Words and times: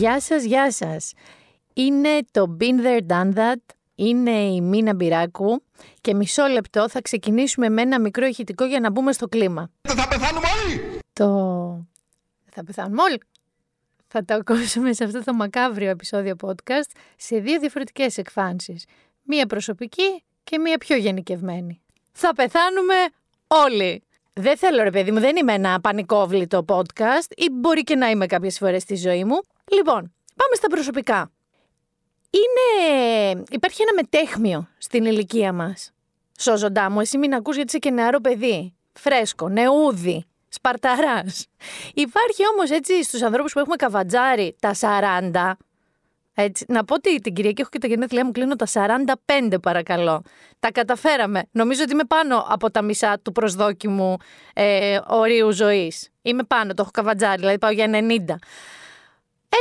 Γεια 0.00 0.20
σας, 0.20 0.44
γεια 0.44 0.72
σας. 0.72 1.12
Είναι 1.74 2.18
το 2.30 2.56
Been 2.60 2.86
There 2.86 3.06
Done 3.06 3.34
That. 3.34 3.74
Είναι 3.94 4.30
η 4.30 4.60
Μίνα 4.60 4.94
Μπυράκου 4.94 5.62
και 6.00 6.14
μισό 6.14 6.46
λεπτό 6.46 6.88
θα 6.88 7.00
ξεκινήσουμε 7.00 7.68
με 7.68 7.82
ένα 7.82 8.00
μικρό 8.00 8.26
ηχητικό 8.26 8.64
για 8.64 8.80
να 8.80 8.90
μπούμε 8.90 9.12
στο 9.12 9.28
κλίμα. 9.28 9.70
Θα 9.82 10.08
πεθάνουμε 10.08 10.46
όλοι! 10.64 11.00
Το... 11.12 11.26
Θα 12.50 12.64
πεθάνουμε 12.64 13.02
όλοι. 13.02 13.20
Θα 14.06 14.24
το 14.24 14.34
ακούσουμε 14.34 14.92
σε 14.92 15.04
αυτό 15.04 15.24
το 15.24 15.34
μακάβριο 15.34 15.90
επεισόδιο 15.90 16.36
podcast 16.40 16.90
σε 17.16 17.38
δύο 17.38 17.58
διαφορετικές 17.58 18.18
εκφάνσεις. 18.18 18.84
Μία 19.22 19.46
προσωπική 19.46 20.24
και 20.44 20.58
μία 20.58 20.78
πιο 20.78 20.96
γενικευμένη. 20.96 21.80
Θα 22.12 22.34
πεθάνουμε 22.34 22.94
όλοι. 23.46 24.02
Δεν 24.32 24.56
θέλω 24.56 24.82
ρε 24.82 24.90
παιδί 24.90 25.10
μου, 25.10 25.20
δεν 25.20 25.36
είμαι 25.36 25.52
ένα 25.52 25.80
πανικόβλητο 25.80 26.64
podcast 26.68 27.30
ή 27.36 27.50
μπορεί 27.50 27.82
και 27.82 27.96
να 27.96 28.10
είμαι 28.10 28.26
κάποιες 28.26 28.58
φορές 28.58 28.82
στη 28.82 28.96
ζωή 28.96 29.24
μου. 29.24 29.40
Λοιπόν, 29.72 30.14
πάμε 30.36 30.54
στα 30.54 30.68
προσωπικά. 30.68 31.30
Είναι... 32.30 33.42
Υπάρχει 33.50 33.82
ένα 33.82 33.92
μετέχμιο 33.94 34.68
στην 34.78 35.04
ηλικία 35.04 35.52
μας. 35.52 35.92
Σώζοντά 36.38 36.90
μου, 36.90 37.00
εσύ 37.00 37.18
μην 37.18 37.34
ακούς 37.34 37.54
γιατί 37.54 37.68
είσαι 37.68 37.78
και 37.78 37.90
νεαρό 37.90 38.20
παιδί. 38.20 38.74
Φρέσκο, 38.92 39.48
νεούδι, 39.48 40.24
σπαρταράς. 40.48 41.46
Υπάρχει 41.94 42.42
όμως 42.54 42.70
έτσι 42.70 43.04
στους 43.04 43.22
ανθρώπους 43.22 43.52
που 43.52 43.58
έχουμε 43.58 43.76
καβατζάρι 43.76 44.56
τα 44.60 44.74
40, 44.74 45.56
έτσι, 46.34 46.64
να 46.68 46.84
πω 46.84 46.94
ότι 46.94 47.20
την 47.20 47.34
Κυριακή 47.34 47.60
έχω 47.60 47.70
και 47.70 47.78
τα 47.78 47.86
γενέθλιά 47.86 48.24
μου 48.24 48.30
κλείνω 48.30 48.56
τα 48.56 48.66
45 48.72 49.62
παρακαλώ. 49.62 50.22
Τα 50.60 50.72
καταφέραμε. 50.72 51.42
Νομίζω 51.50 51.82
ότι 51.82 51.92
είμαι 51.92 52.04
πάνω 52.04 52.46
από 52.48 52.70
τα 52.70 52.82
μισά 52.82 53.18
του 53.22 53.32
προσδόκιμου 53.32 54.16
ε, 54.54 54.98
ορίου 55.08 55.50
ζωής. 55.50 56.08
Είμαι 56.22 56.42
πάνω, 56.42 56.74
το 56.74 56.82
έχω 56.82 56.90
καβατζάρει, 56.90 57.38
δηλαδή 57.38 57.58
πάω 57.58 57.70
για 57.70 57.90
90. 57.90 58.34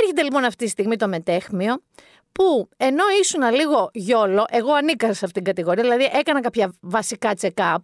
Έρχεται 0.01 0.23
λοιπόν 0.23 0.43
αυτή 0.43 0.63
τη 0.63 0.69
στιγμή 0.69 0.95
το 0.95 1.07
μετέχμιο 1.07 1.83
που 2.31 2.69
ενώ 2.77 3.03
ήσουν 3.21 3.53
λίγο 3.53 3.89
γιόλο, 3.93 4.45
εγώ 4.49 4.73
ανήκα 4.73 5.05
σε 5.05 5.25
αυτήν 5.25 5.43
την 5.43 5.43
κατηγορία, 5.43 5.83
δηλαδή 5.83 6.17
έκανα 6.19 6.41
κάποια 6.41 6.73
βασικά 6.79 7.33
check-up 7.41 7.77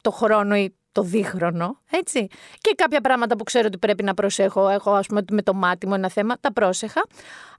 το 0.00 0.10
χρόνο 0.10 0.56
ή 0.56 0.74
το 0.92 1.02
δίχρονο, 1.02 1.80
έτσι. 1.90 2.26
Και 2.60 2.74
κάποια 2.76 3.00
πράγματα 3.00 3.36
που 3.36 3.44
ξέρω 3.44 3.66
ότι 3.66 3.78
πρέπει 3.78 4.02
να 4.02 4.14
προσέχω, 4.14 4.68
έχω 4.68 4.90
ας 4.92 5.06
πούμε 5.06 5.22
με 5.30 5.42
το 5.42 5.54
μάτι 5.54 5.86
μου 5.86 5.94
ένα 5.94 6.10
θέμα, 6.10 6.36
τα 6.40 6.52
πρόσεχα. 6.52 7.00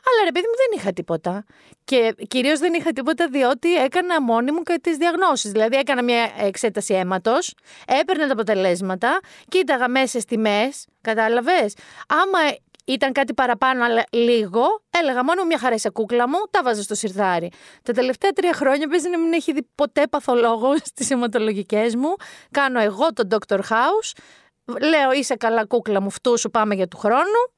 Αλλά 0.05 0.23
ρε 0.25 0.31
παιδί 0.31 0.45
μου 0.47 0.55
δεν 0.55 0.79
είχα 0.79 0.93
τίποτα. 0.93 1.43
Και 1.83 2.15
κυρίως 2.27 2.59
δεν 2.59 2.73
είχα 2.73 2.91
τίποτα 2.91 3.27
διότι 3.27 3.75
έκανα 3.75 4.21
μόνη 4.21 4.51
μου 4.51 4.61
και 4.61 4.79
τις 4.81 4.97
διαγνώσεις. 4.97 5.51
Δηλαδή 5.51 5.77
έκανα 5.77 6.03
μια 6.03 6.31
εξέταση 6.39 6.93
αίματος, 6.93 7.53
έπαιρνα 7.87 8.27
τα 8.27 8.33
αποτελέσματα, 8.33 9.19
κοίταγα 9.47 9.87
μέσα 9.89 10.19
τιμές, 10.19 10.85
κατάλαβες. 11.01 11.75
Άμα 12.07 12.39
ήταν 12.85 13.11
κάτι 13.11 13.33
παραπάνω, 13.33 13.83
αλλά 13.83 14.03
λίγο, 14.11 14.63
έλεγα 14.89 15.23
μόνο 15.23 15.45
μια 15.45 15.57
χαρά 15.57 15.77
σε 15.77 15.89
κούκλα 15.89 16.29
μου, 16.29 16.37
τα 16.51 16.63
βάζω 16.63 16.81
στο 16.81 16.95
σιρτάρι. 16.95 17.51
Τα 17.83 17.93
τελευταία 17.93 18.31
τρία 18.31 18.53
χρόνια 18.53 18.87
παίζει 18.87 19.09
να 19.09 19.19
μην 19.19 19.33
έχει 19.33 19.53
δει 19.53 19.67
ποτέ 19.75 20.07
παθολόγο 20.07 20.77
στις 20.91 21.11
αιματολογικές 21.11 21.95
μου. 21.95 22.15
Κάνω 22.51 22.79
εγώ 22.79 23.13
τον 23.13 23.27
Dr. 23.31 23.59
House. 23.59 24.17
Λέω 24.65 25.11
είσαι 25.11 25.35
καλά 25.35 25.65
κούκλα 25.65 26.01
μου, 26.01 26.09
φτού 26.09 26.39
σου 26.39 26.49
πάμε 26.49 26.75
για 26.75 26.87
του 26.87 26.97
χρόνου. 26.97 27.51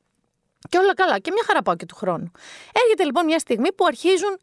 Και 0.69 0.77
όλα 0.77 0.93
καλά. 0.93 1.19
Και 1.19 1.31
μια 1.31 1.43
χαρά 1.45 1.61
πάω 1.61 1.75
και 1.75 1.85
του 1.85 1.95
χρόνου. 1.95 2.31
Έρχεται 2.83 3.03
λοιπόν 3.03 3.25
μια 3.25 3.39
στιγμή 3.39 3.73
που 3.73 3.85
αρχίζουν 3.85 4.39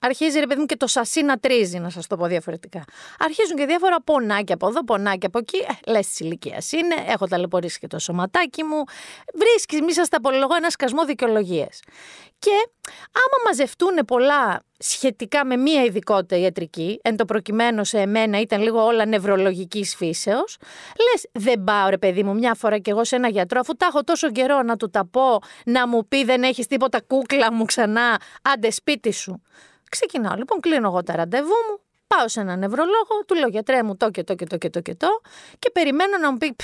Αρχίζει 0.00 0.38
ρε 0.38 0.46
παιδί 0.46 0.60
μου 0.60 0.66
και 0.66 0.76
το 0.76 0.86
σασί 0.86 1.22
να 1.22 1.38
τρίζει, 1.38 1.78
να 1.78 1.90
σας 1.90 2.06
το 2.06 2.16
πω 2.16 2.26
διαφορετικά. 2.26 2.84
Αρχίζουν 3.18 3.56
και 3.56 3.66
διάφορα 3.66 4.02
πονάκια 4.02 4.54
από 4.54 4.68
εδώ, 4.68 4.84
πονάκια 4.84 5.28
από 5.28 5.38
εκεί. 5.38 5.58
Ε, 5.58 5.90
Λες 5.90 6.08
τη 6.08 6.24
ηλικία 6.24 6.62
είναι, 6.70 6.94
έχω 7.12 7.26
ταλαιπωρήσει 7.26 7.78
και 7.78 7.86
το 7.86 7.98
σωματάκι 7.98 8.64
μου. 8.64 8.84
Βρίσκεις, 9.34 9.80
μη 9.80 9.92
σας 9.92 10.08
τα 10.08 10.16
απολογώ, 10.16 10.54
ένα 10.56 10.70
σκασμό 10.70 11.04
δικαιολογίες. 11.04 11.82
Και 12.38 12.50
άμα 13.06 13.42
μαζευτούν 13.44 13.94
πολλά 14.06 14.62
σχετικά 14.78 15.44
με 15.44 15.56
μία 15.56 15.84
ειδικότητα 15.84 16.36
ιατρική, 16.36 17.00
εν 17.02 17.16
το 17.16 17.24
προκειμένου 17.24 17.84
σε 17.84 17.98
εμένα 17.98 18.40
ήταν 18.40 18.62
λίγο 18.62 18.84
όλα 18.84 19.06
νευρολογικής 19.06 19.94
φύσεως, 19.96 20.56
λες, 21.12 21.28
δεν 21.32 21.64
πάω 21.64 21.88
ρε 21.88 21.98
παιδί 21.98 22.22
μου 22.22 22.34
μια 22.34 22.54
φορά 22.54 22.78
κι 22.78 22.90
εγώ 22.90 23.04
σε 23.04 23.16
ένα 23.16 23.28
γιατρό, 23.28 23.60
αφού 23.60 23.74
τα 23.74 23.86
έχω 23.86 24.04
τόσο 24.04 24.30
καιρό 24.30 24.62
να 24.62 24.76
του 24.76 24.90
τα 24.90 25.06
πω, 25.06 25.38
να 25.64 25.88
μου 25.88 26.08
πει 26.08 26.24
δεν 26.24 26.42
έχεις 26.42 26.66
τίποτα 26.66 27.00
κούκλα 27.00 27.52
μου 27.52 27.64
ξανά, 27.64 28.20
άντε 28.42 28.70
σπίτι 28.70 29.12
σου. 29.12 29.42
Ξεκινάω 29.90 30.36
λοιπόν, 30.36 30.60
κλείνω 30.60 30.88
εγώ 30.88 31.02
τα 31.02 31.16
ραντεβού 31.16 31.54
μου, 31.70 31.80
πάω 32.06 32.28
σε 32.28 32.40
έναν 32.40 32.58
νευρολόγο, 32.58 33.24
του 33.26 33.34
λέω 33.34 33.48
γιατρέ 33.48 33.82
μου 33.82 33.96
το 33.96 34.10
και 34.10 34.24
το 34.24 34.34
και 34.34 34.46
το 34.46 34.56
και 34.56 34.70
το 34.70 34.80
και 34.80 34.94
το 34.94 35.08
και 35.58 35.70
περιμένω 35.70 36.18
να 36.18 36.30
μου 36.32 36.38
πει 36.38 36.56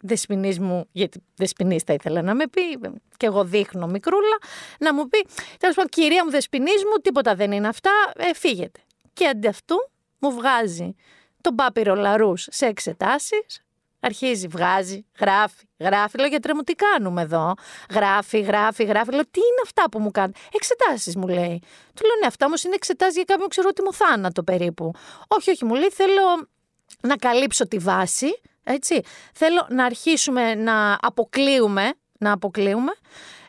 δεσποινής 0.00 0.58
μου, 0.58 0.88
γιατί 0.92 1.22
δεσποινής 1.36 1.82
θα 1.82 1.92
ήθελα 1.92 2.22
να 2.22 2.34
με 2.34 2.46
πει 2.46 2.78
και 3.16 3.26
εγώ 3.26 3.44
δείχνω 3.44 3.86
μικρούλα, 3.86 4.38
να 4.78 4.94
μου 4.94 5.08
πει 5.08 5.26
τέλος 5.58 5.74
πάντων 5.74 5.90
κυρία 5.90 6.24
μου 6.24 6.30
δεσποινής 6.30 6.84
μου 6.84 7.00
τίποτα 7.02 7.34
δεν 7.34 7.52
είναι 7.52 7.68
αυτά, 7.68 7.90
ε, 8.16 8.34
φύγετε. 8.34 8.80
Και 9.12 9.26
αντί 9.26 9.46
αυτού 9.46 9.90
μου 10.18 10.32
βγάζει 10.32 10.94
τον 11.40 11.54
πάπυρο 11.54 11.94
λαρούς 11.94 12.48
σε 12.50 12.66
εξετάσεις, 12.66 13.64
Αρχίζει, 14.04 14.46
βγάζει, 14.46 15.06
γράφει, 15.20 15.64
γράφει. 15.78 16.18
Λέω 16.18 16.28
γιατρέ 16.28 16.54
μου, 16.54 16.62
τι 16.62 16.74
κάνουμε 16.74 17.22
εδώ; 17.22 17.54
Γράφει, 17.90 18.40
γράφει, 18.40 18.84
γράφει. 18.84 19.10
Λέω 19.10 19.22
τι 19.30 19.40
είναι 19.40 19.60
αυτά 19.62 19.88
που 19.90 19.98
μου 19.98 20.10
κάνει. 20.10 20.32
Εξετάσεις, 20.52 21.16
μου 21.16 21.28
λέει. 21.28 21.62
Του 21.94 22.06
λέω 22.06 22.16
ναι, 22.20 22.26
αυτά 22.26 22.46
όμως 22.46 22.64
είναι 22.64 22.74
εξετάσει 22.74 23.12
για 23.12 23.24
κάποιον 23.24 23.48
ξερότιμο 23.48 23.92
θάνατο 23.92 24.42
περίπου. 24.42 24.92
Όχι, 25.28 25.50
όχι, 25.50 25.64
μου 25.64 25.74
λέει, 25.74 25.90
θέλω 25.90 26.48
να 27.00 27.16
καλύψω 27.16 27.68
τη 27.68 27.78
βάση. 27.78 28.40
Έτσι. 28.64 29.00
Θέλω 29.34 29.66
να 29.70 29.84
αρχίσουμε 29.84 30.54
να 30.54 30.98
αποκλείουμε. 31.00 31.92
Να 32.18 32.32
αποκλείουμε. 32.32 32.92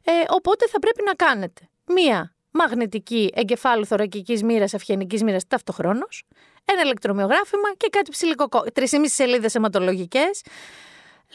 Ε, 0.03 0.11
οπότε 0.29 0.67
θα 0.67 0.79
πρέπει 0.79 1.03
να 1.05 1.13
κάνετε 1.13 1.69
μία 1.85 2.35
μαγνητική 2.51 3.31
εγκεφάλου 3.33 3.85
θωρακικής 3.85 4.43
μοίρας, 4.43 4.73
αυχενικής 4.73 5.23
μοίρας 5.23 5.47
ταυτοχρόνως, 5.47 6.23
ένα 6.65 6.81
ηλεκτρομοιογράφημα 6.81 7.73
και 7.77 7.87
κάτι 7.91 8.11
ψηλικό, 8.11 8.47
τρεις 8.73 8.91
σελίδες 9.03 9.55
αιματολογικές. 9.55 10.41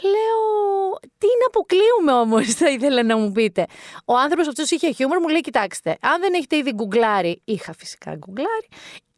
Λέω, 0.02 0.98
τι 1.18 1.26
να 1.26 1.46
αποκλείουμε 1.46 2.12
όμως, 2.12 2.54
θα 2.60 2.70
ήθελα 2.70 3.02
να 3.02 3.16
μου 3.16 3.32
πείτε. 3.32 3.66
Ο 4.04 4.16
άνθρωπος 4.16 4.48
αυτός 4.48 4.70
είχε 4.70 4.92
χιούμορ, 4.92 5.20
μου 5.20 5.28
λέει: 5.28 5.40
Κοιτάξτε, 5.40 5.96
αν 6.00 6.20
δεν 6.20 6.34
έχετε 6.34 6.56
ήδη 6.56 6.72
γκουγκλάρει, 6.72 7.42
είχα 7.44 7.72
φυσικά 7.72 8.14
γκουγκλάρει, 8.14 8.68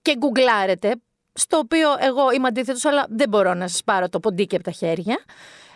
και 0.02 0.16
γκουγκλάρετε, 0.16 0.94
στο 1.32 1.58
οποίο 1.58 1.88
εγώ 1.98 2.30
είμαι 2.32 2.48
αντίθετος, 2.48 2.84
αλλά 2.84 3.06
δεν 3.08 3.28
μπορώ 3.28 3.54
να 3.54 3.68
σας 3.68 3.84
πάρω 3.84 4.08
το 4.08 4.20
ποντίκι 4.20 4.54
από 4.54 4.64
τα 4.64 4.70
χέρια. 4.70 5.24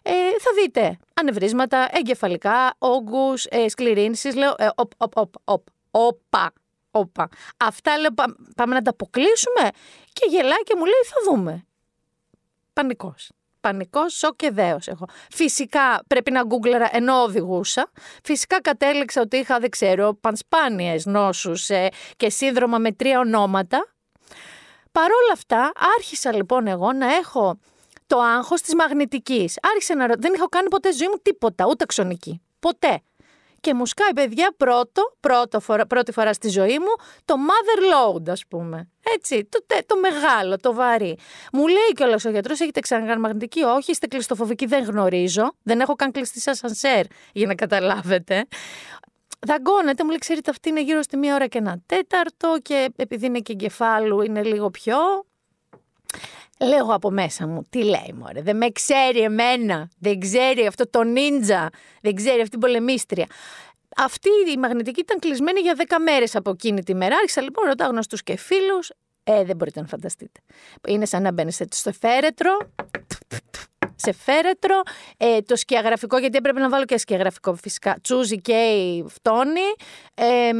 Ε, 0.02 0.12
θα 0.12 0.50
δείτε 0.60 0.98
ανεβρίσματα, 1.14 1.88
εγκεφαλικά, 1.92 2.74
όγκους, 2.78 3.44
ε, 3.44 3.68
σκληρίνσεις. 3.68 4.34
Λέω, 4.34 4.54
ε, 4.58 4.68
οπ, 4.74 4.90
οπ, 4.96 5.16
οπ, 5.18 5.34
οπ, 5.44 5.66
όπα, 5.90 6.52
όπα. 6.98 7.28
Αυτά 7.56 7.98
λέω 7.98 8.10
πάμε 8.56 8.74
να 8.74 8.82
τα 8.82 8.90
αποκλείσουμε 8.90 9.70
και 10.12 10.26
γελάει 10.28 10.62
και 10.64 10.74
μου 10.76 10.84
λέει 10.84 11.02
θα 11.04 11.30
δούμε. 11.30 11.66
Πανικός. 12.72 13.30
Πανικός, 13.60 14.14
σοκ 14.14 14.36
και 14.36 14.50
δέος 14.50 14.88
έχω. 14.88 15.06
Φυσικά 15.30 16.04
πρέπει 16.06 16.30
να 16.30 16.42
γκούγκλερα 16.42 16.88
ενώ 16.92 17.22
οδηγούσα. 17.22 17.90
Φυσικά 18.24 18.60
κατέληξα 18.60 19.20
ότι 19.20 19.36
είχα, 19.36 19.58
δεν 19.58 19.70
ξέρω, 19.70 20.14
πανσπάνιες 20.14 21.06
νόσους 21.06 21.70
ε, 21.70 21.88
και 22.16 22.30
σύνδρομα 22.30 22.78
με 22.78 22.92
τρία 22.92 23.18
ονόματα. 23.18 23.86
Παρόλα 24.92 25.32
αυτά, 25.32 25.72
άρχισα 25.96 26.34
λοιπόν 26.34 26.66
εγώ 26.66 26.92
να 26.92 27.14
έχω 27.14 27.58
το 28.06 28.18
άγχος 28.18 28.60
της 28.60 28.74
μαγνητικής. 28.74 29.58
Άρχισα 29.62 29.94
να 29.94 30.06
Δεν 30.06 30.34
είχα 30.34 30.48
κάνει 30.48 30.68
ποτέ 30.68 30.92
ζωή 30.92 31.08
μου 31.08 31.18
τίποτα, 31.22 31.66
ούτε 31.66 31.84
ξωνική. 31.84 32.40
Ποτέ 32.58 33.00
και 33.66 33.74
μου 33.74 33.86
σκάει 33.86 34.12
παιδιά 34.12 34.54
πρώτο, 34.56 35.16
πρώτο 35.20 35.60
φορά, 35.60 35.86
πρώτη 35.86 36.12
φορά 36.12 36.32
στη 36.32 36.48
ζωή 36.48 36.78
μου 36.78 37.04
το 37.24 37.34
mother 37.48 37.80
load 37.92 38.28
ας 38.28 38.46
πούμε. 38.48 38.88
Έτσι, 39.14 39.44
το, 39.44 39.64
το 39.86 39.96
μεγάλο, 39.96 40.56
το 40.56 40.74
βαρύ. 40.74 41.18
Μου 41.52 41.66
λέει 41.66 41.92
κιόλας 41.94 42.24
ο 42.24 42.30
γιατρός: 42.30 42.60
Έχετε 42.60 42.80
ξανακάνει 42.80 43.20
μαγνητική; 43.20 43.62
Όχι, 43.62 43.90
είστε 43.90 44.06
κλειστοφοβικοί, 44.06 44.66
δεν 44.66 44.84
γνωρίζω. 44.84 45.52
Δεν 45.62 45.80
έχω 45.80 45.94
καν 45.94 46.12
κλειστεί 46.12 46.40
σαν 46.40 46.54
σανσέρ, 46.54 47.04
για 47.32 47.46
να 47.46 47.54
καταλάβετε. 47.54 48.46
Δαγκώνεται, 49.46 50.02
μου 50.02 50.08
λέει: 50.08 50.18
Ξέρετε, 50.18 50.50
αυτή 50.50 50.68
είναι 50.68 50.82
γύρω 50.82 51.02
στη 51.02 51.16
μία 51.16 51.34
ώρα 51.34 51.46
και 51.46 51.58
ένα 51.58 51.80
τέταρτο. 51.86 52.56
Και 52.62 52.92
επειδή 52.96 53.26
είναι 53.26 53.38
και 53.38 53.52
εγκεφάλου, 53.52 54.20
είναι 54.20 54.42
λίγο 54.42 54.70
πιο. 54.70 54.96
Λέω 56.60 56.94
από 56.94 57.10
μέσα 57.10 57.46
μου, 57.46 57.62
τι 57.70 57.84
λέει 57.84 58.14
μωρέ, 58.14 58.42
δεν 58.42 58.56
με 58.56 58.70
ξέρει 58.70 59.20
εμένα, 59.20 59.88
δεν 59.98 60.20
ξέρει 60.20 60.66
αυτό 60.66 60.90
το 60.90 61.02
νίντζα, 61.02 61.70
δεν 62.02 62.14
ξέρει 62.14 62.36
αυτή 62.36 62.50
την 62.50 62.60
πολεμίστρια. 62.60 63.26
Αυτή 63.96 64.28
η 64.54 64.56
μαγνητική 64.56 65.00
ήταν 65.00 65.18
κλεισμένη 65.18 65.60
για 65.60 65.74
10 65.88 65.96
μέρες 66.04 66.36
από 66.36 66.50
εκείνη 66.50 66.82
τη 66.82 66.94
μέρα. 66.94 67.16
Άρχισα 67.16 67.42
λοιπόν 67.42 67.64
να 67.64 67.70
ρωτάω 67.70 67.88
γνωστούς 67.88 68.22
και 68.22 68.36
φίλους. 68.36 68.90
Ε, 69.24 69.44
δεν 69.44 69.56
μπορείτε 69.56 69.80
να 69.80 69.86
φανταστείτε. 69.86 70.40
Είναι 70.88 71.04
σαν 71.04 71.22
να 71.22 71.32
μπαίνει 71.32 71.52
στο 71.52 71.92
φέρετρο, 71.92 72.58
σε 73.96 74.12
φέρετρο, 74.12 74.80
ε, 75.16 75.40
το 75.40 75.56
σκιαγραφικό, 75.56 76.18
γιατί 76.18 76.36
έπρεπε 76.36 76.60
να 76.60 76.68
βάλω 76.68 76.84
και 76.84 76.98
σκιαγραφικό 76.98 77.54
φυσικά. 77.54 77.96
Τσούζι 78.02 78.40
και 78.40 78.54
φτώνει, 79.08 79.74
ε, 80.14 80.50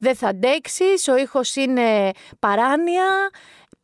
δεν 0.00 0.14
θα 0.14 0.28
αντέξεις, 0.28 1.08
ο 1.08 1.16
ήχος 1.16 1.56
είναι 1.56 2.10
παράνοια, 2.38 3.30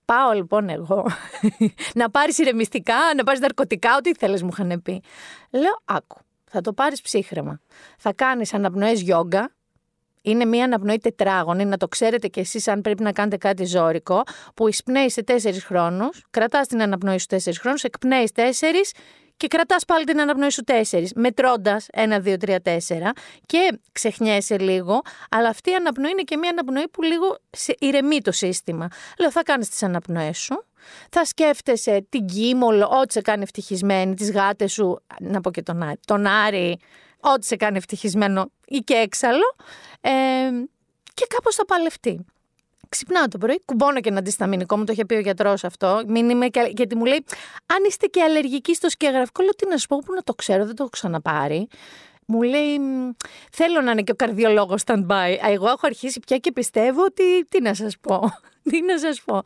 Πάω 0.05 0.33
λοιπόν 0.33 0.69
εγώ 0.69 1.07
να 2.01 2.11
πάρεις 2.11 2.39
ηρεμιστικά, 2.39 2.97
να 3.17 3.25
πάρεις 3.25 3.41
ναρκωτικά, 3.41 3.97
ό,τι 3.97 4.15
θέλεις 4.15 4.43
μου 4.43 4.49
είχαν 4.53 4.83
πει. 4.83 5.03
Λέω, 5.51 5.81
άκου. 5.85 6.19
Θα 6.45 6.61
το 6.61 6.73
πάρεις 6.73 7.01
ψύχρεμα. 7.01 7.61
Θα 7.99 8.13
κάνεις 8.13 8.55
αναπνοές 8.55 9.01
γιόγκα. 9.01 9.51
Είναι 10.23 10.45
μία 10.45 10.65
αναπνοή 10.65 10.99
τετράγωνη, 10.99 11.65
να 11.65 11.77
το 11.77 11.89
ξέρετε 11.89 12.29
κι 12.29 12.41
εσείς, 12.41 12.69
αν 12.69 12.81
πρέπει 12.81 13.03
να 13.03 13.13
κάνετε 13.13 13.37
κάτι 13.37 13.65
ζώρικο, 13.65 14.23
που 14.55 14.69
εισπνέει 14.69 15.11
σε 15.11 15.23
τέσσερις 15.23 15.65
χρόνους, 15.65 16.25
κρατάς 16.31 16.67
την 16.67 16.83
αναπνοή 16.83 17.19
σου 17.19 17.27
τέσσερις 17.27 17.59
χρόνους, 17.59 17.83
εκπνέεις 17.83 18.33
τέσσερις 18.33 18.93
και 19.37 19.47
κρατάς 19.47 19.85
πάλι 19.85 20.05
την 20.05 20.21
αναπνοή 20.21 20.51
σου 20.51 20.63
τέσσερις, 20.63 21.13
μετρώντας 21.15 21.87
ένα, 21.93 22.21
δύο, 22.21 22.37
τρία, 22.37 22.61
τέσσερα 22.61 23.13
και 23.47 23.79
ξεχνιέσαι 23.93 24.59
λίγο, 24.59 25.03
αλλά 25.31 25.49
αυτή 25.49 25.71
η 25.71 25.75
αναπνοή 25.75 26.11
είναι 26.11 26.23
και 26.23 26.37
μία 26.37 26.51
αναπνοή 26.51 26.89
που 26.89 27.03
λίγο 27.03 27.39
σε 27.51 27.75
ηρεμεί 27.79 28.21
το 28.21 28.33
σύστημα. 28.33 28.89
Λέω, 29.19 29.31
θα 29.31 29.43
κάνεις 29.43 29.69
τις 29.69 29.83
αναπνοές 29.83 30.39
σου, 30.39 30.65
θα 31.11 31.25
σκέφτεσαι 31.25 32.07
την 32.09 32.27
Κίμολ, 32.27 32.83
ό,τι 32.83 33.13
σε 33.13 33.21
κάνει 33.21 33.43
ευτυχισμένη, 33.43 34.15
τις 34.15 34.31
γάτες 34.31 34.73
σου, 34.73 35.01
να 35.21 35.41
πω 35.41 35.51
και 35.51 35.63
τον 35.63 35.83
Άρη, 35.83 35.99
τον 36.07 36.27
Άρη, 36.27 36.79
ό,τι 37.21 37.47
σε 37.47 37.57
κάνει 37.57 37.77
ευτυχισμένο 37.77 38.51
ή 38.67 38.79
και 38.79 38.95
έξαλλο, 38.95 39.57
ε, 40.01 40.11
και 41.15 41.27
κάπως 41.29 41.55
θα 41.55 41.65
παλευτεί. 41.65 42.25
Ξυπνάω 42.95 43.29
το 43.29 43.39
πρωί, 43.39 43.63
κουμπώνω 43.65 44.01
και 44.01 44.09
ένα 44.09 44.19
αντισταμινικό, 44.19 44.77
μου 44.77 44.85
το 44.85 44.93
είχε 44.93 45.05
πει 45.05 45.15
ο 45.15 45.21
γιατρός 45.21 45.65
αυτό. 45.65 46.03
Μην 46.07 46.31
είμαι 46.31 46.47
και, 46.49 46.73
γιατί 46.77 46.97
μου 46.97 47.05
λέει, 47.05 47.25
αν 47.67 47.85
είστε 47.89 48.07
και 48.07 48.23
αλλεργικοί 48.23 48.75
στο 48.75 48.89
σκιαγραφικό, 48.89 49.43
λέω 49.43 49.55
τι 49.55 49.69
να 49.69 49.77
σου 49.77 49.87
πω, 49.87 49.99
που 49.99 50.13
να 50.15 50.23
το 50.23 50.35
ξέρω, 50.35 50.65
δεν 50.65 50.75
το 50.75 50.83
έχω 50.83 50.91
ξαναπάρει. 50.91 51.69
Μου 52.27 52.43
λέει, 52.43 52.79
θέλω 53.53 53.81
να 53.81 53.91
είναι 53.91 54.03
και 54.03 54.13
ο 54.13 54.15
καρδιολόγος 54.15 54.83
stand-by. 54.87 55.37
Εγώ 55.51 55.67
έχω 55.67 55.81
αρχίσει 55.83 56.21
πια 56.21 56.37
και 56.37 56.53
πιστεύω 56.53 57.05
ότι, 57.05 57.45
τι 57.45 57.61
να 57.61 57.75
σας 57.75 57.99
πω, 58.01 58.21
τι 58.71 58.83
να 58.83 58.99
σας 58.99 59.23
πω. 59.25 59.41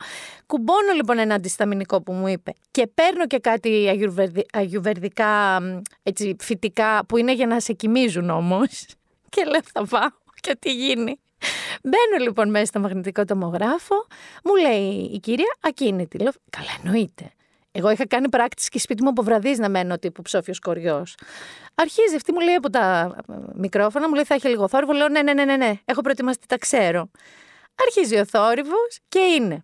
Κουμπώνω 0.45 0.91
λοιπόν 0.95 1.17
ένα 1.17 1.35
αντισταμινικό 1.35 2.01
που 2.01 2.11
μου 2.11 2.27
είπε 2.27 2.53
και 2.71 2.87
παίρνω 2.87 3.27
και 3.27 3.39
κάτι 3.39 4.03
αγιουβερδικά, 4.51 5.61
έτσι, 6.03 6.35
φυτικά 6.39 7.05
που 7.05 7.17
είναι 7.17 7.33
για 7.33 7.47
να 7.47 7.59
σε 7.59 7.73
κοιμίζουν 7.73 8.29
όμως. 8.29 8.85
Και 9.33 9.43
λέω 9.43 9.61
θα 9.73 9.85
πάω 9.85 10.09
και 10.41 10.55
τι 10.59 10.73
γίνει. 10.73 11.19
Μπαίνω 11.83 12.23
λοιπόν 12.23 12.49
μέσα 12.49 12.65
στο 12.65 12.79
μαγνητικό 12.79 13.25
τομογράφο, 13.25 14.07
μου 14.43 14.55
λέει 14.55 15.09
η 15.13 15.19
κυρία 15.19 15.55
ακίνητη. 15.59 16.17
Λέω, 16.17 16.31
καλά 16.49 16.69
εννοείται. 16.83 17.31
Εγώ 17.71 17.89
είχα 17.89 18.07
κάνει 18.07 18.29
πράκτηση 18.29 18.69
και 18.69 18.79
σπίτι 18.79 19.03
μου 19.03 19.09
από 19.09 19.23
βραδύ 19.23 19.55
να 19.57 19.69
μένω 19.69 19.97
τύπου 19.97 20.21
ψόφιος 20.21 20.59
κοριός. 20.59 21.15
Αρχίζει 21.75 22.15
αυτή, 22.15 22.33
μου 22.33 22.39
λέει 22.39 22.55
από 22.55 22.69
τα 22.69 23.15
μικρόφωνα, 23.53 24.07
μου 24.07 24.13
λέει 24.13 24.23
θα 24.23 24.33
έχει 24.33 24.47
λίγο 24.47 24.67
θόρυβο. 24.67 24.91
Λέω 24.91 25.07
ναι, 25.09 25.21
ναι, 25.21 25.33
ναι, 25.33 25.45
ναι, 25.45 25.55
ναι. 25.55 25.73
έχω 25.85 26.01
προετοιμαστεί, 26.01 26.47
τα 26.47 26.57
ξέρω. 26.57 27.09
Αρχίζει 27.81 28.19
ο 28.19 28.25
θόρυβος 28.25 28.99
και 29.09 29.19
είναι 29.19 29.63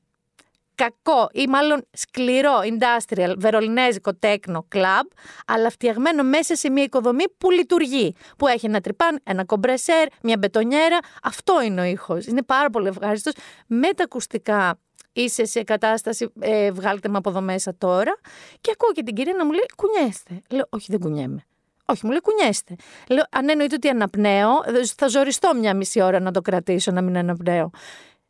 κακό 0.75 1.29
ή 1.31 1.47
μάλλον 1.47 1.87
σκληρό 1.91 2.59
industrial 2.63 3.33
βερολινέζικο 3.37 4.15
τέκνο 4.15 4.65
κλαμπ, 4.67 5.05
αλλά 5.45 5.69
φτιαγμένο 5.69 6.23
μέσα 6.23 6.55
σε 6.55 6.69
μια 6.69 6.83
οικοδομή 6.83 7.23
που 7.37 7.51
λειτουργεί. 7.51 8.15
Που 8.37 8.47
έχει 8.47 8.65
ένα 8.65 8.81
τρυπάν, 8.81 9.19
ένα 9.23 9.45
κομπρεσέρ, 9.45 10.07
μια 10.21 10.37
μπετονιέρα. 10.37 10.97
Αυτό 11.23 11.61
είναι 11.61 11.81
ο 11.81 11.83
ήχος. 11.83 12.25
Είναι 12.25 12.43
πάρα 12.43 12.69
πολύ 12.69 12.87
ευχάριστος. 12.87 13.33
Με 13.67 13.89
τα 13.93 14.03
ακουστικά 14.03 14.79
είσαι 15.13 15.45
σε 15.45 15.63
κατάσταση, 15.63 16.31
ε, 16.39 16.71
βγάλτε 16.71 17.09
με 17.09 17.17
από 17.17 17.29
εδώ 17.29 17.41
μέσα 17.41 17.75
τώρα. 17.77 18.15
Και 18.61 18.71
ακούω 18.73 18.91
και 18.91 19.03
την 19.03 19.15
κυρία 19.15 19.33
να 19.33 19.45
μου 19.45 19.51
λέει, 19.51 19.65
κουνιέστε. 19.75 20.41
Λέω, 20.49 20.65
όχι, 20.69 20.85
δεν 20.89 20.99
κουνιέμαι. 20.99 21.45
Όχι, 21.85 22.05
μου 22.05 22.11
λέει 22.11 22.21
κουνιέστε. 22.21 22.75
Λέω, 23.09 23.23
αν 23.31 23.49
εννοείται 23.49 23.75
ότι 23.75 23.87
αναπνέω, 23.87 24.49
θα 24.95 25.07
ζοριστώ 25.07 25.51
μια 25.55 25.75
μισή 25.75 26.01
ώρα 26.01 26.19
να 26.19 26.31
το 26.31 26.41
κρατήσω, 26.41 26.91
να 26.91 27.01
μην 27.01 27.17
αναπνέω. 27.17 27.69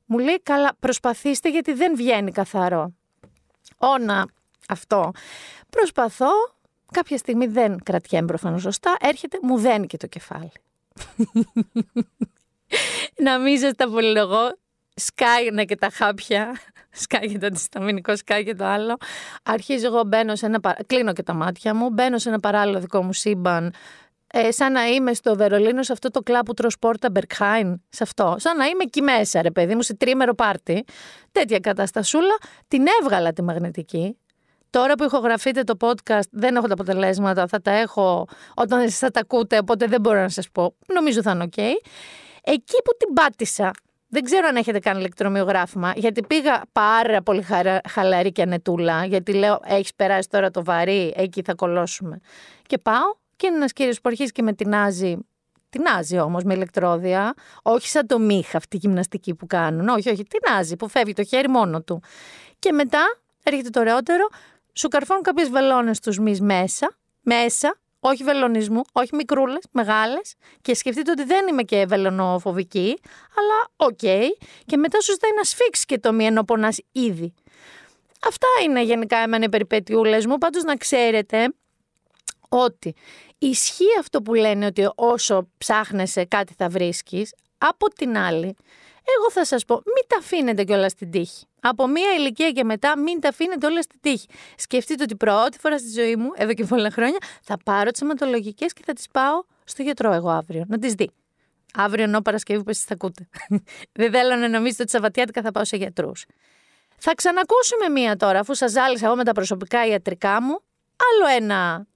Μου 0.06 0.18
λέει, 0.18 0.42
καλά, 0.44 0.72
προσπαθήστε 0.80 1.50
γιατί 1.50 1.74
δεν 1.74 1.96
βγαίνει 1.96 2.31
καθαρό. 2.31 2.94
Όνα 3.78 4.28
αυτό. 4.68 5.12
Προσπαθώ, 5.69 6.30
κάποια 6.92 7.18
στιγμή 7.18 7.48
δεν 7.48 7.84
κρατιέμαι 7.84 8.28
προφανώς 8.28 8.62
σωστά, 8.62 8.96
έρχεται, 9.00 9.38
μου 9.42 9.57
δένει 9.57 9.88
και 9.88 9.98
το 9.98 10.07
κεφάλι. 10.07 10.52
να 13.25 13.40
μην 13.40 13.60
σας 13.60 13.74
τα 13.75 13.90
πολυλογώ, 13.90 14.57
σκάγινα 14.96 15.63
και 15.63 15.75
τα 15.75 15.90
χάπια, 15.90 16.60
σκάγει 16.92 17.38
το 17.38 17.46
αντισταμινικό, 17.46 18.16
σκάγει 18.16 18.54
το 18.54 18.66
άλλο. 18.66 18.98
Αρχίζω 19.44 19.88
εγώ, 19.88 20.04
μπαίνω 20.04 20.36
σε 20.36 20.46
ένα, 20.46 20.60
κλείνω 20.88 21.13
και 21.13 21.24
τα 21.24 21.34
μάτια 21.34 21.74
μου, 21.74 21.90
μπαίνω 21.90 22.18
σε 22.18 22.30
ένα 22.30 22.40
παράλληλο 22.40 22.80
δικό 22.80 23.04
μου 23.04 23.13
σύμπαν, 23.13 23.74
ε, 24.38 24.52
σαν 24.52 24.72
να 24.72 24.86
είμαι 24.86 25.14
στο 25.14 25.36
Βερολίνο 25.36 25.84
σε 25.84 25.92
αυτό 25.92 26.12
το 26.12 26.22
κλαμπ 26.22 26.46
που 26.46 26.54
τρως 26.54 26.76
πόρτα, 26.76 27.10
Berghain, 27.12 27.81
σε 27.90 28.04
αυτό. 28.04 28.36
Σαν 28.38 28.58
να 28.58 28.66
είμαι 28.66 28.84
εκεί 28.84 29.02
μέσα, 29.02 29.42
ρε 29.42 29.52
παιδί 29.52 29.76
μου, 29.76 29.82
σε 29.82 29.96
τρίμερο 29.96 30.34
πάρτι. 30.34 30.84
Τέτοια 31.32 31.60
καταστασούλα. 31.60 32.36
Την 32.68 32.86
έβγαλα 33.02 33.34
τη 33.34 33.42
μαγνητική. 33.44 34.18
Τώρα 34.70 34.94
που 34.94 35.04
ηχογραφείται 35.04 35.63
το 35.64 35.74
podcast 35.80 36.28
δεν 36.32 36.56
έχω 36.56 36.68
τα 36.68 36.74
αποτελέσματα, 36.74 37.48
θα 37.48 37.62
τα 37.62 37.72
έχω 37.72 38.28
όταν 38.56 38.80
εσείς 38.80 38.98
θα 38.98 39.12
τα 39.12 39.20
ακούτε, 39.20 39.58
οπότε 39.58 39.86
δεν 39.86 40.02
μπορώ 40.02 40.22
να 40.22 40.30
σας 40.30 40.50
πω. 40.52 40.76
Νομίζω 40.94 41.22
θα 41.22 41.31
είναι 41.31 41.44
οκ. 41.44 41.58
Εκεί 42.42 42.81
που 42.84 42.92
την 42.98 43.14
πάτησα, 43.14 43.72
δεν 44.08 44.24
ξέρω 44.24 44.48
αν 44.48 44.56
έχετε 44.56 44.80
κάνει 44.80 45.00
ηλεκτρομοιογράφημα, 45.00 45.94
γιατί 45.96 46.24
πήγα 46.24 46.62
πάρα 46.72 47.22
πολύ 47.22 47.46
χαλαρή 47.90 48.31
και 48.31 48.42
ανετούλα, 48.42 49.06
γιατί 49.06 49.34
λέω 49.34 49.60
έχεις 49.64 49.96
περάσει 49.96 50.30
τώρα 50.30 50.52
το 50.52 50.64
βαρύ, 50.64 51.14
εκεί 51.16 51.42
θα 51.42 51.54
κολώσουμε. 51.54 52.20
Και 52.68 52.78
πάω 52.78 53.25
και 53.36 53.48
είναι 53.48 53.56
ένας 53.56 53.74
κύριος 53.74 53.96
που 53.96 54.10
αρχίζει 54.10 54.32
και 54.32 54.42
με 54.42 54.54
τινάζει. 54.54 55.18
Τινάζει 55.69 56.19
όμως 56.20 56.44
με 56.44 56.54
ηλεκτρόδια. 56.54 57.34
Όχι 57.62 57.88
σαν 57.88 58.08
το 58.08 58.20
Miha 58.19 58.57
αυτή 58.58 58.76
η 58.76 58.80
γυμναστική 58.82 59.36
που 59.36 59.48
κάνουν. 59.48 59.88
Όχι, 59.88 60.10
όχι, 60.10 60.24
τινάζει 60.24 60.75
που 60.76 60.90
φεύγει 60.90 61.14
το 61.14 61.24
χέρι 61.24 61.50
μόνο 61.50 61.82
του. 61.82 62.02
Και 62.60 62.72
μετά 62.72 63.20
έρχεται 63.44 63.70
το 63.70 63.80
ωραιότερο, 63.80 64.28
σου 64.74 64.88
καρφώνουν 64.88 65.24
κάποιες 65.24 65.50
βελόνες 65.50 65.98
στους 65.98 66.22
μυς 66.22 66.42
μέσα, 66.42 66.98
μέσα, 67.22 67.80
όχι 68.00 68.24
βελονισμού, 68.24 68.82
όχι 68.92 69.16
μικρούλες, 69.16 69.64
μεγάλες. 69.72 70.36
Και 70.62 70.76
σκεφτείτε 70.76 71.12
ότι 71.12 71.24
δεν 71.24 71.48
είμαι 71.48 71.64
και 71.64 71.86
βελονοφοβική, 71.86 73.00
αλλά 73.38 73.90
OK. 73.90 73.98
Okay. 74.02 74.26
Και 74.66 74.78
μετά 74.78 75.02
σου 75.02 75.12
ζητάει 75.12 75.31
να 75.36 75.44
σφίξεις 75.44 75.86
και 75.86 76.00
το 76.00 76.14
μυ 76.13 76.25
ενώ 76.26 76.44
πονάς 76.44 76.78
ήδη. 76.92 77.33
Αυτά 78.26 78.48
είναι 78.64 78.83
γενικά 78.83 79.18
εμένα 79.18 79.45
οι 79.45 79.50
περιπέτειούλες 79.50 80.26
μου. 80.26 80.38
Πάντως 80.38 80.64
να 80.64 80.76
ξέρετε 80.76 81.54
ότι 82.50 82.95
ισχύει 83.47 83.99
αυτό 83.99 84.21
που 84.21 84.33
λένε 84.33 84.66
ότι 84.66 84.90
όσο 84.95 85.49
ψάχνεσαι 85.57 86.25
κάτι 86.25 86.54
θα 86.57 86.69
βρίσκεις, 86.69 87.33
από 87.57 87.90
την 87.90 88.18
άλλη, 88.18 88.56
εγώ 89.18 89.31
θα 89.31 89.45
σας 89.45 89.66
πω, 89.66 89.75
μην 89.75 90.06
τα 90.07 90.18
αφήνετε 90.18 90.64
κιόλας 90.64 90.92
στην 90.92 91.11
τύχη. 91.11 91.45
Από 91.61 91.87
μία 91.87 92.14
ηλικία 92.14 92.52
και 92.52 92.64
μετά, 92.64 92.99
μην 92.99 93.19
τα 93.19 93.30
αφήνετε 93.30 93.66
όλα 93.66 93.81
στην 93.81 93.99
τύχη. 94.02 94.28
Σκεφτείτε 94.57 95.04
ότι 95.04 95.16
πρώτη 95.16 95.59
φορά 95.59 95.78
στη 95.78 95.90
ζωή 95.90 96.16
μου, 96.16 96.31
εδώ 96.35 96.54
και 96.54 96.64
πολλά 96.64 96.92
χρόνια, 96.92 97.18
θα 97.44 97.57
πάρω 97.66 97.92
τις 97.92 98.02
αιματολογικές 98.02 98.73
και 98.73 98.81
θα 98.85 98.94
τις 98.94 99.07
πάω 99.11 99.44
στο 99.64 99.81
γιατρό 99.81 100.14
εγώ 100.14 100.30
αύριο, 100.30 100.64
να 100.68 100.78
τις 100.78 100.94
δει. 100.94 101.11
Αύριο 101.73 102.04
ενώ 102.04 102.21
Παρασκευή 102.21 102.64
που 102.64 102.69
εσείς 102.69 102.83
θα 102.83 102.94
ακούτε. 102.94 103.28
Δεν 103.99 104.11
θέλω 104.11 104.35
να 104.35 104.47
νομίζετε 104.47 104.81
ότι 104.81 104.92
Σαββατιάτικα 104.92 105.42
θα 105.42 105.52
πάω 105.52 105.66
σε 105.66 105.78
γιατρούς. 105.78 106.25
Θα 106.97 107.16
ξανακούσουμε 107.16 107.90
μία 107.90 108.16
τώρα, 108.16 108.40
αφού 108.40 108.54
σας 108.56 108.71
ζάλισα 108.71 109.06
εγώ 109.06 109.16
με 109.16 109.23
τα 109.23 109.31
προσωπικά 109.31 109.85
ιατρικά 109.85 110.42
μου, 110.42 110.61
άλλο 110.95 111.35
ένα 111.35 111.87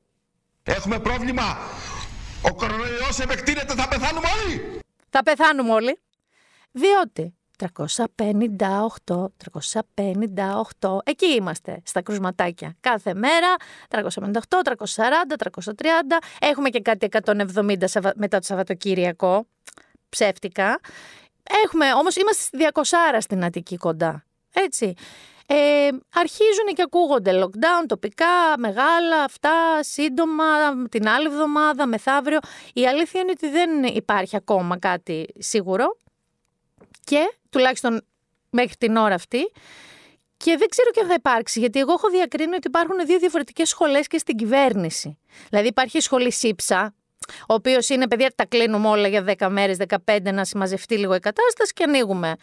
Έχουμε 0.69 0.99
πρόβλημα. 0.99 1.57
Ο 2.41 2.53
κορονοϊός 2.53 3.19
επεκτείνεται, 3.19 3.73
θα 3.73 3.87
πεθάνουμε 3.87 4.27
όλοι. 4.43 4.79
Θα 5.09 5.23
πεθάνουμε 5.23 5.71
όλοι. 5.71 5.99
Διότι 6.71 7.33
358, 7.57 9.25
358, 10.79 10.97
εκεί 11.03 11.25
είμαστε 11.25 11.81
στα 11.85 12.01
κρουσματάκια. 12.01 12.75
Κάθε 12.79 13.13
μέρα, 13.13 13.55
358, 13.89 14.61
340, 14.63 15.35
330, 15.37 16.17
έχουμε 16.39 16.69
και 16.69 16.81
κάτι 16.81 17.07
170 17.25 17.43
μετά 18.15 18.39
το 18.39 18.45
Σαββατοκύριακο, 18.45 19.47
ψεύτικα. 20.09 20.79
Έχουμε, 21.65 21.93
όμως 21.93 22.15
είμαστε 22.15 22.43
στη 22.43 22.57
200 22.73 22.81
στην 23.19 23.43
Αττική 23.43 23.77
κοντά, 23.77 24.25
έτσι. 24.53 24.93
Ε, 25.51 25.89
αρχίζουν 26.13 26.65
και 26.75 26.81
ακούγονται 26.81 27.43
lockdown 27.43 27.85
τοπικά, 27.87 28.57
μεγάλα, 28.57 29.23
αυτά, 29.23 29.83
σύντομα, 29.83 30.43
την 30.89 31.07
άλλη 31.07 31.25
εβδομάδα, 31.25 31.87
μεθαύριο. 31.87 32.39
Η 32.73 32.87
αλήθεια 32.87 33.21
είναι 33.21 33.31
ότι 33.31 33.49
δεν 33.49 33.83
υπάρχει 33.83 34.35
ακόμα 34.35 34.79
κάτι 34.79 35.25
σίγουρο 35.37 35.99
και 37.03 37.33
τουλάχιστον 37.49 38.05
μέχρι 38.49 38.75
την 38.75 38.95
ώρα 38.95 39.15
αυτή 39.15 39.51
και 40.37 40.55
δεν 40.57 40.67
ξέρω 40.67 40.91
και 40.91 40.99
αν 40.99 41.07
θα 41.07 41.13
υπάρξει, 41.13 41.59
γιατί 41.59 41.79
εγώ 41.79 41.91
έχω 41.91 42.09
διακρίνει 42.09 42.55
ότι 42.55 42.67
υπάρχουν 42.67 43.05
δύο 43.05 43.19
διαφορετικές 43.19 43.69
σχολές 43.69 44.07
και 44.07 44.17
στην 44.17 44.35
κυβέρνηση. 44.35 45.17
Δηλαδή, 45.49 45.67
υπάρχει 45.67 45.97
η 45.97 46.01
σχολή 46.01 46.31
ΣΥΠΣΑ, 46.31 46.93
ο 47.39 47.53
οποίος 47.53 47.89
είναι 47.89 48.07
παιδιά, 48.07 48.31
τα 48.35 48.45
κλείνουμε 48.45 48.87
όλα 48.87 49.07
για 49.07 49.25
10 49.37 49.49
μέρες, 49.49 49.77
15 50.05 50.31
να 50.31 50.45
συμμαζευτεί 50.45 50.97
λίγο 50.97 51.15
η 51.15 51.19
κατάσταση 51.19 51.73
και 51.73 51.83
ανοίγουμε. 51.83 52.35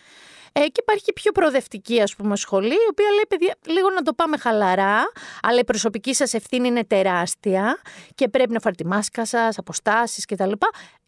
Ε, 0.58 0.60
και 0.60 0.80
υπάρχει 0.80 1.02
και 1.04 1.12
πιο 1.12 1.32
προοδευτική 1.32 2.00
ας 2.02 2.14
πούμε 2.14 2.36
σχολή, 2.36 2.72
η 2.72 2.88
οποία 2.90 3.10
λέει 3.10 3.24
παιδιά 3.28 3.54
λίγο 3.66 3.90
να 3.90 4.02
το 4.02 4.12
πάμε 4.12 4.36
χαλαρά, 4.36 5.12
αλλά 5.42 5.58
η 5.60 5.64
προσωπική 5.64 6.14
σας 6.14 6.34
ευθύνη 6.34 6.68
είναι 6.68 6.84
τεράστια 6.84 7.78
και 8.14 8.28
πρέπει 8.28 8.52
να 8.52 8.60
φάρει 8.60 8.74
τη 8.74 8.86
μάσκα 8.86 9.26
σας, 9.26 9.58
αποστάσεις 9.58 10.24
κτλ. 10.24 10.50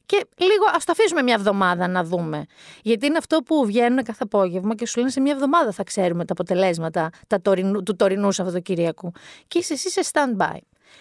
Και 0.06 0.26
λίγο 0.36 0.64
ας 0.74 0.84
το 0.84 0.92
αφήσουμε 0.92 1.22
μια 1.22 1.34
εβδομάδα 1.34 1.88
να 1.88 2.04
δούμε. 2.04 2.44
Γιατί 2.82 3.06
είναι 3.06 3.16
αυτό 3.18 3.38
που 3.38 3.64
βγαίνουν 3.66 4.02
κάθε 4.02 4.22
απόγευμα 4.22 4.74
και 4.74 4.86
σου 4.86 4.98
λένε 4.98 5.10
σε 5.10 5.20
μια 5.20 5.32
εβδομάδα 5.32 5.72
θα 5.72 5.84
ξέρουμε 5.84 6.24
τα 6.24 6.32
αποτελέσματα 6.32 7.10
τα 7.26 7.40
τωρινού, 7.40 7.82
του 7.82 7.96
τωρινού 7.96 8.32
Σαββατοκυριακού. 8.32 9.12
Και 9.48 9.58
είσαι 9.58 9.72
εσύ 9.72 9.90
σε 9.90 10.00
stand-by. 10.12 10.58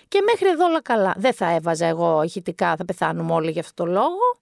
Και 0.07 0.21
μέχρι 0.25 0.47
εδώ 0.47 0.65
όλα 0.65 0.81
καλά. 0.81 1.13
Δεν 1.17 1.33
θα 1.33 1.49
έβαζα 1.49 1.85
εγώ 1.85 2.21
ηχητικά, 2.23 2.75
θα 2.75 2.85
πεθάνουμε 2.85 3.33
όλοι 3.33 3.51
για 3.51 3.61
αυτό 3.61 3.83
το 3.83 3.91
λόγο. 3.91 4.39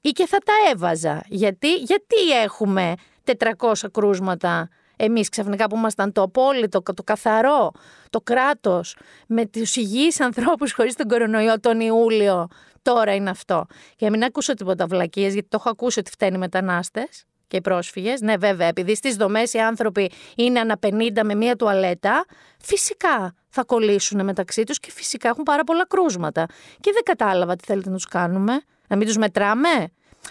Ή 0.00 0.10
και 0.10 0.26
θα 0.26 0.38
τα 0.38 0.52
έβαζα. 0.72 1.24
Γιατί, 1.28 1.74
γιατί 1.74 2.30
έχουμε 2.42 2.94
400 3.26 3.72
κρούσματα 3.92 4.68
εμείς 4.96 5.28
ξαφνικά 5.28 5.66
που 5.66 5.76
ήμασταν 5.76 6.12
το 6.12 6.22
απόλυτο, 6.22 6.82
το 6.82 7.02
καθαρό, 7.02 7.72
το 8.10 8.20
κράτος, 8.20 8.96
με 9.26 9.46
τους 9.46 9.76
υγιείς 9.76 10.20
ανθρώπους 10.20 10.72
χωρίς 10.72 10.94
τον 10.94 11.08
κορονοϊό 11.08 11.60
τον 11.60 11.80
Ιούλιο, 11.80 12.48
τώρα 12.82 13.14
είναι 13.14 13.30
αυτό. 13.30 13.66
Για 13.98 14.10
μην 14.10 14.24
ακούσω 14.24 14.54
τίποτα 14.54 14.86
βλακίες, 14.86 15.32
γιατί 15.32 15.48
το 15.48 15.56
έχω 15.60 15.70
ακούσει 15.70 15.98
ότι 15.98 16.10
φταίνει 16.10 16.34
οι 16.34 16.38
μετανάστες 16.38 17.24
και 17.48 17.56
οι 17.56 17.60
πρόσφυγες. 17.60 18.20
Ναι, 18.20 18.36
βέβαια, 18.36 18.66
επειδή 18.66 18.94
στις 18.94 19.16
δομές 19.16 19.52
οι 19.52 19.58
άνθρωποι 19.58 20.10
είναι 20.36 20.60
ανα 20.60 20.78
50 20.86 21.22
με 21.24 21.34
μία 21.34 21.56
τουαλέτα, 21.56 22.24
φυσικά 22.62 23.34
θα 23.48 23.64
κολλήσουν 23.64 24.24
μεταξύ 24.24 24.64
τους 24.64 24.78
και 24.78 24.90
φυσικά 24.90 25.28
έχουν 25.28 25.42
πάρα 25.42 25.64
πολλά 25.64 25.86
κρούσματα. 25.86 26.46
Και 26.80 26.90
δεν 26.92 27.02
κατάλαβα 27.02 27.56
τι 27.56 27.64
θέλετε 27.64 27.88
να 27.88 27.94
τους 27.94 28.06
κάνουμε. 28.06 28.60
Να 28.88 28.96
μην 28.96 29.06
τους 29.06 29.16
μετράμε. 29.16 29.88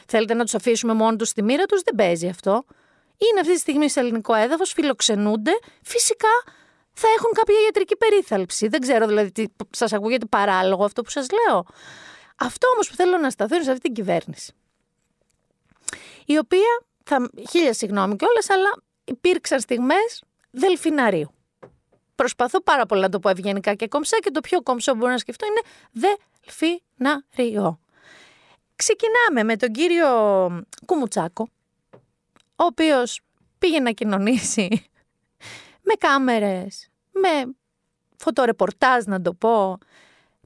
Θέλετε 0.08 0.34
να 0.34 0.44
τους 0.44 0.56
αφήσουμε 0.56 0.94
μόνο 0.94 1.16
τους 1.16 1.30
στη 1.30 1.44
μοίρα 1.44 1.66
τους; 1.66 1.82
Δεν 1.82 1.96
παίζει 1.96 2.28
αυτό. 2.28 2.66
Είναι 3.18 3.40
αυτή 3.40 3.54
τη 3.54 3.60
στιγμή 3.60 3.90
σε 3.90 4.00
ελληνικό 4.00 4.34
έδαφος, 4.34 4.72
φιλοξενούνται. 4.72 5.52
Φυσικά 5.84 6.30
θα 6.94 7.08
έχουν 7.18 7.32
κάποια 7.32 7.56
ιατρική 7.66 7.96
περίθαλψη. 7.96 8.68
Δεν 8.68 8.80
ξέρω 8.82 9.08
δηλαδή 9.08 9.32
τι 9.32 9.46
σας 9.70 9.94
ακούγεται 9.94 10.26
παράλογο 10.26 10.86
αυτό 10.86 11.02
που 11.02 11.10
σας 11.10 11.28
λέω. 11.30 11.66
Αυτό 12.36 12.68
όμως 12.68 12.90
που 12.90 12.96
θέλω 12.96 13.18
να 13.18 13.30
σταθώ 13.30 13.56
είναι 13.56 13.64
σε 13.64 13.72
αυτή 13.72 13.84
την 13.84 13.94
κυβέρνηση. 13.94 14.54
Η 16.26 16.38
οποία 16.38 16.84
θα, 17.04 17.30
χίλια 17.50 17.74
συγγνώμη 17.74 18.16
κιόλας, 18.16 18.50
αλλά 18.50 18.70
υπήρξαν 19.04 19.60
στιγμές 19.60 20.24
δελφιναρίου. 20.52 21.30
Προσπαθώ 22.16 22.62
πάρα 22.62 22.86
πολύ 22.86 23.02
να 23.02 23.10
το 23.10 23.20
πω 23.20 23.30
ευγενικά 23.30 23.74
και 23.74 23.88
κομψά 23.88 24.18
και 24.20 24.32
το 24.32 24.40
πιο 24.40 24.62
κομψό 24.62 24.92
που 24.92 24.98
μπορώ 24.98 25.12
να 25.12 25.18
σκεφτώ 25.18 25.46
είναι 25.46 25.62
δελφιναριό. 25.92 27.80
Ξεκινάμε 28.76 29.44
με 29.44 29.56
τον 29.58 29.72
κύριο 29.72 30.08
Κουμουτσάκο, 30.86 31.50
ο 32.56 32.64
οποίος 32.64 33.20
πήγε 33.58 33.80
να 33.80 33.92
κοινωνήσει 33.92 34.90
με 35.82 35.94
κάμερες, 35.98 36.90
με 37.12 37.56
φωτορεπορτάζ 38.18 39.04
να 39.06 39.22
το 39.22 39.34
πω, 39.34 39.78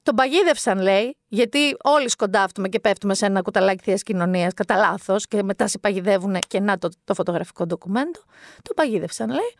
τον 0.02 0.14
παγίδευσαν, 0.14 0.78
λέει, 0.78 1.16
γιατί 1.28 1.76
όλοι 1.82 2.08
σκοντάφτουμε 2.08 2.68
και 2.68 2.80
πέφτουμε 2.80 3.14
σε 3.14 3.26
ένα 3.26 3.42
κουταλάκι 3.42 3.82
θείας 3.84 4.02
κοινωνίας 4.02 4.54
κατά 4.54 4.76
λάθος 4.76 5.26
και 5.26 5.42
μετά 5.42 5.66
σε 5.66 5.78
παγιδεύουν 5.78 6.38
και 6.48 6.60
να 6.60 6.78
το, 6.78 6.88
το 7.04 7.14
φωτογραφικό 7.14 7.66
ντοκουμέντο. 7.66 8.20
Τον 8.62 8.74
παγίδευσαν, 8.76 9.28
λέει. 9.28 9.54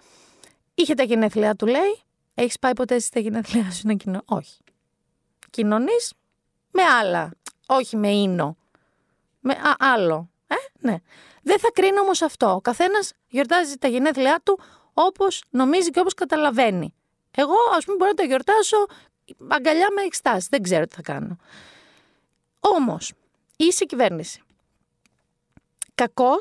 Είχε 0.75 0.95
τα 0.95 1.03
γενέθλιά 1.03 1.55
του, 1.55 1.67
λέει. 1.67 2.03
Έχεις 2.35 2.59
πάει 2.59 2.73
ποτέ 2.73 2.99
στα 2.99 3.21
γενέθλιά 3.21 3.71
σου 3.71 3.87
να 3.87 3.95
κοινωνεί. 3.95 4.23
Όχι. 4.25 4.59
Κοινωνείς 5.51 6.13
με 6.71 6.83
άλλα. 6.83 7.31
Όχι 7.67 7.97
με 7.97 8.09
ίνο. 8.09 8.57
Με 9.41 9.53
α, 9.53 9.75
άλλο. 9.79 10.31
Ε, 10.83 10.91
ναι. 10.91 10.97
Δεν 11.43 11.59
θα 11.59 11.71
κρίνω 11.73 12.01
όμως 12.01 12.23
αυτό. 12.23 12.55
Ο 12.55 12.61
καθένας 12.61 13.13
γιορτάζει 13.29 13.77
τα 13.77 13.89
γενέθλιά 13.89 14.41
του 14.45 14.61
όπως 14.95 15.45
νομίζει 15.51 15.91
και 15.91 16.01
όπως 16.01 16.15
καταλαβαίνει. 16.15 16.95
Εγώ, 17.31 17.57
ας 17.77 17.85
πούμε, 17.85 17.97
μπορώ 17.97 18.11
να 18.11 18.17
τα 18.17 18.23
γιορτάσω 18.23 18.87
αγκαλιά 19.49 19.89
με 19.95 20.03
εξτάσει. 20.03 20.49
Δεν 20.51 20.63
ξέρω 20.63 20.87
τι 20.87 20.95
θα 20.95 21.03
κάνω. 21.03 21.37
Όμως, 22.61 23.13
είσαι 23.57 23.85
κυβέρνηση. 23.85 24.43
Κακώ, 25.95 26.39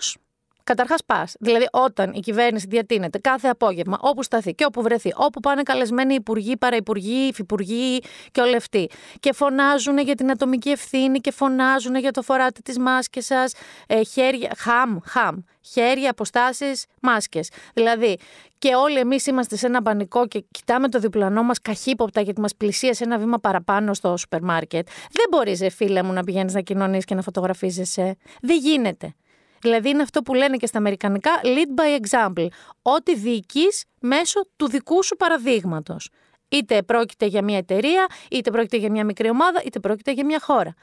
καταρχάς 0.69 1.05
πας. 1.05 1.35
Δηλαδή, 1.39 1.67
όταν 1.71 2.11
η 2.13 2.19
κυβέρνηση 2.19 2.65
διατείνεται 2.69 3.17
κάθε 3.17 3.47
απόγευμα, 3.47 3.97
όπου 4.01 4.23
σταθεί 4.23 4.53
και 4.53 4.65
όπου 4.65 4.81
βρεθεί, 4.81 5.11
όπου 5.15 5.39
πάνε 5.39 5.63
καλεσμένοι 5.63 6.13
υπουργοί, 6.13 6.57
παραυπουργοί, 6.57 7.27
υφυπουργοί 7.27 7.99
και 8.31 8.41
όλοι 8.41 8.55
αυτοί, 8.55 8.89
και 9.19 9.33
φωνάζουν 9.33 9.97
για 9.97 10.15
την 10.15 10.31
ατομική 10.31 10.69
ευθύνη 10.69 11.19
και 11.19 11.31
φωνάζουν 11.31 11.95
για 11.95 12.11
το 12.11 12.21
φοράτε 12.21 12.59
τι 12.63 12.79
μάσκες 12.79 13.25
σας, 13.25 13.53
ε, 13.87 14.03
χέρια, 14.03 14.51
χαμ, 14.57 14.97
χαμ, 15.05 15.35
χέρια, 15.61 16.09
αποστάσεις, 16.09 16.85
μάσκες. 17.01 17.49
Δηλαδή, 17.73 18.17
και 18.57 18.75
όλοι 18.75 18.99
εμείς 18.99 19.25
είμαστε 19.25 19.55
σε 19.55 19.65
ένα 19.65 19.81
πανικό 19.81 20.27
και 20.27 20.43
κοιτάμε 20.51 20.89
το 20.89 20.99
διπλανό 20.99 21.43
μας 21.43 21.61
καχύποπτα 21.61 22.21
γιατί 22.21 22.41
μας 22.41 22.55
πλησίασε 22.55 23.03
ένα 23.03 23.17
βήμα 23.17 23.37
παραπάνω 23.39 23.93
στο 23.93 24.17
σούπερ 24.17 24.41
μάρκετ. 24.41 24.87
Δεν 25.11 25.25
μπορείς, 25.29 25.75
φίλε 25.75 26.03
μου, 26.03 26.13
να 26.13 26.23
πηγαίνεις 26.23 26.53
να 26.53 26.61
κοινωνείς 26.61 27.05
και 27.05 27.15
να 27.15 27.21
φωτογραφίζεσαι. 27.21 28.15
Δεν 28.41 28.57
γίνεται. 28.57 29.13
Δηλαδή 29.61 29.89
είναι 29.89 30.01
αυτό 30.01 30.21
που 30.21 30.33
λένε 30.33 30.57
και 30.57 30.65
στα 30.65 30.77
αμερικανικά 30.77 31.31
lead 31.43 31.81
by 31.81 32.05
example. 32.05 32.47
Ό,τι 32.81 33.15
διοικείς 33.15 33.83
μέσω 33.99 34.41
του 34.55 34.69
δικού 34.69 35.03
σου 35.03 35.15
παραδείγματος. 35.15 36.09
Είτε 36.49 36.83
πρόκειται 36.83 37.25
για 37.25 37.43
μια 37.43 37.57
εταιρεία, 37.57 38.07
είτε 38.31 38.51
πρόκειται 38.51 38.77
για 38.77 38.91
μια 38.91 39.03
μικρή 39.03 39.29
ομάδα, 39.29 39.61
είτε 39.65 39.79
πρόκειται 39.79 40.11
για 40.11 40.25
μια 40.25 40.39
χώρα. 40.39 40.73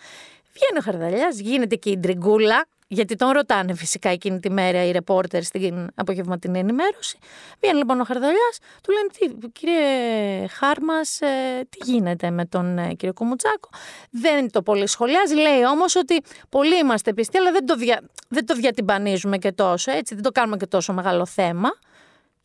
Βγαίνει 0.52 0.78
ο 0.78 0.82
Χαρδαλιάς, 0.82 1.38
γίνεται 1.38 1.76
και 1.76 1.90
η 1.90 1.98
ντριγκούλα, 1.98 2.66
γιατί 2.88 3.16
τον 3.16 3.30
ρωτάνε 3.30 3.74
φυσικά 3.74 4.08
εκείνη 4.08 4.40
τη 4.40 4.50
μέρα 4.50 4.84
οι 4.84 4.90
ρεπόρτερ 4.90 5.42
στην 5.42 5.86
απογευματινή 5.94 6.58
ενημέρωση. 6.58 7.18
Βγαίνει 7.60 7.78
λοιπόν 7.78 8.00
ο 8.00 8.04
Χαρδαλιάς, 8.04 8.58
του 8.82 8.92
λένε 8.92 9.08
τι, 9.18 9.48
κύριε 9.48 10.46
Χάρμας, 10.46 11.20
ε, 11.20 11.66
τι 11.68 11.90
γίνεται 11.90 12.30
με 12.30 12.44
τον 12.44 12.78
ε, 12.78 12.94
κύριο 12.94 13.12
Κουμουτσάκο; 13.12 13.68
Δεν 14.10 14.50
το 14.50 14.62
πολύ 14.62 14.86
σχολιάζει, 14.86 15.34
λέει 15.34 15.64
όμως 15.64 15.96
ότι 15.96 16.22
πολλοί 16.48 16.78
είμαστε 16.78 17.12
πιστοί, 17.12 17.38
αλλά 17.38 17.52
δεν 17.52 17.66
το, 17.66 17.76
δια, 17.76 18.02
δεν 18.28 18.46
το 18.46 18.54
διατυμπανίζουμε 18.54 19.38
και 19.38 19.52
τόσο, 19.52 19.90
έτσι, 19.90 20.14
δεν 20.14 20.22
το 20.22 20.30
κάνουμε 20.30 20.56
και 20.56 20.66
τόσο 20.66 20.92
μεγάλο 20.92 21.26
θέμα. 21.26 21.68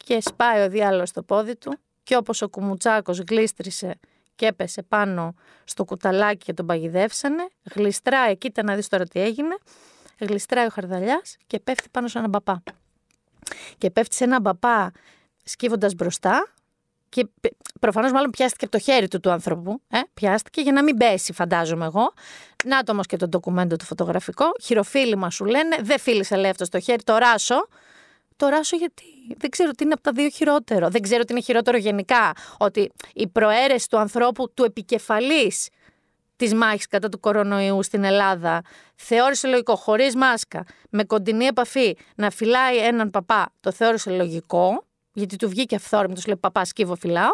Και 0.05 0.21
σπάει 0.21 0.63
ο 0.63 0.69
διάλογος 0.69 1.10
στο 1.10 1.24
πόδι 1.24 1.55
του 1.55 1.77
και 2.03 2.15
όπως 2.15 2.41
ο 2.41 2.50
Κουμουτσάκος 2.50 3.19
γλίστρισε 3.19 4.00
και 4.36 4.45
έπεσε 4.45 4.81
πάνω 4.81 5.33
στο 5.63 5.83
κουταλάκι 5.86 6.45
και 6.45 6.53
τον 6.53 6.65
παγιδεύσανε, 6.65 7.48
γλιστράει, 7.74 8.38
κοίτα 8.38 8.63
να 8.63 8.75
δεις 8.75 8.88
τώρα 8.88 9.05
τι 9.05 9.19
έγινε, 9.19 9.57
γλιστράει 10.25 10.65
ο 10.65 10.69
χαρδαλιάς 10.69 11.37
και 11.47 11.59
πέφτει 11.59 11.89
πάνω 11.89 12.07
σε 12.07 12.17
έναν 12.17 12.31
παπά. 12.31 12.63
Και 13.77 13.89
πέφτει 13.89 14.15
σε 14.15 14.23
έναν 14.23 14.41
παπά 14.41 14.91
σκύβοντας 15.43 15.93
μπροστά 15.93 16.53
και 17.09 17.27
προφανώς 17.79 18.11
μάλλον 18.11 18.29
πιάστηκε 18.29 18.65
από 18.65 18.77
το 18.77 18.83
χέρι 18.83 19.07
του 19.07 19.19
του 19.19 19.31
άνθρωπου. 19.31 19.81
Ε, 19.89 19.99
πιάστηκε 20.13 20.61
για 20.61 20.71
να 20.71 20.83
μην 20.83 20.97
πέσει, 20.97 21.33
φαντάζομαι 21.33 21.85
εγώ. 21.85 22.13
Να 22.65 22.83
το 22.83 22.91
όμως 22.91 23.05
και 23.05 23.17
το 23.17 23.27
ντοκουμέντο 23.27 23.75
του 23.75 23.85
φωτογραφικό. 23.85 24.45
Χειροφίλημα 24.61 25.29
σου 25.29 25.45
λένε, 25.45 25.77
δεν 25.81 25.99
φίλησε 25.99 26.35
λέει 26.35 26.51
αυτός 26.51 26.67
στο 26.67 26.79
χέρι, 26.79 27.03
το 27.03 27.17
ράσο. 27.17 27.67
Το 28.35 28.47
ράσο 28.47 28.77
γιατί 28.77 29.03
δεν 29.37 29.49
ξέρω 29.49 29.71
τι 29.71 29.83
είναι 29.83 29.93
από 29.93 30.01
τα 30.01 30.11
δύο 30.11 30.29
χειρότερο. 30.29 30.89
Δεν 30.89 31.01
ξέρω 31.01 31.23
τι 31.23 31.33
είναι 31.33 31.41
χειρότερο 31.41 31.77
γενικά. 31.77 32.33
Ότι 32.57 32.91
η 33.13 33.27
προαίρεση 33.27 33.89
του 33.89 33.97
ανθρώπου 33.97 34.53
του 34.53 34.63
επικεφαλής 34.63 35.69
της 36.41 36.53
μάχης 36.53 36.88
κατά 36.88 37.10
του 37.10 37.19
κορονοϊού 37.19 37.83
στην 37.83 38.03
Ελλάδα 38.03 38.62
θεώρησε 38.95 39.48
λογικό, 39.48 39.75
χωρίς 39.75 40.15
μάσκα, 40.15 40.65
με 40.89 41.03
κοντινή 41.03 41.45
επαφή, 41.45 41.98
να 42.15 42.29
φυλάει 42.29 42.77
έναν 42.77 43.10
παπά, 43.10 43.53
το 43.60 43.71
θεώρησε 43.71 44.12
λογικό, 44.12 44.83
γιατί 45.13 45.36
του 45.36 45.50
βγήκε 45.50 45.75
αυθόρμητος, 45.75 46.25
λέει 46.25 46.38
Παπά, 46.38 46.65
σκύβω 46.65 46.95
φυλάω, 46.95 47.31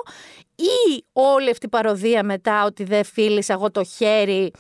ή 0.56 1.06
όλη 1.12 1.50
αυτή 1.50 1.66
η 1.66 1.70
παροδία 1.70 2.24
μετά 2.24 2.66
ότι 2.66 2.84
δεν 2.84 3.04
φίλησα 3.04 3.54
εγώ 3.54 3.72
το 3.72 3.84
χέρι, 3.84 4.52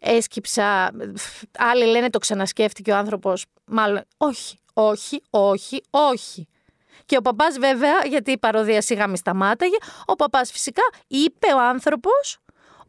έσκυψα. 0.00 0.90
Άλλοι 1.58 1.84
λένε 1.84 2.10
το 2.10 2.18
ξανασκέφτηκε 2.18 2.92
ο 2.92 2.96
άνθρωπος. 2.96 3.44
Μάλλον. 3.64 4.02
Όχι, 4.16 4.58
όχι, 4.72 5.22
όχι, 5.30 5.82
όχι. 5.90 6.48
Και 7.06 7.16
ο 7.16 7.20
παπάς, 7.20 7.58
βέβαια, 7.58 8.06
γιατί 8.08 8.30
η 8.30 8.38
παροδία 8.38 8.80
σιγά 8.80 9.06
μη 9.06 9.16
σταμάταγε, 9.16 9.76
ο 10.06 10.14
παπάς 10.14 10.50
φυσικά 10.50 10.82
είπε 11.06 11.46
ο 11.54 11.60
άνθρωπος 11.60 12.39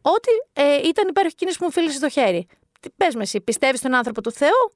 ότι 0.02 0.30
ε, 0.52 0.88
ήταν 0.88 1.08
υπέροχη 1.08 1.34
κίνηση 1.34 1.58
που 1.58 1.64
μου 1.64 1.70
φίλησε 1.70 2.00
το 2.00 2.08
χέρι. 2.08 2.46
Πες 2.96 3.14
με 3.14 3.22
εσύ, 3.22 3.40
πιστεύεις 3.40 3.78
στον 3.78 3.94
άνθρωπο 3.94 4.20
του 4.20 4.32
Θεού, 4.32 4.72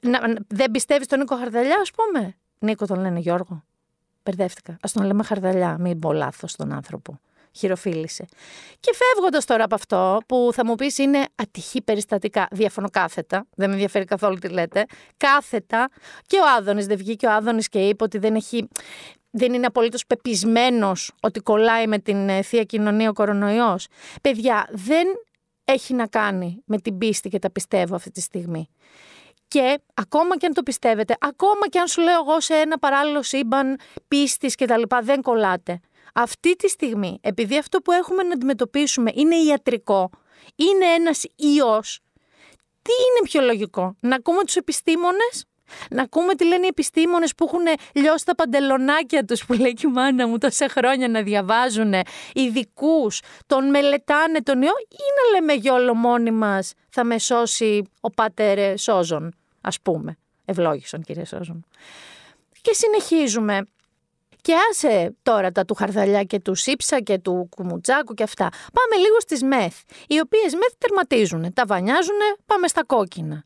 να, 0.00 0.20
δεν 0.48 0.70
πιστεύεις 0.70 1.04
στον 1.04 1.18
Νίκο 1.18 1.36
Χαρδαλιά, 1.36 1.76
ας 1.80 1.90
πούμε; 1.90 2.36
Νίκο 2.58 2.86
τον 2.86 3.00
λένε 3.00 3.18
Γιώργο. 3.18 3.64
Μπερδεύτηκα. 4.22 4.72
Α 4.72 4.88
τον 4.92 5.04
λέμε 5.04 5.22
Χαρδαλιά, 5.22 5.76
μην 5.78 5.98
πω 5.98 6.12
λάθος 6.12 6.56
τον 6.56 6.72
άνθρωπο. 6.72 7.20
Χειροφίλησε. 7.52 8.24
Και 8.80 8.94
φεύγοντας 8.94 9.44
τώρα 9.44 9.64
από 9.64 9.74
αυτό, 9.74 10.20
που 10.26 10.50
θα 10.52 10.64
μου 10.64 10.74
πεις 10.74 10.98
είναι 10.98 11.26
ατυχή 11.34 11.82
περιστατικά, 11.82 12.48
διαφωνώ 12.50 12.90
κάθετα, 12.90 13.46
δεν 13.54 13.68
με 13.68 13.74
ενδιαφέρει 13.74 14.04
καθόλου 14.04 14.38
τι 14.38 14.48
λέτε, 14.48 14.84
κάθετα, 15.16 15.88
και 16.26 16.36
ο 16.36 16.44
Άδωνης 16.56 16.86
δεν 16.86 16.96
βγήκε 16.96 17.26
ο 17.26 17.32
Άδωνης 17.32 17.68
και 17.68 17.88
είπε 17.88 18.04
ότι 18.04 18.18
δεν 18.18 18.34
έχει 18.34 18.68
δεν 19.30 19.52
είναι 19.52 19.66
απολύτως 19.66 20.06
πεπισμένος 20.06 21.12
ότι 21.20 21.40
κολλάει 21.40 21.86
με 21.86 21.98
την 21.98 22.28
ε, 22.28 22.42
θεία 22.42 22.64
κοινωνία 22.64 23.08
ο 23.08 23.12
κορονοϊός. 23.12 23.86
Παιδιά, 24.22 24.68
δεν 24.70 25.06
έχει 25.64 25.94
να 25.94 26.06
κάνει 26.06 26.62
με 26.66 26.78
την 26.78 26.98
πίστη 26.98 27.28
και 27.28 27.38
τα 27.38 27.50
πιστεύω 27.50 27.94
αυτή 27.94 28.10
τη 28.10 28.20
στιγμή. 28.20 28.68
Και 29.48 29.78
ακόμα 29.94 30.36
και 30.36 30.46
αν 30.46 30.52
το 30.52 30.62
πιστεύετε, 30.62 31.16
ακόμα 31.20 31.68
και 31.68 31.78
αν 31.78 31.86
σου 31.86 32.00
λέω 32.00 32.20
εγώ 32.20 32.40
σε 32.40 32.54
ένα 32.54 32.78
παράλληλο 32.78 33.22
σύμπαν 33.22 33.78
πίστης 34.08 34.54
και 34.54 34.66
τα 34.66 34.78
λοιπά, 34.78 35.00
δεν 35.00 35.22
κολλάτε. 35.22 35.80
Αυτή 36.14 36.56
τη 36.56 36.68
στιγμή, 36.68 37.18
επειδή 37.22 37.58
αυτό 37.58 37.78
που 37.78 37.92
έχουμε 37.92 38.22
να 38.22 38.32
αντιμετωπίσουμε 38.32 39.10
είναι 39.14 39.36
ιατρικό, 39.36 40.10
είναι 40.56 40.86
ένας 40.86 41.24
ιός, 41.36 42.00
τι 42.82 42.92
είναι 42.92 43.28
πιο 43.28 43.40
λογικό, 43.40 43.96
να 44.00 44.16
ακούμε 44.16 44.44
τους 44.44 44.56
επιστήμονες 44.56 45.44
Να 45.90 46.02
ακούμε 46.02 46.34
τι 46.34 46.44
λένε 46.44 46.64
οι 46.64 46.68
επιστήμονες 46.68 47.34
που 47.34 47.44
έχουν 47.44 47.78
λιώσει 47.92 48.24
τα 48.24 48.34
παντελονάκια 48.34 49.24
τους, 49.24 49.46
που 49.46 49.52
λέει 49.52 49.72
και 49.72 49.86
η 49.86 49.90
μάνα 49.90 50.28
μου 50.28 50.38
τόσα 50.38 50.68
χρόνια 50.68 51.08
να 51.08 51.22
διαβάζουν, 51.22 51.94
ειδικούς, 52.32 53.20
τον 53.46 53.70
μελετάνε 53.70 54.40
τον 54.42 54.62
ιό, 54.62 54.72
ή 54.88 55.04
να 55.16 55.38
λέμε 55.38 55.52
για 55.52 55.72
όλο 55.72 55.94
μόνοι 55.94 56.30
μας 56.30 56.72
θα 56.88 57.04
με 57.04 57.18
σώσει 57.18 57.82
ο 58.00 58.10
πάτερ 58.10 58.78
Σόζον, 58.78 59.34
ας 59.60 59.80
πούμε. 59.80 60.18
Ευλόγησον, 60.44 61.02
κύριε 61.02 61.24
Σόζον. 61.24 61.64
Και 62.62 62.74
συνεχίζουμε. 62.74 63.66
Και 64.42 64.54
άσε 64.70 65.14
τώρα 65.22 65.52
τα 65.52 65.64
του 65.64 65.74
Χαρδαλιά 65.74 66.22
και 66.22 66.40
του 66.40 66.54
Σύψα 66.54 67.00
και 67.00 67.18
του 67.18 67.48
Κουμουτσάκου 67.56 68.14
και 68.14 68.22
αυτά. 68.22 68.48
Πάμε 68.48 69.02
λίγο 69.02 69.20
στις 69.20 69.42
μεθ, 69.42 69.76
οι 70.06 70.20
οποίες 70.20 70.54
μεθ 70.54 70.72
τερματίζουν, 70.78 71.52
τα 71.52 71.64
βανιάζουν, 71.66 72.18
πάμε 72.46 72.68
στα 72.68 72.84
κόκκινα. 72.84 73.44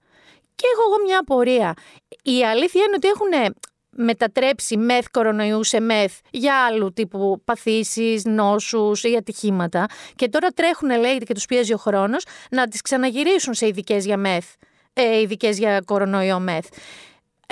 Και 0.54 0.66
έχω 0.72 0.82
εγώ 0.88 1.02
μια 1.04 1.18
απορία. 1.18 1.74
Η 2.22 2.44
αλήθεια 2.44 2.82
είναι 2.84 2.94
ότι 2.96 3.08
έχουν 3.08 3.54
μετατρέψει 3.96 4.76
μεθ 4.76 5.06
κορονοϊούς 5.10 5.68
σε 5.68 5.80
μεθ 5.80 6.18
για 6.30 6.64
άλλου 6.64 6.92
τύπου 6.92 7.42
παθήσεις, 7.44 8.24
νόσους 8.24 9.02
ή 9.02 9.16
ατυχήματα 9.16 9.86
και 10.14 10.28
τώρα 10.28 10.48
τρέχουν 10.48 10.90
λέει 11.00 11.18
και 11.18 11.34
τους 11.34 11.44
πιέζει 11.46 11.72
ο 11.72 11.76
χρόνος 11.76 12.24
να 12.50 12.68
τις 12.68 12.80
ξαναγυρίσουν 12.80 13.54
σε 13.54 13.66
ειδικές 13.66 14.04
για 14.04 14.16
μεθ, 14.16 14.46
ε, 14.92 15.20
ειδικές 15.20 15.58
για 15.58 15.80
κορονοϊό 15.80 16.38
μεθ. 16.38 16.66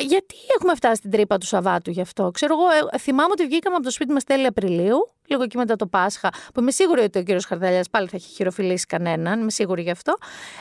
Γιατί 0.01 0.35
έχουμε 0.59 0.75
φτάσει 0.75 0.95
στην 0.95 1.11
τρύπα 1.11 1.39
του 1.39 1.47
Σαββάτου 1.47 1.91
γι' 1.91 2.01
αυτό; 2.01 2.31
Ξέρω 2.31 2.55
εγώ, 2.55 2.89
ε, 2.93 2.99
θυμάμαι 2.99 3.31
ότι 3.31 3.47
βγήκαμε 3.47 3.75
από 3.77 3.85
το 3.85 3.91
σπίτι 3.91 4.13
μας 4.13 4.25
τέλη 4.25 4.47
Απριλίου, 4.47 5.15
λίγο 5.27 5.43
εκεί 5.43 5.57
μετά 5.57 5.77
το 5.77 5.87
Πάσχα, 5.87 6.29
που 6.55 6.61
είμαι 6.61 6.71
σίγουρη 6.71 7.01
ότι 7.01 7.19
ο 7.19 7.23
κύριος 7.23 7.45
Χαρδαλιάς 7.45 7.89
πάλι 7.91 8.09
θα 8.09 8.17
έχει 8.17 8.29
χειροφιλήσει 8.29 8.87
κανέναν, 8.87 9.41
είμαι 9.41 9.51
σίγουρη 9.51 9.83
γι' 9.83 9.91
αυτό. 9.91 10.15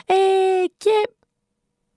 Ε, 0.06 0.14
και 0.76 0.90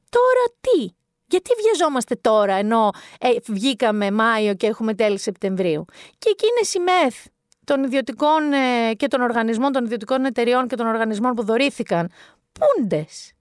τώρα 0.09 0.45
τι; 0.59 0.93
Γιατί 1.25 1.49
βιαζόμαστε 1.63 2.15
τώρα, 2.15 2.53
ενώ 2.53 2.89
ε, 3.19 3.29
βγήκαμε 3.47 4.11
Μάιο 4.11 4.53
και 4.53 4.67
έχουμε 4.67 4.93
τέλη 4.93 5.19
Σεπτεμβρίου; 5.19 5.85
Και 6.17 6.29
εκείνε 6.29 6.85
οι 6.85 6.91
ΜΕΘ 6.91 7.15
των 7.63 7.83
ιδιωτικών 7.83 8.53
ε, 8.53 8.93
και 8.93 9.07
των 9.07 9.21
οργανισμών, 9.21 9.71
των 9.71 9.83
ιδιωτικών 9.85 10.25
εταιριών 10.25 10.67
και 10.67 10.75
των 10.75 10.87
οργανισμών 10.87 11.33
που 11.33 11.43
δωρήθηκαν, 11.43 12.11
πούντες. 12.51 13.33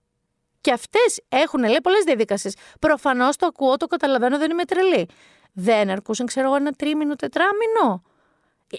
Και 0.60 0.72
αυτές 0.72 1.20
έχουν, 1.28 1.60
λέει, 1.60 1.80
πολλές 1.82 2.04
διαδικασίες. 2.04 2.56
Προφανώς 2.80 3.36
το 3.36 3.46
ακούω, 3.46 3.76
το 3.76 3.86
καταλαβαίνω, 3.86 4.38
δεν 4.38 4.50
είμαι 4.50 4.64
τρελή. 4.64 5.08
Δεν 5.52 5.90
αρκούσαν, 5.90 6.26
ξέρω 6.26 6.46
εγώ, 6.46 6.56
ένα 6.56 6.72
τρίμηνο, 6.72 7.14
τετράμινο. 7.14 8.02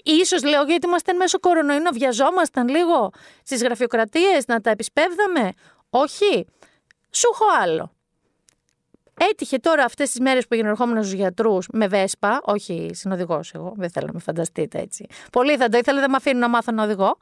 Ίσως 0.02 0.44
λέω 0.44 0.62
γιατί 0.62 0.86
είμαστε 0.86 1.12
μέσω 1.12 1.38
κορονοϊού 1.38 1.80
να 1.80 1.92
βιαζόμασταν 1.92 2.68
λίγο 2.68 3.10
στις 3.42 3.62
γραφειοκρατίες, 3.62 4.46
να 4.46 4.60
τα 4.60 4.70
επισπεύδαμε. 4.70 5.52
Όχι. 5.90 6.46
Σου 7.16 7.28
έχω 7.32 7.44
άλλο. 7.62 7.92
Έτυχε 9.18 9.58
τώρα 9.58 9.84
αυτές 9.84 10.10
τις 10.10 10.20
μέρες 10.20 10.46
που 10.46 10.54
έγινε 10.54 10.68
ερχόμενος 10.68 11.06
στους 11.06 11.18
γιατρούς 11.18 11.68
με 11.72 11.86
βέσπα, 11.86 12.40
όχι 12.42 12.90
συνοδηγός 12.92 13.54
εγώ, 13.54 13.72
δεν 13.76 13.90
θέλω 13.90 14.06
να 14.06 14.12
με 14.12 14.18
φανταστείτε 14.18 14.78
έτσι. 14.78 15.06
Πολύ 15.32 15.56
θα 15.56 15.68
το 15.68 15.78
ήθελα, 15.78 16.00
δεν 16.00 16.10
με 16.10 16.16
αφήνουν 16.16 16.40
να 16.40 16.48
μάθω 16.48 16.72
να 16.72 16.84
οδηγώ. 16.84 17.18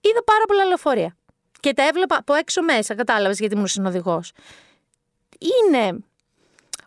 Είδα 0.00 0.24
πάρα 0.24 0.44
πολλά 0.46 0.64
λεωφορεία. 0.64 1.16
Και 1.60 1.72
τα 1.72 1.86
έβλεπα 1.86 2.16
από 2.16 2.34
έξω 2.34 2.62
μέσα, 2.62 2.94
κατάλαβες 2.94 3.38
γιατί 3.38 3.54
ήμουν 3.54 3.66
συνοδηγός. 3.66 4.32
Είναι. 5.38 5.98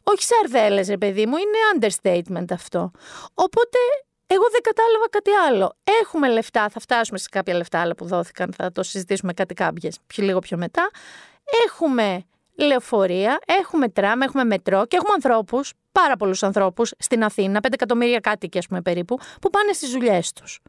Όχι 0.04 0.24
σαρδέλες, 0.24 0.88
ρε 0.88 0.98
παιδί 0.98 1.26
μου, 1.26 1.36
είναι 1.38 1.58
understatement 1.80 2.52
αυτό. 2.52 2.92
Οπότε 3.34 3.78
εγώ 4.28 4.44
δεν 4.52 4.62
κατάλαβα 4.62 5.10
κάτι 5.10 5.32
άλλο. 5.32 5.76
Έχουμε 6.02 6.30
λεφτά, 6.30 6.70
θα 6.70 6.80
φτάσουμε 6.80 7.18
σε 7.18 7.28
κάποια 7.32 7.54
λεφτά 7.54 7.82
άλλα 7.82 7.96
που 7.96 8.06
δόθηκαν, 8.06 8.54
θα 8.54 8.72
το 8.72 8.84
συζητήσουμε 8.84 9.34
κάτι 9.34 9.54
κάποιε 9.54 9.90
πιο 10.08 10.24
λίγο 10.24 10.40
πιο 10.40 10.58
μετά. 10.58 10.90
Έχουμε 11.66 12.24
λεωφορεία, 12.56 13.40
έχουμε 13.62 13.90
τραμ, 13.90 14.22
έχουμε 14.22 14.44
μετρό 14.44 14.86
και 14.86 14.96
έχουμε 14.96 15.14
ανθρώπους, 15.14 15.74
πάρα 15.92 16.16
πολλούς 16.16 16.44
ανθρώπους 16.44 16.94
στην 16.98 17.24
Αθήνα, 17.24 17.60
5 17.60 17.74
εκατομμύρια 17.74 18.20
κάτοικοι, 18.20 18.58
ας 18.58 18.68
πούμε 18.68 18.82
περίπου, 18.82 19.18
που 19.42 19.50
πάνε 19.50 19.74
στις 19.74 19.92
δουλειές 19.92 20.34
τους 20.34 20.62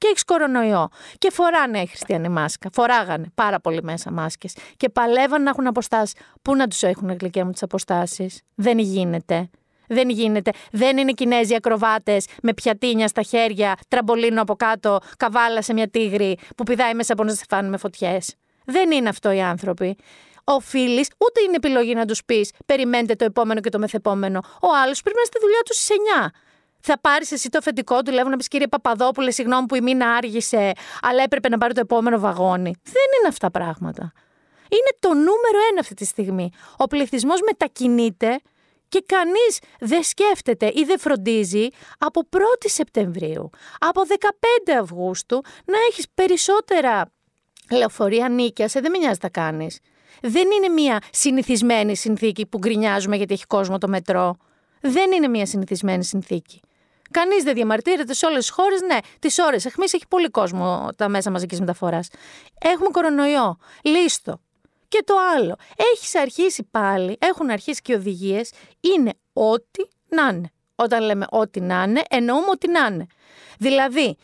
και 0.00 0.06
έχεις 0.06 0.24
κορονοϊό. 0.24 0.88
Και 1.18 1.30
φοράνε 1.30 1.80
οι 1.80 1.86
χριστιανοί 1.86 2.28
μάσκα. 2.28 2.68
Φοράγανε 2.72 3.26
πάρα 3.34 3.60
πολύ 3.60 3.82
μέσα 3.82 4.12
μάσκες. 4.12 4.56
Και 4.76 4.88
παλεύαν 4.88 5.42
να 5.42 5.50
έχουν 5.50 5.66
αποστάσεις. 5.66 6.14
Πού 6.42 6.54
να 6.56 6.66
τους 6.66 6.82
έχουν 6.82 7.16
γλυκέ 7.20 7.44
μου 7.44 7.50
τις 7.50 7.62
αποστάσεις; 7.62 8.40
Δεν 8.54 8.78
γίνεται. 8.78 9.50
Δεν 9.88 10.08
γίνεται. 10.08 10.50
Δεν 10.72 10.98
είναι 10.98 11.12
Κινέζοι 11.12 11.54
ακροβάτες 11.54 12.26
με 12.42 12.54
πιατίνια 12.54 13.08
στα 13.08 13.22
χέρια, 13.22 13.76
τραμπολίνο 13.88 14.42
από 14.42 14.54
κάτω, 14.54 14.98
καβάλα 15.16 15.62
σε 15.62 15.72
μια 15.72 15.88
τίγρη 15.88 16.38
που 16.56 16.64
πηδάει 16.64 16.94
μέσα 16.94 17.12
από 17.12 17.24
να 17.24 17.32
σε 17.32 17.62
με 17.62 17.76
φωτιές. 17.76 18.34
Δεν 18.70 18.90
είναι 18.90 19.08
αυτό 19.08 19.30
οι 19.30 19.42
άνθρωποι. 19.42 19.96
Οφείλεις, 20.44 21.08
ούτε 21.18 21.40
είναι 21.46 21.56
επιλογή 21.56 21.94
να 21.94 22.04
τους 22.04 22.24
πεις: 22.24 22.50
Περιμένετε 22.66 23.14
το 23.14 23.24
επόμενο 23.24 23.60
και 23.60 23.68
το 23.68 23.78
μεθεπόμενο. 23.78 24.40
Ο 24.62 24.68
άλλος 24.82 25.02
πρέπει 25.02 25.16
να 25.16 25.22
είναι 25.22 25.30
στη 25.32 25.38
δουλειά 25.40 25.60
του 25.64 25.74
στις 25.74 25.88
9 26.24 26.30
θα 26.80 27.00
πάρεις 27.00 27.32
εσύ 27.32 27.48
το 27.48 27.58
αφεντικό 27.58 28.02
του, 28.02 28.12
λέγω 28.12 28.28
να 28.28 28.36
πεις 28.36 28.48
κύριε 28.48 28.66
Παπαδόπουλε, 28.66 29.30
συγγνώμη 29.30 29.66
που 29.66 29.74
η 29.74 29.80
μήνα 29.80 30.10
άργησε, 30.10 30.72
αλλά 31.02 31.22
έπρεπε 31.22 31.48
να 31.48 31.58
πάρει 31.58 31.74
το 31.74 31.80
επόμενο 31.80 32.18
βαγόνι. 32.18 32.74
Δεν 32.82 33.08
είναι 33.18 33.28
αυτά 33.28 33.50
πράγματα. 33.50 34.12
Είναι 34.68 34.96
το 34.98 35.08
νούμερο 35.08 35.58
ένα 35.70 35.80
αυτή 35.80 35.94
τη 35.94 36.04
στιγμή. 36.04 36.50
Ο 36.76 36.84
πληθυσμός 36.84 37.40
μετακινείται 37.46 38.40
και 38.88 39.04
κανείς 39.06 39.58
δεν 39.80 40.02
σκέφτεται 40.02 40.66
ή 40.74 40.84
δεν 40.84 40.98
φροντίζει 40.98 41.68
από 41.98 42.28
1η 42.30 42.64
Σεπτεμβρίου, 42.66 43.50
από 43.78 44.02
15 44.08 44.72
Αυγούστου 44.80 45.40
να 45.64 45.78
έχεις 45.90 46.06
περισσότερα 46.14 47.12
λεωφορεία 47.70 48.28
νίκια, 48.28 48.68
σε 48.68 48.80
δεν 48.80 48.90
με 48.90 48.98
νοιάζει 48.98 49.18
τα 49.18 49.28
κάνεις. 49.28 49.78
Δεν 50.22 50.48
είναι 50.50 50.68
μια 50.68 50.98
συνηθισμένη 51.12 51.96
συνθήκη 51.96 52.46
που 52.46 52.58
γκρινιάζουμε 52.58 53.16
γιατί 53.16 53.32
έχει 53.32 53.46
κόσμο 53.46 53.78
το 53.78 53.88
μετρό. 53.88 54.36
Δεν 54.80 55.12
είναι 55.12 55.28
μια 55.28 55.46
συνηθισμένη 55.46 56.04
συνθήκη. 56.04 56.60
Κανείς 57.10 57.42
δεν 57.42 57.54
διαμαρτύρεται 57.54 58.14
σε 58.14 58.26
όλες 58.26 58.38
τις 58.38 58.50
χώρες. 58.50 58.80
Ναι, 58.80 58.98
τις 59.18 59.38
ώρες 59.38 59.64
εχμή 59.64 59.84
έχει 59.84 60.04
πολύ 60.08 60.28
κόσμο 60.28 60.88
τα 60.96 61.08
μέσα 61.08 61.30
μαζικής 61.30 61.60
μεταφοράς. 61.60 62.08
Έχουμε 62.60 62.88
κορονοϊό. 62.90 63.56
Λίστο. 63.82 64.40
Και 64.88 65.02
το 65.06 65.14
άλλο. 65.36 65.56
Έχεις 65.94 66.14
αρχίσει 66.14 66.68
πάλι, 66.70 67.16
έχουν 67.18 67.50
αρχίσει 67.50 67.82
και 67.82 67.92
οι 67.92 67.94
οδηγίες. 67.94 68.50
Είναι 68.80 69.12
ό,τι 69.32 69.82
να 70.08 70.28
είναι. 70.28 70.50
Όταν 70.74 71.02
λέμε 71.02 71.26
ό,τι 71.30 71.60
να 71.60 71.82
είναι, 71.82 72.02
εννοούμε 72.10 72.50
ό,τι 72.50 72.68
να 72.70 72.86
είναι. 72.86 73.06
Δηλαδή, 73.58 74.16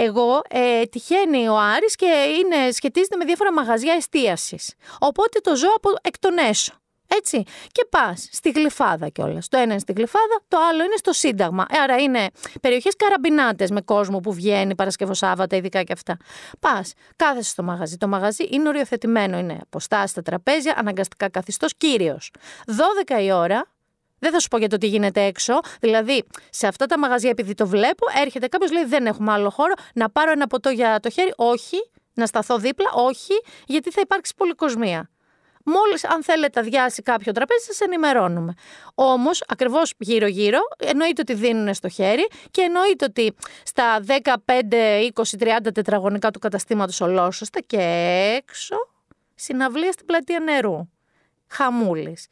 εγώ 0.00 0.42
ε, 0.48 0.82
τυχαίνει 0.84 1.48
ο 1.48 1.58
Άρης 1.58 1.96
και 1.96 2.06
είναι, 2.06 2.70
σχετίζεται 2.70 3.16
με 3.16 3.24
διάφορα 3.24 3.52
μαγαζιά 3.52 3.94
εστίασης. 3.94 4.74
Οπότε 4.98 5.40
το 5.40 5.56
ζω 5.56 5.68
από 5.76 5.90
εκ 6.02 6.18
των 6.18 6.38
έσω. 6.38 6.74
Έτσι. 7.08 7.42
Και 7.72 7.86
πας 7.90 8.28
στη 8.32 8.50
γλυφάδα 8.50 9.08
κιόλας. 9.08 9.48
Το 9.48 9.56
ένα 9.56 9.72
είναι 9.72 9.78
στη 9.78 9.92
γλυφάδα, 9.92 10.42
το 10.48 10.58
άλλο 10.70 10.84
είναι 10.84 10.96
στο 10.96 11.12
Σύνταγμα. 11.12 11.66
Ε, 11.70 11.78
άρα 11.78 11.96
είναι 11.96 12.28
περιοχές 12.60 12.96
καραμπινάτες 12.96 13.70
με 13.70 13.80
κόσμο 13.80 14.20
που 14.20 14.32
βγαίνει 14.32 14.74
Παρασκευό 14.74 15.14
Σάββατα, 15.14 15.56
ειδικά 15.56 15.82
και 15.82 15.92
αυτά. 15.92 16.16
Πας, 16.60 16.92
κάθεσαι 17.16 17.50
στο 17.50 17.62
μαγαζί. 17.62 17.96
Το 17.96 18.08
μαγαζί 18.08 18.48
είναι 18.50 18.68
οριοθετημένο. 18.68 19.38
Είναι 19.38 19.58
αποστάσεις 19.62 20.10
στα 20.10 20.22
τραπέζια, 20.22 20.74
αναγκαστικά 20.76 21.28
καθιστός 21.28 21.74
κύριος. 21.76 22.30
12 22.66 23.22
η 23.22 23.32
ώρα, 23.32 23.66
δεν 24.26 24.34
θα 24.34 24.40
σου 24.40 24.48
πω 24.48 24.58
για 24.58 24.68
το 24.68 24.78
τι 24.78 24.86
γίνεται 24.86 25.22
έξω. 25.22 25.60
Δηλαδή, 25.80 26.24
σε 26.50 26.66
αυτά 26.66 26.86
τα 26.86 26.98
μαγαζιά, 26.98 27.30
επειδή 27.30 27.54
το 27.54 27.66
βλέπω, 27.66 28.06
έρχεται 28.22 28.46
κάποιος, 28.46 28.72
λέει: 28.72 28.84
Δεν 28.84 29.06
έχουμε 29.06 29.32
άλλο 29.32 29.50
χώρο, 29.50 29.72
να 29.94 30.10
πάρω 30.10 30.30
ένα 30.30 30.46
ποτό 30.46 30.70
για 30.70 31.00
το 31.00 31.10
χέρι. 31.10 31.32
Όχι. 31.36 31.90
Να 32.14 32.26
σταθώ 32.26 32.58
δίπλα. 32.58 32.90
Όχι, 32.94 33.32
γιατί 33.66 33.90
θα 33.90 34.00
υπάρξει 34.00 34.34
πολυκοσμία. 34.36 35.10
Μόλις, 35.64 36.04
αν 36.04 36.22
θέλετε, 36.22 36.60
αδειάσει 36.60 37.02
κάποιο 37.02 37.32
τραπέζι, 37.32 37.64
σας 37.64 37.80
ενημερώνουμε. 37.80 38.54
Όμως, 38.94 39.42
ακριβώς 39.48 39.92
γύρω-γύρω, 39.98 40.58
εννοείται 40.78 41.20
ότι 41.20 41.34
δίνουν 41.34 41.74
στο 41.74 41.88
χέρι 41.88 42.26
και 42.50 42.60
εννοείται 42.60 43.04
ότι 43.04 43.34
στα 43.64 44.00
15, 44.00 45.00
20, 45.14 45.36
30 45.38 45.72
τετραγωνικά 45.74 46.30
του 46.30 46.38
καταστήματος 46.38 47.00
ολόσωστα 47.00 47.60
και 47.60 47.78
έξω 48.36 48.76
συναυλία 49.34 49.92
στην 49.92 50.06
πλατεία 50.06 50.40
νερού. 50.40 50.88
Χαμούλης. 51.48 52.28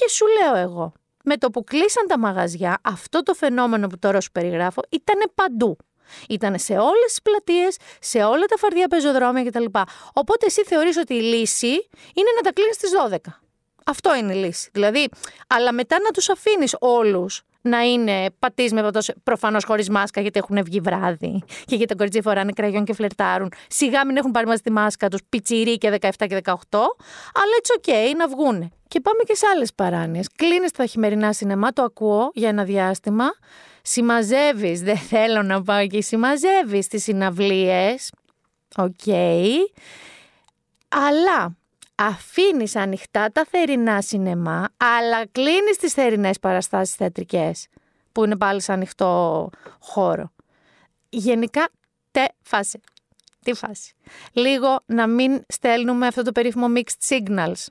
Και 0.00 0.08
σου 0.08 0.24
λέω 0.26 0.62
εγώ, 0.62 0.92
με 1.24 1.36
το 1.36 1.50
που 1.50 1.64
κλείσαν 1.64 2.06
τα 2.06 2.18
μαγαζιά, 2.18 2.78
αυτό 2.82 3.22
το 3.22 3.34
φαινόμενο 3.34 3.86
που 3.86 3.98
τώρα 3.98 4.20
σου 4.20 4.30
περιγράφω 4.32 4.82
ήταν 4.90 5.30
παντού. 5.34 5.76
Ήταν 6.28 6.58
σε 6.58 6.72
όλες 6.72 7.06
τις 7.06 7.22
πλατείες, 7.22 7.76
σε 8.00 8.24
όλα 8.24 8.44
τα 8.44 8.56
φαρδιά 8.56 8.88
πεζοδρόμια 8.88 9.44
κτλ. 9.44 9.64
Οπότε 10.12 10.46
εσύ 10.46 10.64
θεωρείς 10.64 10.96
ότι 10.96 11.14
η 11.14 11.20
λύση 11.20 11.72
είναι 12.14 12.30
να 12.36 12.42
τα 12.42 12.52
κλείνεις 12.52 12.74
στις 12.74 12.90
12. 12.90 13.16
Αυτό 13.86 14.16
είναι 14.16 14.34
η 14.34 14.36
λύση. 14.36 14.70
Δηλαδή, 14.72 15.08
αλλά 15.46 15.72
μετά 15.72 16.00
να 16.00 16.10
τους 16.10 16.28
αφήνεις 16.28 16.76
όλους 16.78 17.42
να 17.60 17.80
είναι 17.80 18.26
πατής 18.38 18.72
με 18.72 18.82
πατός, 18.82 19.10
προφανώς 19.22 19.64
χωρίς 19.64 19.90
μάσκα, 19.90 20.20
γιατί 20.20 20.38
έχουν 20.38 20.64
βγει 20.64 20.80
βράδυ 20.80 21.42
και 21.46 21.76
γιατί 21.76 21.86
τα 21.86 21.94
κορίτσια 21.94 22.22
φοράνε 22.22 22.52
κραγιόν 22.52 22.84
και 22.84 22.94
φλερτάρουν. 22.94 23.52
Σιγά 23.68 24.06
μην 24.06 24.16
έχουν 24.16 24.30
πάρει 24.30 24.46
μαζί 24.46 24.62
τη 24.62 24.70
μάσκα 24.70 25.08
τους, 25.08 25.20
πιτσιρίκια 25.28 25.98
17 26.00 26.10
και 26.18 26.40
18, 26.44 26.54
αλλά 27.34 27.54
έτσι 27.58 27.72
οκ, 27.76 28.16
να 28.16 28.28
βγούνε. 28.28 28.70
Και 28.88 29.00
πάμε 29.00 29.22
και 29.26 29.34
σε 29.34 29.46
άλλες 29.46 29.74
παράνοιες. 29.74 30.28
Κλείνεις 30.36 30.70
τα 30.70 30.86
χειμερινά 30.86 31.32
σινεμά, 31.32 31.72
το 31.72 31.82
ακούω 31.82 32.30
για 32.34 32.48
ένα 32.48 32.64
διάστημα. 32.64 33.24
Συμμαζεύεις, 33.82 34.80
δεν 34.82 34.96
θέλω 34.96 35.42
να 35.42 35.62
πάω 35.62 35.78
εκεί. 35.78 36.02
Συμμαζεύεις 36.02 36.86
τις 36.86 37.02
συναυλίες. 37.02 38.12
Οκ. 38.76 39.14
Αλλά 40.88 41.56
αφήνεις 41.94 42.76
ανοιχτά 42.76 43.32
τα 43.32 43.46
θερινά 43.50 44.00
σινεμά, 44.00 44.68
αλλά 44.76 45.26
κλείνεις 45.32 45.76
τις 45.76 45.92
θερινές 45.92 46.38
παραστάσεις 46.38 46.94
θεατρικές, 46.94 47.66
που 48.12 48.24
είναι 48.24 48.36
πάλι 48.36 48.62
σε 48.62 48.72
ανοιχτό 48.72 49.50
χώρο. 49.78 50.32
Γενικά, 51.08 51.68
τε 52.10 52.24
φάση. 52.42 52.80
Τι 53.42 53.54
φάση. 53.54 53.94
Λίγο 54.32 54.80
να 54.86 55.06
μην 55.06 55.44
στέλνουμε 55.48 56.06
αυτό 56.06 56.22
το 56.22 56.32
περίφημο 56.32 56.66
mixed 56.76 57.08
signals. 57.08 57.66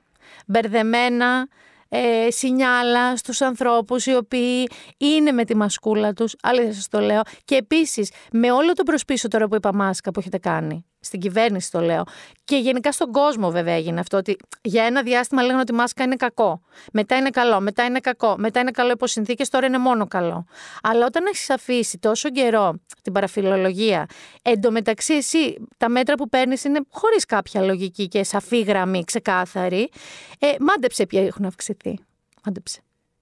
Μπερδεμένα 0.46 1.48
ε, 1.88 2.30
σινιάλα 2.30 3.16
στους 3.16 3.40
ανθρώπους 3.40 4.06
οι 4.06 4.14
οποίοι 4.14 4.68
είναι 4.96 5.32
με 5.32 5.44
τη 5.44 5.56
μασκούλα 5.56 6.12
τους, 6.12 6.34
αλήθεια 6.42 6.72
σας 6.72 6.88
το 6.88 7.00
λέω. 7.00 7.20
Και 7.44 7.54
επίσης 7.54 8.10
με 8.32 8.52
όλο 8.52 8.72
το 8.72 8.82
προσπίσω 8.82 9.28
τώρα 9.28 9.48
που 9.48 9.54
είπα 9.54 9.74
μάσκα 9.74 10.10
που 10.10 10.20
έχετε 10.20 10.38
κάνει 10.38 10.84
στην 11.06 11.20
κυβέρνηση 11.20 11.70
το 11.70 11.80
λέω. 11.80 12.04
Και 12.44 12.56
γενικά 12.56 12.92
στον 12.92 13.12
κόσμο 13.12 13.50
βέβαια 13.50 13.74
έγινε 13.74 14.00
αυτό. 14.00 14.16
Ότι 14.16 14.36
για 14.62 14.84
ένα 14.84 15.02
διάστημα 15.02 15.42
λέγανε 15.42 15.60
ότι 15.60 15.72
η 15.72 15.76
μάσκα 15.76 16.04
είναι 16.04 16.16
κακό. 16.16 16.60
Μετά 16.92 17.16
είναι 17.16 17.30
καλό, 17.30 17.60
μετά 17.60 17.84
είναι 17.84 18.00
κακό, 18.00 18.34
μετά 18.38 18.60
είναι 18.60 18.70
καλό 18.70 18.90
υπό 18.90 19.06
συνθήκες, 19.06 19.48
τώρα 19.48 19.66
είναι 19.66 19.78
μόνο 19.78 20.06
καλό. 20.06 20.46
Αλλά 20.82 21.06
όταν 21.06 21.26
έχεις 21.26 21.50
αφήσει 21.50 21.98
τόσο 21.98 22.30
καιρό 22.30 22.74
την 23.02 23.12
παραφιλολογία, 23.12 24.06
εντωμεταξύ 24.42 25.14
εσύ 25.14 25.56
τα 25.76 25.88
μέτρα 25.88 26.14
που 26.14 26.28
παίρνεις 26.28 26.64
είναι 26.64 26.80
χωρίς 26.90 27.24
κάποια 27.24 27.62
λογική 27.62 28.08
και 28.08 28.24
σαφή 28.24 28.60
γραμμή, 28.60 29.04
ξεκάθαρη. 29.04 29.90
Ε, 30.38 30.54
μάντεψε 30.60 31.06
ποια 31.06 31.26
έχουν 31.26 31.44
αυξηθεί. 31.44 31.98
Μάντεψε. 32.44 32.80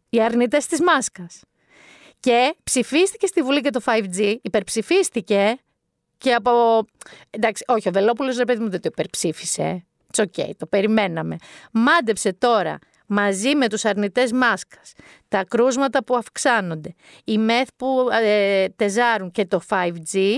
Οι 0.08 0.22
αρνητές 0.22 0.66
της 0.66 0.80
μάσκας. 0.80 1.42
Και 2.20 2.54
ψηφίστηκε 2.64 3.26
στη 3.26 3.42
Βουλή 3.42 3.60
και 3.60 3.70
το 3.70 3.80
5G, 3.84 4.36
υπερψηφίστηκε 4.42 5.58
και 6.24 6.34
από. 6.34 6.84
Εντάξει, 7.30 7.64
όχι, 7.66 7.88
ο 7.88 7.92
Βελόπουλος 7.92 8.36
ρε 8.36 8.44
παιδί 8.44 8.62
μου 8.62 8.70
δεν 8.70 8.80
το 8.80 8.88
υπερψήφισε. 8.92 9.84
It's 10.12 10.24
okay, 10.24 10.50
το 10.56 10.66
περιμέναμε. 10.66 11.36
Μάντεψε 11.72 12.32
τώρα 12.32 12.78
μαζί 13.06 13.54
με 13.54 13.68
τους 13.68 13.84
αρνητές 13.84 14.32
μάσκας, 14.32 14.92
τα 15.28 15.44
κρούσματα 15.44 16.04
που 16.04 16.16
αυξάνονται, 16.16 16.94
οι 17.24 17.38
μεθ 17.38 17.68
που 17.76 18.08
ε, 18.22 18.68
τεζάρουν 18.68 19.30
και 19.30 19.46
το 19.46 19.60
5G 19.68 20.36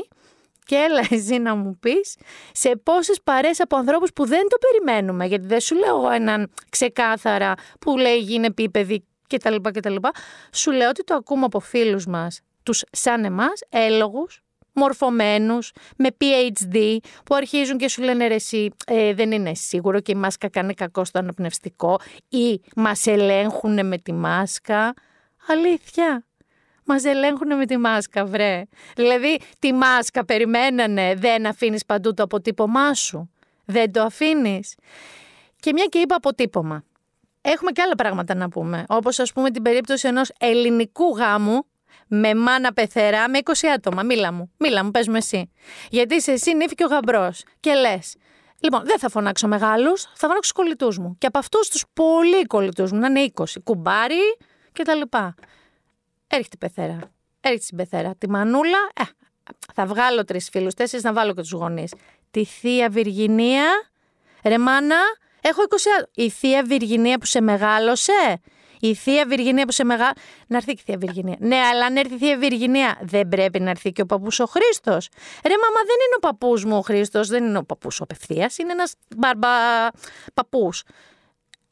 και 0.64 0.74
έλα 0.74 1.06
εσύ 1.16 1.38
να 1.38 1.54
μου 1.54 1.78
πεις 1.78 2.16
σε 2.52 2.76
πόσες 2.82 3.20
παρέες 3.24 3.60
από 3.60 3.76
ανθρώπους 3.76 4.12
που 4.12 4.26
δεν 4.26 4.46
το 4.48 4.56
περιμένουμε, 4.58 5.26
γιατί 5.26 5.46
δεν 5.46 5.60
σου 5.60 5.74
λέω 5.74 6.10
έναν 6.10 6.50
ξεκάθαρα 6.70 7.54
που 7.80 7.98
λέει 7.98 8.18
γίνε 8.18 8.46
επίπεδη 8.46 9.04
κτλ. 9.28 9.56
κτλ. 9.62 9.96
Σου 10.52 10.70
λέω 10.70 10.88
ότι 10.88 11.04
το 11.04 11.14
ακούμε 11.14 11.44
από 11.44 11.60
φίλους 11.60 12.06
μας, 12.06 12.40
τους 12.62 12.84
σαν 12.90 13.24
εμάς, 13.24 13.60
έλογους, 13.68 14.40
μορφωμένους, 14.76 15.72
με 15.96 16.08
PhD, 16.20 16.96
που 17.24 17.34
αρχίζουν 17.34 17.78
και 17.78 17.88
σου 17.88 18.02
λένε 18.02 18.26
ρε 18.26 18.34
εσύ, 18.34 18.70
ε, 18.86 19.14
δεν 19.14 19.32
είναι 19.32 19.54
σίγουρο 19.54 20.00
και 20.00 20.12
η 20.12 20.14
μάσκα 20.14 20.48
κάνει 20.48 20.74
κακό 20.74 21.04
στο 21.04 21.18
αναπνευστικό 21.18 22.00
ή 22.28 22.60
μας 22.76 23.06
ελέγχουν 23.06 23.86
με 23.86 23.98
τη 23.98 24.12
μάσκα. 24.12 24.94
Αλήθεια. 25.48 26.26
Μας 26.84 27.04
ελέγχουν 27.04 27.56
με 27.56 27.66
τη 27.66 27.76
μάσκα, 27.76 28.24
βρε. 28.24 28.62
Δηλαδή, 28.96 29.38
τη 29.58 29.72
μάσκα 29.72 30.24
περιμένανε, 30.24 31.14
δεν 31.14 31.46
αφήνεις 31.46 31.84
παντού 31.84 32.14
το 32.14 32.22
αποτύπωμά 32.22 32.94
σου. 32.94 33.30
Δεν 33.64 33.92
το 33.92 34.02
αφήνεις. 34.02 34.74
Και 35.60 35.72
μια 35.72 35.84
και 35.84 35.98
είπα 35.98 36.14
αποτύπωμα. 36.14 36.84
Έχουμε 37.40 37.70
και 37.70 37.82
άλλα 37.82 37.94
πράγματα 37.94 38.34
να 38.34 38.48
πούμε. 38.48 38.84
Όπως 38.88 39.18
ας 39.18 39.32
πούμε 39.32 39.50
την 39.50 39.62
περίπτωση 39.62 40.08
ενός 40.08 40.30
ελληνικού 40.38 41.16
γάμου 41.16 41.66
με 42.06 42.34
μάνα 42.34 42.72
πεθερά 42.72 43.28
με 43.28 43.38
20 43.44 43.66
άτομα. 43.74 44.02
Μίλα 44.02 44.32
μου, 44.32 44.52
μίλα 44.56 44.84
μου, 44.84 44.90
πες 44.90 45.08
μου 45.08 45.14
εσύ. 45.14 45.50
Γιατί 45.90 46.14
είσαι 46.14 46.32
εσύ 46.32 46.54
νύφη 46.54 46.74
και 46.74 46.84
ο 46.84 46.86
γαμπρός. 46.86 47.44
Και 47.60 47.72
λες. 47.72 48.16
Λοιπόν, 48.60 48.82
δεν 48.84 48.98
θα 48.98 49.08
φωνάξω 49.08 49.48
μεγάλους, 49.48 50.02
θα 50.02 50.26
φωνάξω 50.28 50.52
κολλητούς 50.54 50.98
μου. 50.98 51.16
Και 51.18 51.26
από 51.26 51.38
αυτούς 51.38 51.68
τους 51.68 51.84
πολύ 51.92 52.46
κολλητούς 52.46 52.92
μου, 52.92 52.98
να 52.98 53.06
είναι 53.06 53.20
20. 53.20 53.60
Κουμπάρι 53.64 54.36
και 54.72 54.82
τα 54.82 54.94
λοιπά. 54.94 55.34
Έρχεται 56.26 56.54
η 56.54 56.58
πεθερά. 56.58 56.98
Έρχεται 57.40 57.66
η 57.70 57.76
πεθερά. 57.76 58.14
Τη 58.18 58.28
μανούλα, 58.28 58.78
ε, 58.94 59.02
θα 59.74 59.86
βγάλω 59.86 60.24
τρεις 60.24 60.48
φίλους, 60.48 60.74
τέσσερις 60.74 61.04
να 61.04 61.12
βάλω 61.12 61.34
και 61.34 61.40
τους 61.40 61.52
γονείς. 61.52 61.94
Τη 62.30 62.44
θεία 62.44 62.88
Βυργινία. 62.88 63.64
Ρε 64.44 64.58
μάνα, 64.58 64.96
έχω 65.40 65.62
20 65.62 65.90
άτομα. 65.96 66.10
Η 66.14 66.30
θεία 66.30 66.62
Βυργινία 66.62 67.18
που 67.18 67.26
σε 67.26 67.40
μεγάλωσε. 67.40 68.40
Η 68.80 68.94
θεία 68.94 69.26
Βυργινία 69.26 69.64
που 69.64 69.72
σε 69.72 69.84
μεγάλο. 69.84 70.12
Να 70.46 70.56
έρθει 70.56 70.72
και 70.72 70.80
η 70.80 70.84
θεία 70.84 70.98
Βυργινία. 70.98 71.36
Ναι, 71.38 71.56
αλλά 71.56 71.86
αν 71.86 71.96
έρθει 71.96 72.14
η 72.14 72.18
θεία 72.18 72.38
Βυργινία, 72.38 72.98
δεν 73.02 73.28
πρέπει 73.28 73.60
να 73.60 73.70
έρθει 73.70 73.92
και 73.92 74.02
ο 74.02 74.06
παππούς 74.06 74.40
ο 74.40 74.46
Χρήστος. 74.46 75.08
Ρε, 75.44 75.54
μαμά, 75.62 75.80
δεν 75.86 75.96
είναι 76.06 76.16
ο 76.16 76.18
παππούς 76.18 76.64
μου 76.64 76.76
ο 76.76 76.80
Χρήστος, 76.80 77.28
δεν 77.28 77.44
είναι 77.44 77.58
ο 77.58 77.64
παππούς 77.64 78.00
ο 78.00 78.02
απευθείας, 78.02 78.58
είναι 78.58 78.72
ένας 78.72 78.94
μπαρμπα 79.16 79.48
παππούς. 80.34 80.82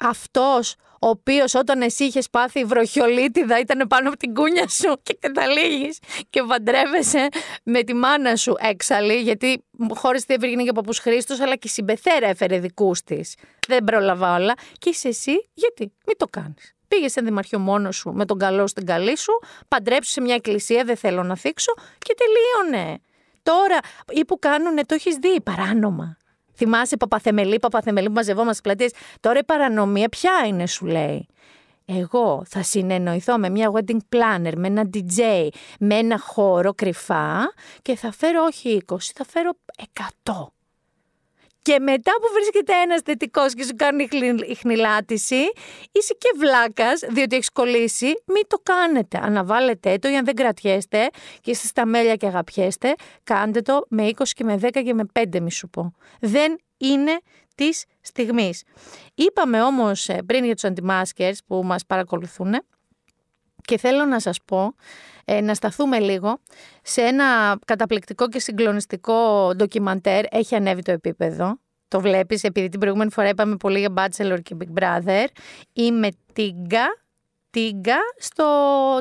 Αυτός 0.01 0.75
ο 1.01 1.09
οποίος 1.09 1.55
όταν 1.55 1.83
εσύ 1.83 2.05
είχες 2.05 2.31
πάθει 2.31 2.65
βροχιολίτιδα 2.65 3.59
ήταν 3.59 3.89
πάνω 3.89 4.09
από 4.09 4.19
την 4.19 4.35
κούνια 4.35 4.69
σου 4.69 5.01
και 5.03 5.17
καταλήγεις 5.21 5.99
και 6.31 6.43
παντρεύεσαι 6.43 7.29
με 7.63 7.83
τη 7.83 7.95
μάνα 7.95 8.37
σου 8.37 8.55
έξαλλη, 8.59 9.21
γιατί 9.21 9.65
χωρί 9.95 10.23
τη 10.23 10.35
Βυργινία 10.35 10.65
και 10.65 10.71
ο 10.71 10.73
παππούς 10.73 10.99
Χρήστος, 10.99 11.41
αλλά 11.41 11.57
και 11.57 11.67
η 11.67 11.71
συμπεθέρα 11.71 12.27
έφερε 12.27 12.59
δικούς 12.59 13.03
της. 13.03 13.37
Δεν 13.69 13.85
πρόλαβα 13.85 14.35
όλα. 14.35 14.55
Και 14.79 14.89
είσαι 14.89 15.09
εσύ, 15.09 15.51
γιατί, 15.55 15.93
μην 16.07 16.17
το 16.17 16.27
κάνεις. 16.27 16.74
Πήγες 16.95 17.13
σε 17.13 17.21
δημαρχείο 17.21 17.59
μόνος 17.59 17.97
σου 17.97 18.13
με 18.13 18.25
τον 18.25 18.39
καλό 18.39 18.67
στην 18.67 18.87
καλή 18.87 19.19
σου, 19.19 19.33
παντρέψου 19.69 20.11
σε 20.11 20.21
μια 20.21 20.35
εκκλησία, 20.35 20.85
δεν 20.85 20.97
θέλω 20.97 21.23
να 21.23 21.37
θίξω 21.37 21.73
και 21.99 22.15
τελείωνε. 22.15 22.99
Τώρα, 23.43 23.79
ή 24.09 24.25
που 24.25 24.39
κάνουνε, 24.39 24.83
το 24.85 24.95
έχεις 24.95 25.17
δει, 25.17 25.41
παράνομα. 25.41 26.17
Θυμάσαι 26.55 26.97
Παπαθεμελή, 26.97 27.59
Παπαθεμελή 27.59 28.07
που 28.07 28.13
μαζευόμαστε 28.13 28.53
στις 28.53 28.61
πλατείες. 28.61 28.93
Τώρα 29.21 29.39
η 29.39 29.45
παρανομία 29.45 30.09
ποια 30.09 30.33
είναι, 30.47 30.67
σου 30.67 30.87
λέει. 30.87 31.27
Εγώ 31.85 32.43
θα 32.47 32.63
συνεννοηθώ 32.63 33.39
με 33.39 33.49
μια 33.49 33.73
wedding 33.75 33.99
planner, 34.09 34.53
με 34.57 34.67
ένα 34.67 34.91
DJ, 34.95 35.49
με 35.79 35.95
ένα 35.95 36.19
χώρο 36.19 36.75
κρυφά 36.75 37.53
και 37.83 37.97
θα 37.97 38.13
φέρω 38.13 38.43
όχι 38.43 38.83
20, 38.87 38.97
θα 39.15 39.25
φέρω 39.29 39.51
100. 40.23 40.33
Και 41.65 41.79
μετά 41.81 42.13
που 42.21 42.27
βρίσκεται 42.35 42.73
ένας 42.83 43.01
θετικός 43.01 43.55
και 43.55 43.65
σου 43.65 43.75
κάνει 43.77 44.09
η 44.49 44.55
χνηλάτιση, 44.55 45.53
είσαι 45.93 46.15
και 46.19 46.29
βλάκας, 46.37 47.01
διότι 47.09 47.37
έχεις 47.37 47.51
κολλήσει. 47.51 48.07
Μην 48.07 48.43
το 48.47 48.59
κάνετε. 48.63 49.19
Αναβάλλετε 49.23 49.99
το 49.99 50.09
ή 50.09 50.17
αν 50.17 50.25
δεν 50.25 50.35
κρατιέστε 50.35 51.09
και 51.41 51.51
είστε 51.51 51.67
στα 51.67 51.87
μέλια 51.87 52.17
και 52.17 52.27
αγαπιέστε, 52.27 52.95
κάντε 53.25 53.61
το 53.61 53.87
με 53.89 54.09
20 54.17 54.23
και 54.29 54.45
με 54.45 54.59
10 54.63 54.69
και 54.85 54.95
με 54.95 55.05
5, 55.13 55.41
μη 55.41 55.53
σου 55.53 55.69
πω. 55.69 55.95
Δεν 56.21 56.57
είναι 56.77 57.19
της 57.55 57.85
στιγμής. 58.01 58.63
Είπαμε 59.15 59.63
όμως 59.63 60.09
ε, 60.09 60.23
πριν 60.27 60.45
για 60.45 60.55
τους 60.55 60.65
αντιμάσκερ 60.65 61.33
που 61.47 61.63
μας 61.65 61.87
παρακολουθούν 61.87 62.55
και 63.65 63.79
θέλω 63.79 64.05
να 64.05 64.21
σας 64.21 64.39
πω, 64.45 64.75
ε, 65.25 65.41
να 65.41 65.55
σταθούμε 65.55 65.99
λίγο 65.99 66.39
σε 66.83 67.01
ένα 67.01 67.59
καταπληκτικό 67.65 68.29
και 68.29 68.41
συγκλονιστικό 68.41 69.51
ντοκιμαντέρ. 69.57 70.25
Έχει 70.31 70.55
ανέβει 70.55 70.83
το 70.83 70.93
επίπεδο. 70.93 71.59
Το 71.89 72.01
βλέπεις, 72.01 72.43
επειδή 72.43 72.69
την 72.69 72.81
προηγούμενη 72.81 73.11
φορά 73.11 73.29
είπαμε 73.29 73.57
πολύ 73.57 73.79
για 73.79 73.93
Bachelor 73.97 74.39
και 74.43 74.57
Big 74.61 74.83
Brother. 74.83 75.25
Είμαι 75.73 76.09
τίγκα, 76.33 76.87
τίγκα 77.51 77.97
στο 78.19 78.45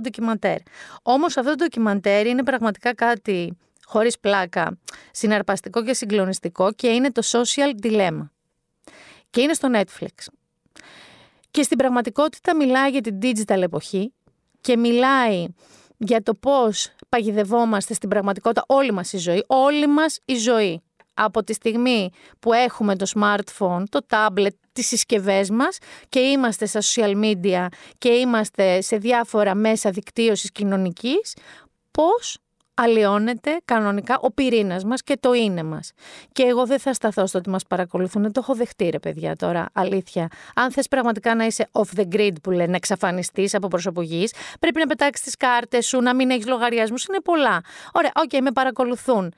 ντοκιμαντέρ. 0.01 0.57
Όμως 1.01 1.37
αυτό 1.37 1.49
το 1.49 1.55
ντοκιμαντέρ 1.55 2.25
είναι 2.25 2.43
πραγματικά 2.43 2.95
κάτι 2.95 3.57
χωρίς 3.85 4.19
πλάκα, 4.19 4.79
συναρπαστικό 5.11 5.83
και 5.83 5.93
συγκλονιστικό 5.93 6.73
και 6.73 6.87
είναι 6.87 7.11
το 7.11 7.21
Social 7.25 7.85
Dilemma. 7.85 8.29
Και 9.29 9.41
είναι 9.41 9.53
στο 9.53 9.69
Netflix. 9.73 10.27
Και 11.51 11.63
στην 11.63 11.77
πραγματικότητα 11.77 12.55
μιλάει 12.55 12.89
για 12.89 13.01
την 13.01 13.17
digital 13.21 13.61
εποχή, 13.61 14.13
και 14.63 14.77
μιλάει 14.77 15.45
για 15.97 16.23
το 16.23 16.33
πώς 16.33 16.89
παγιδευόμαστε 17.09 17.93
στην 17.93 18.09
πραγματικότητα 18.09 18.63
όλη 18.67 18.91
μας 18.91 19.13
η 19.13 19.17
ζωή, 19.17 19.43
όλη 19.47 19.87
μας 19.87 20.19
η 20.25 20.35
ζωή. 20.35 20.81
Από 21.13 21.43
τη 21.43 21.53
στιγμή 21.53 22.09
που 22.39 22.53
έχουμε 22.53 22.95
το 22.95 23.05
smartphone, 23.15 23.83
το 23.89 23.99
tablet, 24.09 24.55
τις 24.73 24.87
συσκευές 24.87 25.49
μας 25.49 25.77
και 26.09 26.19
είμαστε 26.19 26.65
στα 26.65 26.79
social 26.81 27.23
media 27.23 27.67
και 27.97 28.09
είμαστε 28.09 28.81
σε 28.81 28.97
διάφορα 28.97 29.55
μέσα 29.55 29.89
δικτύωσης 29.89 30.51
κοινωνικής, 30.51 31.35
πώς 31.91 32.37
αλλοιώνεται 32.73 33.57
κανονικά 33.65 34.19
ο 34.21 34.31
πυρήνας 34.31 34.83
μας 34.83 35.03
και 35.03 35.17
το 35.19 35.33
είναι 35.33 35.63
μας. 35.63 35.91
Και 36.31 36.43
εγώ 36.43 36.65
δεν 36.65 36.79
θα 36.79 36.93
σταθώ 36.93 37.27
στο 37.27 37.37
ότι 37.37 37.49
μας 37.49 37.63
παρακολουθούν. 37.67 38.31
Το 38.31 38.39
έχω 38.43 38.55
δεχτεί, 38.55 38.89
ρε 38.89 38.99
παιδιά, 38.99 39.35
τώρα. 39.35 39.69
Αλήθεια. 39.73 40.27
Αν 40.55 40.71
θες 40.71 40.87
πραγματικά 40.87 41.35
να 41.35 41.45
είσαι 41.45 41.69
off 41.71 41.99
the 41.99 42.15
grid, 42.15 42.33
που 42.43 42.51
λένε, 42.51 42.65
να 42.65 42.75
εξαφανιστείς 42.75 43.49
από 43.51 43.67
προσώπου 43.67 44.11
γης, 44.11 44.33
πρέπει 44.59 44.79
να 44.79 44.85
πετάξεις 44.85 45.25
τις 45.25 45.37
κάρτες 45.37 45.85
σου, 45.87 46.01
να 46.01 46.15
μην 46.15 46.29
έχεις 46.29 46.47
λογαριασμούς. 46.47 47.05
Είναι 47.05 47.19
πολλά. 47.21 47.61
Ωραία, 47.93 48.11
OK, 48.15 48.29
okay, 48.31 48.39
με 48.41 48.51
παρακολουθούν. 48.51 49.33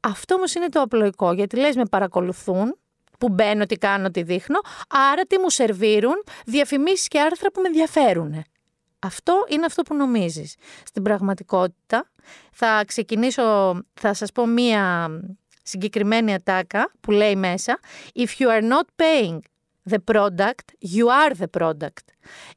Αυτό 0.00 0.34
όμως 0.34 0.54
είναι 0.54 0.68
το 0.68 0.80
απλοϊκό, 0.80 1.32
γιατί 1.32 1.56
λες, 1.56 1.76
με 1.76 1.84
παρακολουθούν, 1.90 2.78
που 3.18 3.28
μπαίνω, 3.28 3.66
τι 3.66 3.76
κάνω, 3.76 4.10
τι 4.10 4.22
δείχνω, 4.22 4.58
άρα 5.12 5.22
τι 5.22 5.38
μου 5.38 5.50
σερβίρουν, 5.50 6.24
διαφημίσεις 6.46 7.08
και 7.08 7.20
άρθρα 7.20 7.50
που 7.50 7.60
με 7.60 7.66
ενδιαφέρουν. 7.66 8.44
Αυτό 9.04 9.44
είναι 9.48 9.64
αυτό 9.64 9.82
που 9.82 9.94
νομίζεις. 9.94 10.54
Στην 10.84 11.02
πραγματικότητα 11.02 12.10
θα 12.52 12.84
ξεκινήσω, 12.86 13.74
θα 13.94 14.14
σας 14.14 14.32
πω 14.32 14.46
μία 14.46 15.08
συγκεκριμένη 15.62 16.34
ατάκα 16.34 16.92
που 17.00 17.10
λέει 17.10 17.36
μέσα 17.36 17.78
If 18.14 18.28
you 18.38 18.48
are 18.48 18.62
not 18.62 18.84
paying 18.96 19.38
the 19.90 19.98
product, 20.12 20.88
you 20.94 21.06
are 21.26 21.32
the 21.38 21.60
product. 21.60 22.04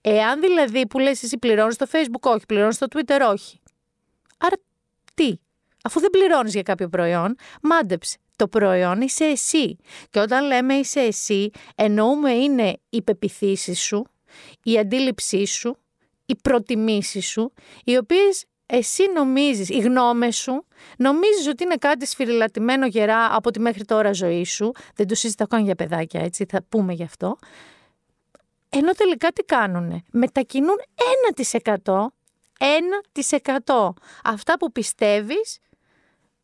Εάν 0.02 0.40
δηλαδή 0.40 0.88
που 0.88 1.00
λες 1.00 1.24
εσύ 1.24 1.38
πληρώνεις 1.38 1.74
στο 1.74 1.86
facebook, 1.92 2.32
όχι, 2.32 2.46
πληρώνεις 2.46 2.76
στο 2.76 2.88
twitter, 2.90 3.20
όχι. 3.32 3.62
Άρα 4.38 4.56
τι, 5.14 5.34
αφού 5.84 6.00
δεν 6.00 6.10
πληρώνεις 6.10 6.54
για 6.54 6.64
κάποιο 6.64 6.90
προϊόν, 6.90 7.36
μάντεψε. 7.62 8.18
Το 8.36 8.48
προϊόν 8.48 9.02
είσαι 9.02 9.26
εσύ. 9.26 9.78
Και 10.10 10.20
όταν 10.20 10.46
λέμε 10.46 10.74
είσαι 10.74 11.00
εσύ, 11.00 11.50
εννοούμε 11.76 12.32
είναι 12.32 12.80
οι 12.90 13.02
πεπιθήσεις 13.02 13.80
σου, 13.80 14.08
η 14.64 14.78
αντίληψή 14.78 15.46
σου, 15.46 15.78
οι 16.28 16.36
προτιμήσεις 16.36 17.28
σου, 17.28 17.54
οι 17.84 17.98
οποίες 17.98 18.46
εσύ 18.66 19.12
νομίζεις, 19.14 19.70
οι 19.70 19.80
γνώμες 19.80 20.36
σου, 20.36 20.66
νομίζεις 20.98 21.48
ότι 21.48 21.64
είναι 21.64 21.76
κάτι 21.76 22.06
σφυριλατημένο 22.06 22.86
γερά 22.86 23.36
από 23.36 23.52
τη 23.52 23.60
μέχρι 23.60 23.86
τώρα 23.86 24.14
ζωή 24.14 24.44
σου. 24.46 24.72
Δεν 24.96 25.08
το 25.08 25.16
συζητάω 25.16 25.48
καν 25.48 25.64
για 25.64 25.76
παιδάκια, 25.76 26.22
έτσι, 26.22 26.46
θα 26.50 26.64
πούμε 26.70 26.94
γι' 26.94 27.04
αυτό. 27.04 27.38
Ενώ 28.70 28.92
τελικά 28.92 29.32
τι 29.32 29.44
κάνουνε; 29.44 30.04
Μετακινούν 30.12 30.76
1%, 31.84 32.08
1% 32.58 33.90
αυτά 34.24 34.58
που 34.58 34.72
πιστεύεις 34.72 35.60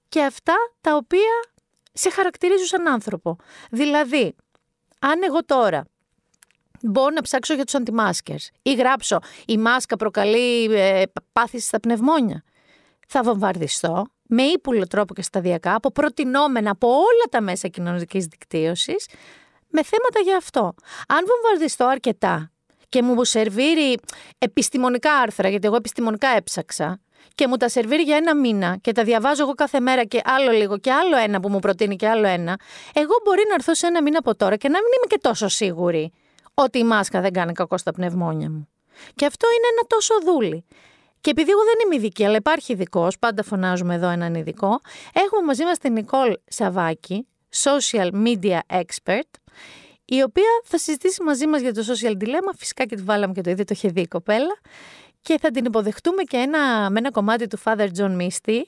και 0.10 0.24
αυτά 0.24 0.56
τα 0.82 0.96
οποία 0.96 1.52
σε 1.94 2.10
χαρακτηρίζουν 2.10 2.66
σαν 2.66 2.88
άνθρωπο. 2.88 3.36
Δηλαδή, 3.72 4.36
αν 5.00 5.24
εγώ 5.24 5.46
τώρα 5.46 5.86
μπορώ 6.84 7.10
να 7.10 7.22
ψάξω 7.22 7.54
για 7.54 7.64
τους 7.64 7.76
αντιμάσκερς 7.76 8.50
ή 8.62 8.74
γράψω 8.74 9.20
η 9.48 9.58
μάσκα 9.58 9.96
προκαλεί 9.96 10.74
ε, 10.74 11.04
πάθηση 11.34 11.66
στα 11.68 11.80
πνευμόνια, 11.80 12.44
θα 13.08 13.24
βομβαρδιστώ 13.24 14.06
με 14.28 14.44
ύπουλο 14.44 14.88
τρόπο 14.88 15.14
και 15.14 15.22
σταδιακά 15.22 15.76
από 15.76 15.92
προτινόμενα 15.92 16.72
από 16.72 16.88
όλα 16.88 17.26
τα 17.30 17.42
μέσα 17.42 17.68
κοινωνικής 17.68 18.26
δικτύωσης 18.26 19.08
με 19.68 19.84
θέματα 19.84 20.20
για 20.24 20.38
αυτό. 20.38 20.74
Αν 21.08 21.26
βομβαρδιστώ 21.28 21.86
αρκετά 21.86 22.52
και 22.90 23.02
μου 23.02 23.24
σερβίρει 23.24 24.00
επιστημονικά 24.38 25.14
άρθρα, 25.14 25.50
γιατί 25.50 25.68
εγώ 25.68 25.76
επιστημονικά 25.76 26.28
έψαξα, 26.28 27.02
και 27.36 27.48
μου 27.48 27.58
τα 27.58 27.70
σερβίρει 27.70 28.02
για 28.02 28.16
ένα 28.16 28.36
μήνα 28.36 28.78
και 28.82 28.92
τα 28.92 29.04
διαβάζω 29.04 29.44
εγώ 29.44 29.54
κάθε 29.54 29.80
μέρα 29.80 30.04
και 30.04 30.22
άλλο 30.24 30.52
λίγο 30.52 30.78
και 30.78 30.92
άλλο 30.92 31.18
ένα 31.18 31.40
που 31.40 31.50
μου 31.50 31.60
προτείνει 31.60 31.96
και 31.96 32.08
άλλο 32.08 32.28
ένα, 32.28 32.60
εγώ 32.94 33.14
μπορεί 33.24 33.42
να 33.48 33.54
έρθω 33.54 33.76
σε 33.76 33.88
ένα 33.88 34.02
μήνα 34.02 34.18
από 34.18 34.36
τώρα 34.36 34.56
και 34.56 34.68
να 34.68 34.78
μην 34.78 34.88
είμαι 34.98 35.06
και 35.08 35.18
τόσο 35.22 35.48
σίγουρη 35.48 36.12
ότι 36.54 36.80
η 36.80 36.84
μάσκα 36.84 37.22
δεν 37.22 37.34
κάνει 37.34 37.52
κακό 37.52 37.78
στα 37.78 37.92
πνευμόνια 37.92 38.50
μου. 38.50 38.68
Και 39.16 39.26
αυτό 39.26 39.48
είναι 39.48 39.68
ένα 39.72 39.88
τόσο 39.88 40.14
δούλι. 40.26 40.66
Και 41.22 41.30
επειδή 41.30 41.52
εγώ 41.52 41.62
δεν 41.64 41.74
είμαι 41.86 41.96
ειδική, 41.96 42.26
αλλά 42.26 42.36
υπάρχει 42.36 42.74
ειδικός, 42.74 43.20
πάντα 43.20 43.44
φωνάζουμε 43.44 43.96
εδώ 43.96 44.10
έναν 44.10 44.36
ειδικό, 44.36 44.80
έχουμε 45.14 45.42
μαζί 45.46 45.64
μας 45.64 45.78
την 45.78 45.94
Νικόλ 45.94 46.34
Σαβάκη, 46.48 47.28
social 47.64 48.10
media 48.26 48.60
expert, 48.68 49.30
η 50.06 50.22
οποία 50.22 50.62
θα 50.64 50.78
συζητήσει 50.78 51.24
μαζί 51.24 51.48
μας 51.48 51.62
για 51.62 51.74
το 51.74 51.84
social 51.88 52.12
dilemma. 52.12 52.54
Φυσικά 52.58 52.86
και 52.86 52.96
τη 52.96 53.02
βάλαμε 53.02 53.34
και 53.34 53.42
το 53.42 53.50
ίδιο, 53.50 53.64
το 53.64 53.74
είχε 53.76 53.90
δει 53.90 54.02
η 54.02 54.08
κοπέλα 54.08 54.60
και 55.22 55.38
θα 55.42 55.52
την 55.52 55.66
υποδεχτούμε 55.66 56.24
και 56.24 56.38
ένα, 56.38 56.90
με 56.90 57.00
ένα 57.00 57.12
κομμάτι 57.12 57.48
του 57.48 57.60
Father 57.64 57.88
John 57.98 58.18
Misty, 58.22 58.62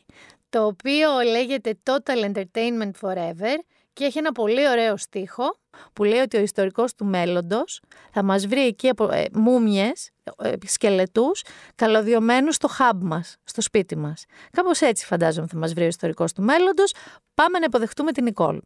το 0.50 0.66
οποίο 0.66 1.10
λέγεται 1.32 1.80
Total 1.84 2.32
Entertainment 2.32 2.92
Forever 3.02 3.56
και 3.94 4.06
έχει 4.06 4.18
ένα 4.18 4.32
πολύ 4.32 4.70
ωραίο 4.70 4.98
στίχο 4.98 5.56
που 5.94 6.04
λέει 6.04 6.20
ότι 6.20 6.38
ο 6.38 6.40
ιστορικός 6.40 6.96
του 6.96 7.06
μέλλοντος 7.06 7.82
θα 8.12 8.24
μας 8.24 8.48
βρει 8.48 8.66
εκεί 8.66 8.90
από 8.90 9.12
ε, 9.12 9.26
μούμιες, 9.34 10.10
ε, 10.38 10.52
σκελετούς, 10.66 11.44
καλωδιωμένους 11.76 12.56
στο 12.56 12.70
hub 12.80 12.98
μας, 13.02 13.36
στο 13.44 13.62
σπίτι 13.62 13.98
μας. 13.98 14.26
Κάπως 14.52 14.82
έτσι 14.82 15.06
φαντάζομαι 15.06 15.48
θα 15.48 15.58
μας 15.58 15.74
βρει 15.74 15.84
ο 15.84 15.88
ιστορικός 15.88 16.34
του 16.34 16.42
μέλλοντος. 16.42 16.94
Πάμε 17.34 17.60
να 17.60 17.66
υποδεχτούμε 17.66 18.12
την 18.12 18.24
Νικόλ. 18.24 18.60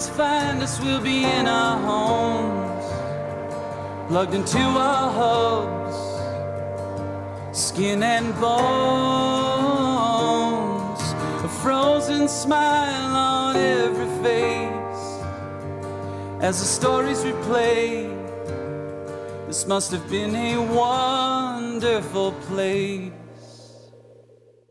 friends 0.00 0.04
find 0.08 0.56
us, 0.66 0.74
we'll 0.82 1.04
be 1.12 1.18
in 1.38 1.44
our 1.60 1.76
homes, 1.90 2.86
plugged 4.08 4.34
into 4.40 4.62
our 4.90 5.08
hubs, 5.20 5.98
skin 7.64 8.00
and 8.14 8.28
bones, 8.44 8.62
a 11.48 11.50
frozen 11.62 12.24
smile 12.42 13.12
on 13.34 13.52
every 13.56 14.10
face. 14.24 15.04
As 16.48 16.54
the 16.62 16.68
stories 16.78 17.20
replay, 17.28 17.84
this 19.46 19.62
must 19.72 19.88
have 19.94 20.06
been 20.16 20.34
a 20.50 20.52
wonderful 20.82 22.30
place. 22.48 23.12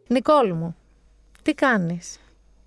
Νικόλ 0.07 0.53
μου, 0.53 0.75
τι 1.41 1.53
κάνεις? 1.53 2.19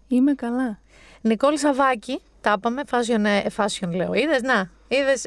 Είμαι 0.09 0.35
καλά. 0.35 0.79
Νικόλ 1.26 1.58
Σαβάκη, 1.58 2.20
τα 2.42 2.54
είπαμε, 2.58 2.82
fashion, 2.92 3.24
ε, 3.24 3.42
fashion 3.58 3.90
λέω. 3.96 4.14
Είδες, 4.14 4.42
να, 4.42 4.70
είδες, 4.88 5.26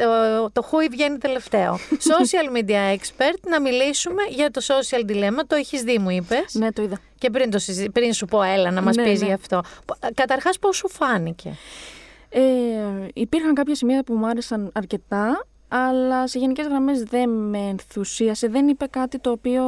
το 0.53 0.63
χούι 0.63 0.89
βγαίνει 0.89 1.19
τελευταίο. 1.19 1.79
social 2.13 2.57
media 2.57 2.97
expert, 2.97 3.39
να 3.49 3.61
μιλήσουμε 3.61 4.23
για 4.29 4.51
το 4.51 4.61
social 4.67 5.11
dilemma. 5.11 5.41
Το 5.47 5.55
έχεις 5.55 5.83
δει, 5.83 5.99
μου 5.99 6.11
είπες. 6.11 6.55
Ναι, 6.55 6.73
το 6.73 6.83
είδα. 6.83 6.99
Και 7.19 7.31
πριν, 7.31 7.51
το 7.51 7.59
πριν 7.93 8.13
σου 8.13 8.27
πω, 8.27 8.43
έλα 8.43 8.71
να 8.71 8.83
μας 8.83 8.97
ναι, 8.97 9.05
πεις 9.05 9.21
ναι. 9.21 9.27
γι' 9.27 9.33
αυτό. 9.33 9.63
Καταρχάς, 10.15 10.59
πώς 10.59 10.77
σου 10.77 10.89
φάνηκε; 10.89 11.57
Ε, 12.29 12.41
υπήρχαν 13.15 13.55
κάποια 13.55 13.75
σημεία 13.75 14.03
που 14.03 14.15
μου 14.15 14.27
άρεσαν 14.27 14.71
αρκετά, 14.75 15.47
αλλά 15.69 16.27
σε 16.27 16.39
γενικές 16.39 16.67
γραμμές 16.67 17.03
δεν 17.03 17.31
με 17.31 17.59
ενθουσίασε. 17.59 18.49
Δεν 18.49 18.69
είπε 18.69 18.87
κάτι 18.87 19.19
το 19.19 19.31
οποίο 19.31 19.65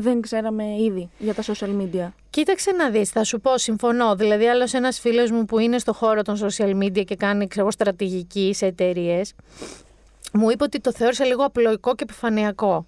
δεν 0.00 0.20
ξέραμε 0.20 0.64
ήδη 0.64 1.08
για 1.18 1.34
τα 1.34 1.42
social 1.42 1.80
media. 1.80 2.08
Κοίταξε 2.30 2.70
να 2.70 2.90
δεις, 2.90 3.10
θα 3.10 3.24
σου 3.24 3.40
πω, 3.40 3.58
συμφωνώ. 3.58 4.14
Δηλαδή, 4.16 4.48
άλλος 4.48 4.74
ένας 4.74 5.00
φίλος 5.00 5.30
μου 5.30 5.44
που 5.44 5.58
είναι 5.58 5.78
στο 5.78 5.92
χώρο 5.92 6.22
των 6.22 6.38
social 6.38 6.82
media 6.82 7.04
και 7.04 7.16
κάνει, 7.16 7.46
ξέρω, 7.46 7.70
στρατηγική 7.70 8.52
σε 8.54 8.66
εταιρείες, 8.66 9.34
μου 10.32 10.50
είπε 10.50 10.64
ότι 10.64 10.80
το 10.80 10.92
θεώρησε 10.92 11.24
λίγο 11.24 11.44
απλοϊκό 11.44 11.94
και 11.94 12.02
επιφανειακό. 12.02 12.86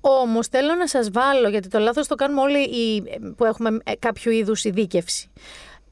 Όμως 0.00 0.46
θέλω 0.46 0.74
να 0.74 0.88
σας 0.88 1.10
βάλω, 1.10 1.48
γιατί 1.48 1.68
το 1.68 1.78
λάθος 1.78 2.06
το 2.06 2.14
κάνουμε 2.14 2.40
όλοι 2.40 2.58
οι, 2.58 3.02
που 3.36 3.44
έχουμε 3.44 3.78
ε, 3.84 3.92
κάποιο 3.98 4.30
είδους 4.30 4.64
ειδίκευση. 4.64 5.30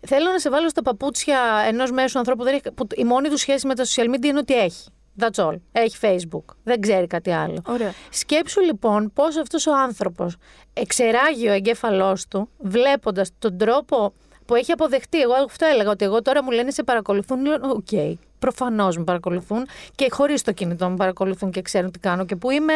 Θέλω 0.07 0.31
να 0.31 0.38
σε 0.38 0.51
βάλω 0.51 0.68
στα 0.68 0.83
παπούτσια 0.83 1.38
ενός 1.66 1.90
μέσου 1.90 2.18
ανθρώπου 2.18 2.44
που 2.75 2.87
η 2.97 3.05
μόνη 3.05 3.29
του 3.29 3.37
σχέση 3.37 3.66
με 3.66 3.75
τα 3.75 3.85
social 3.85 4.14
media 4.14 4.25
είναι 4.25 4.38
ότι 4.38 4.55
έχει. 4.55 4.88
That's 5.18 5.44
all. 5.44 5.57
Έχει 5.72 5.96
Facebook. 6.00 6.55
Δεν 6.64 6.81
ξέρει 6.81 7.07
κάτι 7.07 7.31
άλλο. 7.31 7.62
Ωραία. 7.66 7.92
Σκέψου 8.11 8.61
λοιπόν 8.61 9.12
πώς 9.14 9.37
αυτός 9.37 9.66
ο 9.66 9.77
άνθρωπος 9.77 10.37
εξερράγη 10.73 11.49
ο 11.48 11.53
εγκέφαλός 11.53 12.29
του, 12.29 12.48
βλέποντας 12.59 13.31
τον 13.38 13.59
τρόπο 13.59 14.12
που 14.46 14.55
έχει 14.55 14.72
αποδεχτεί. 14.72 15.20
Εγώ 15.20 15.33
αυτό 15.33 15.66
έλεγα, 15.66 15.90
ότι 15.90 16.05
εγώ 16.05 16.22
τώρα 16.22 16.42
μου 16.42 16.50
λένε 16.50 16.70
σε 16.70 16.83
παρακολουθούν. 16.83 17.44
Λέω, 17.44 17.59
OK, 17.62 17.87
okay, 17.90 18.14
προφανώς 18.38 18.96
με 18.96 19.05
παρακολουθούν 19.05 19.66
και 19.94 20.09
χωρίς 20.11 20.42
το 20.42 20.53
κινητό 20.53 20.88
με 20.88 20.96
παρακολουθούν 20.96 21.50
και 21.50 21.62
ξέρουν 21.62 21.90
τι 21.90 21.98
κάνω 21.98 22.24
και 22.24 22.37
που 22.37 22.50
είμαι. 22.50 22.74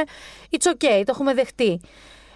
It's 0.50 0.70
okay, 0.70 1.02
το 1.04 1.10
έχουμε 1.10 1.34
δεχτεί. 1.34 1.80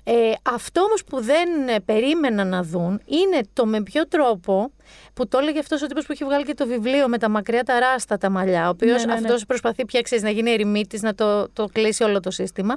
Ε, 0.04 0.32
αυτό 0.42 0.80
όμως 0.82 1.04
που 1.04 1.22
δεν 1.22 1.68
ε, 1.68 1.80
περίμενα 1.80 2.44
να 2.44 2.62
δουν 2.62 3.00
είναι 3.04 3.40
το 3.52 3.66
με 3.66 3.82
ποιο 3.82 4.08
τρόπο 4.08 4.72
που 5.14 5.28
το 5.28 5.38
έλεγε 5.38 5.58
αυτός 5.58 5.82
ο 5.82 5.86
τύπος 5.86 6.06
που 6.06 6.12
έχει 6.12 6.24
βγάλει 6.24 6.44
και 6.44 6.54
το 6.54 6.66
βιβλίο 6.66 7.08
με 7.08 7.18
τα 7.18 7.28
μακριά 7.28 7.62
τα 7.62 7.78
ράστα 7.78 8.18
τα 8.18 8.30
μαλλιά, 8.30 8.66
ο 8.66 8.68
οποίος 8.68 9.04
ναι, 9.04 9.14
ναι, 9.14 9.20
ναι. 9.20 9.26
αυτός 9.26 9.46
προσπαθεί 9.46 9.84
πια 9.84 10.00
ξέρεις, 10.00 10.24
να 10.24 10.30
γίνει 10.30 10.50
ερημίτης, 10.50 11.02
να 11.02 11.14
το, 11.14 11.48
το 11.48 11.68
κλείσει 11.72 12.02
όλο 12.02 12.20
το 12.20 12.30
σύστημα. 12.30 12.74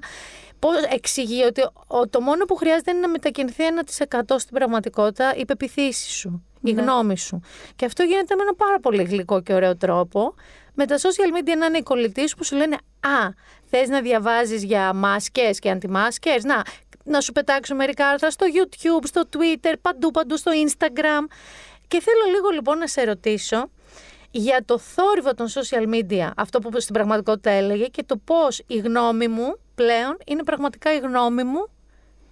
Πώς 0.59 0.75
εξηγεί 0.89 1.43
ότι 1.43 1.61
το 2.09 2.21
μόνο 2.21 2.45
που 2.45 2.55
χρειάζεται 2.55 2.91
είναι 2.91 2.99
να 2.99 3.07
μετακινηθεί 3.07 3.63
1% 4.09 4.21
στην 4.35 4.55
πραγματικότητα 4.55 5.33
η 5.35 5.45
πεποίθηση 5.45 6.11
σου, 6.11 6.45
η 6.61 6.73
ναι. 6.73 6.81
γνώμη 6.81 7.17
σου. 7.17 7.41
Και 7.75 7.85
αυτό 7.85 8.03
γίνεται 8.03 8.35
με 8.35 8.41
ένα 8.41 8.55
πάρα 8.55 8.79
πολύ 8.79 9.03
γλυκό 9.03 9.41
και 9.41 9.53
ωραίο 9.53 9.77
τρόπο. 9.77 10.33
Με 10.73 10.85
τα 10.85 10.97
social 10.97 11.37
media 11.37 11.57
να 11.57 11.65
είναι 11.65 11.77
οι 11.77 11.83
κολλητοί 11.83 12.27
σου 12.29 12.35
που 12.35 12.43
σου 12.43 12.55
λένε 12.55 12.75
Α, 12.99 13.29
θες 13.65 13.89
να 13.89 14.01
διαβάζεις 14.01 14.63
για 14.63 14.93
μάσκες 14.93 15.59
και 15.59 15.69
αντιμάσκες; 15.69 16.43
Να, 16.43 16.61
να 17.05 17.21
σου 17.21 17.31
πετάξω 17.31 17.75
μερικά 17.75 18.07
άρθρα 18.07 18.31
στο 18.31 18.45
YouTube, 18.53 19.03
στο 19.03 19.23
Twitter, 19.31 19.73
παντού 19.81 20.11
παντού 20.11 20.37
στο 20.37 20.51
Instagram. 20.65 21.31
Και 21.87 22.01
θέλω 22.01 22.33
λίγο 22.35 22.49
λοιπόν 22.49 22.77
να 22.77 22.87
σε 22.87 23.03
ρωτήσω 23.03 23.69
για 24.31 24.63
το 24.65 24.77
θόρυβο 24.77 25.33
των 25.33 25.47
social 25.47 25.93
media, 25.93 26.29
αυτό 26.35 26.59
που 26.59 26.79
στην 26.79 26.93
πραγματικότητα 26.93 27.49
έλεγε 27.49 27.85
και 27.85 28.03
το 28.03 28.17
πώς 28.17 28.61
η 28.67 28.77
γνώμη 28.77 29.27
μου 29.27 29.55
πλέον 29.75 30.17
είναι 30.25 30.43
πραγματικά 30.43 30.93
η 30.93 30.99
γνώμη 30.99 31.43
μου 31.43 31.67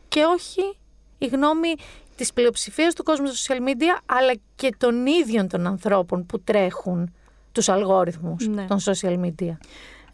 και 0.07 0.23
όχι 0.23 0.77
η 1.17 1.25
γνώμη 1.25 1.75
της 2.15 2.33
πλειοψηφίας 2.33 2.93
του 2.93 3.03
κόσμου 3.03 3.27
στα 3.27 3.55
social 3.55 3.59
media 3.59 4.01
αλλά 4.05 4.33
και 4.55 4.75
των 4.77 5.05
ίδιων 5.05 5.47
των 5.47 5.67
ανθρώπων 5.67 6.25
που 6.25 6.39
τρέχουν 6.39 7.13
τους 7.51 7.69
αλγόριθμους 7.69 8.47
ναι. 8.47 8.65
των 8.65 8.79
social 8.79 9.19
media. 9.19 9.57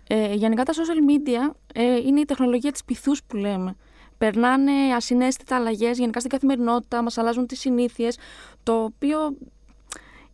Ε, 0.08 0.34
γενικά 0.34 0.64
τα 0.64 0.74
social 0.74 1.12
media 1.12 1.56
ε, 1.74 1.96
είναι 1.96 2.20
η 2.20 2.26
τεχνολογία 2.26 2.72
της 2.72 2.84
πυθούς 2.84 3.24
που 3.24 3.36
λέμε 3.36 3.76
περνάνε 4.20 4.72
ασυναίσθητα 4.96 5.56
αλλαγές 5.56 5.98
γενικά 5.98 6.20
στην 6.20 6.32
καθημερινότητα, 6.32 7.02
μας 7.02 7.18
αλλάζουν 7.18 7.48
τις 7.48 7.60
συνήθειες, 7.60 8.18
το 8.64 8.84
οποίο 8.84 9.38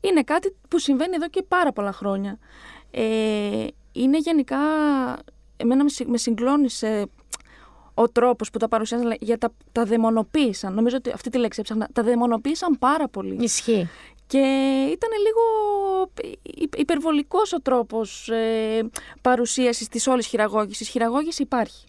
είναι 0.02 0.24
κάτι 0.24 0.56
που 0.70 0.80
συμβαίνει 0.80 1.16
εδώ 1.16 1.30
και 1.30 1.44
πάρα 1.48 1.72
πολλά 1.72 1.92
χρόνια. 1.92 2.40
Ε, 2.92 3.68
είναι 3.92 4.18
γενικά, 4.18 4.58
εμένα 5.58 5.84
με, 5.84 5.90
με 6.06 6.18
συγκλώνησε 6.18 7.06
ο 7.94 8.10
τρόπος 8.10 8.50
που 8.50 8.58
τα 8.58 8.68
παρουσιάζαν, 8.68 9.16
για 9.20 9.38
τα, 9.38 9.54
τα 9.72 9.86
δαιμονοποίησαν. 9.86 10.74
Νομίζω 10.74 10.98
ότι 10.98 11.12
αυτή 11.12 11.30
τη 11.30 11.38
λέξη 11.38 11.60
έψαχνα. 11.60 11.90
Τα 11.94 12.04
δαιμονοποίησαν 12.04 12.80
πάρα 12.80 13.08
πολύ. 13.08 13.38
Ισχύει. 13.44 13.90
Και 14.28 14.40
ήταν 14.92 15.10
λίγο 15.26 15.42
υπερβολικός 16.78 17.54
ο 17.54 17.62
τρόπος 17.62 18.30
ε, 18.30 18.90
παρουσίασης 19.22 19.88
της 19.88 20.08
όλης 20.08 20.28
χειραγώγησης. 20.28 20.88
Χειραγώγηση 20.90 21.42
υπάρχει. 21.42 21.86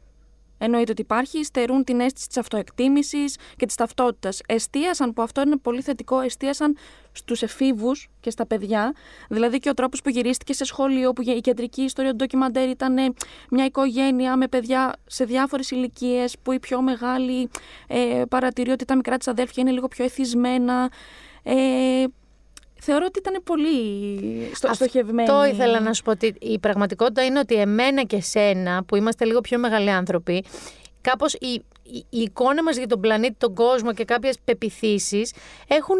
Εννοείται 0.58 0.90
ότι 0.90 1.00
υπάρχει, 1.00 1.44
στερούν 1.44 1.84
την 1.84 2.00
αίσθηση 2.00 2.28
της 2.28 2.36
αυτοεκτίμησης 2.36 3.36
και 3.56 3.66
της 3.66 3.74
ταυτότητας. 3.74 4.40
Εστίασαν, 4.46 5.12
που 5.12 5.22
αυτό 5.22 5.40
είναι 5.40 5.56
πολύ 5.56 5.82
θετικό, 5.82 6.20
εστίασαν 6.20 6.76
στους 7.12 7.42
εφήβους 7.42 8.08
και 8.20 8.30
στα 8.30 8.46
παιδιά. 8.46 8.94
Δηλαδή 9.28 9.58
και 9.58 9.68
ο 9.68 9.74
τρόπος 9.74 10.02
που 10.02 10.08
γυρίστηκε 10.08 10.52
σε 10.52 10.64
σχολείο, 10.64 11.12
που 11.12 11.22
η 11.22 11.40
κεντρική 11.40 11.82
ιστορία 11.82 12.10
του 12.10 12.16
ντοκιμαντέρ 12.16 12.68
ήταν 12.68 13.14
μια 13.50 13.64
οικογένεια 13.64 14.36
με 14.36 14.48
παιδιά 14.48 14.94
σε 15.06 15.24
διάφορες 15.24 15.70
ηλικίες, 15.70 16.36
που 16.42 16.52
η 16.52 16.58
πιο 16.58 16.82
μεγάλη 16.82 17.50
ε, 17.86 18.22
παρατηρεί 18.28 18.70
ότι 18.70 18.84
τα 18.84 18.96
μικρά 18.96 19.16
της 19.16 19.28
αδέρφια 19.28 19.62
είναι 19.62 19.72
λίγο 19.72 19.88
πιο 19.88 20.04
εθισμένα. 20.04 20.90
Ε, 21.42 22.04
θεωρώ 22.86 23.04
ότι 23.08 23.18
ήταν 23.18 23.42
πολύ 23.44 24.50
στο, 24.54 24.74
στοχευμένη. 24.74 25.30
Αυτό 25.30 25.44
ήθελα 25.44 25.80
να 25.80 25.92
σου 25.92 26.02
πω 26.02 26.10
ότι 26.10 26.34
η 26.40 26.58
πραγματικότητα 26.58 27.24
είναι 27.24 27.38
ότι 27.38 27.54
εμένα 27.54 28.02
και 28.02 28.20
σένα 28.20 28.84
που 28.84 28.96
είμαστε 28.96 29.24
λίγο 29.24 29.40
πιο 29.40 29.58
μεγάλοι 29.58 29.90
άνθρωποι 29.90 30.44
κάπως 31.10 31.34
η, 31.34 31.64
η, 31.82 32.04
εικόνα 32.10 32.62
μας 32.62 32.76
για 32.76 32.86
τον 32.86 33.00
πλανήτη, 33.00 33.34
τον 33.38 33.54
κόσμο 33.54 33.92
και 33.92 34.04
κάποιες 34.04 34.36
πεπιθήσεις 34.44 35.32
έχουν 35.68 35.98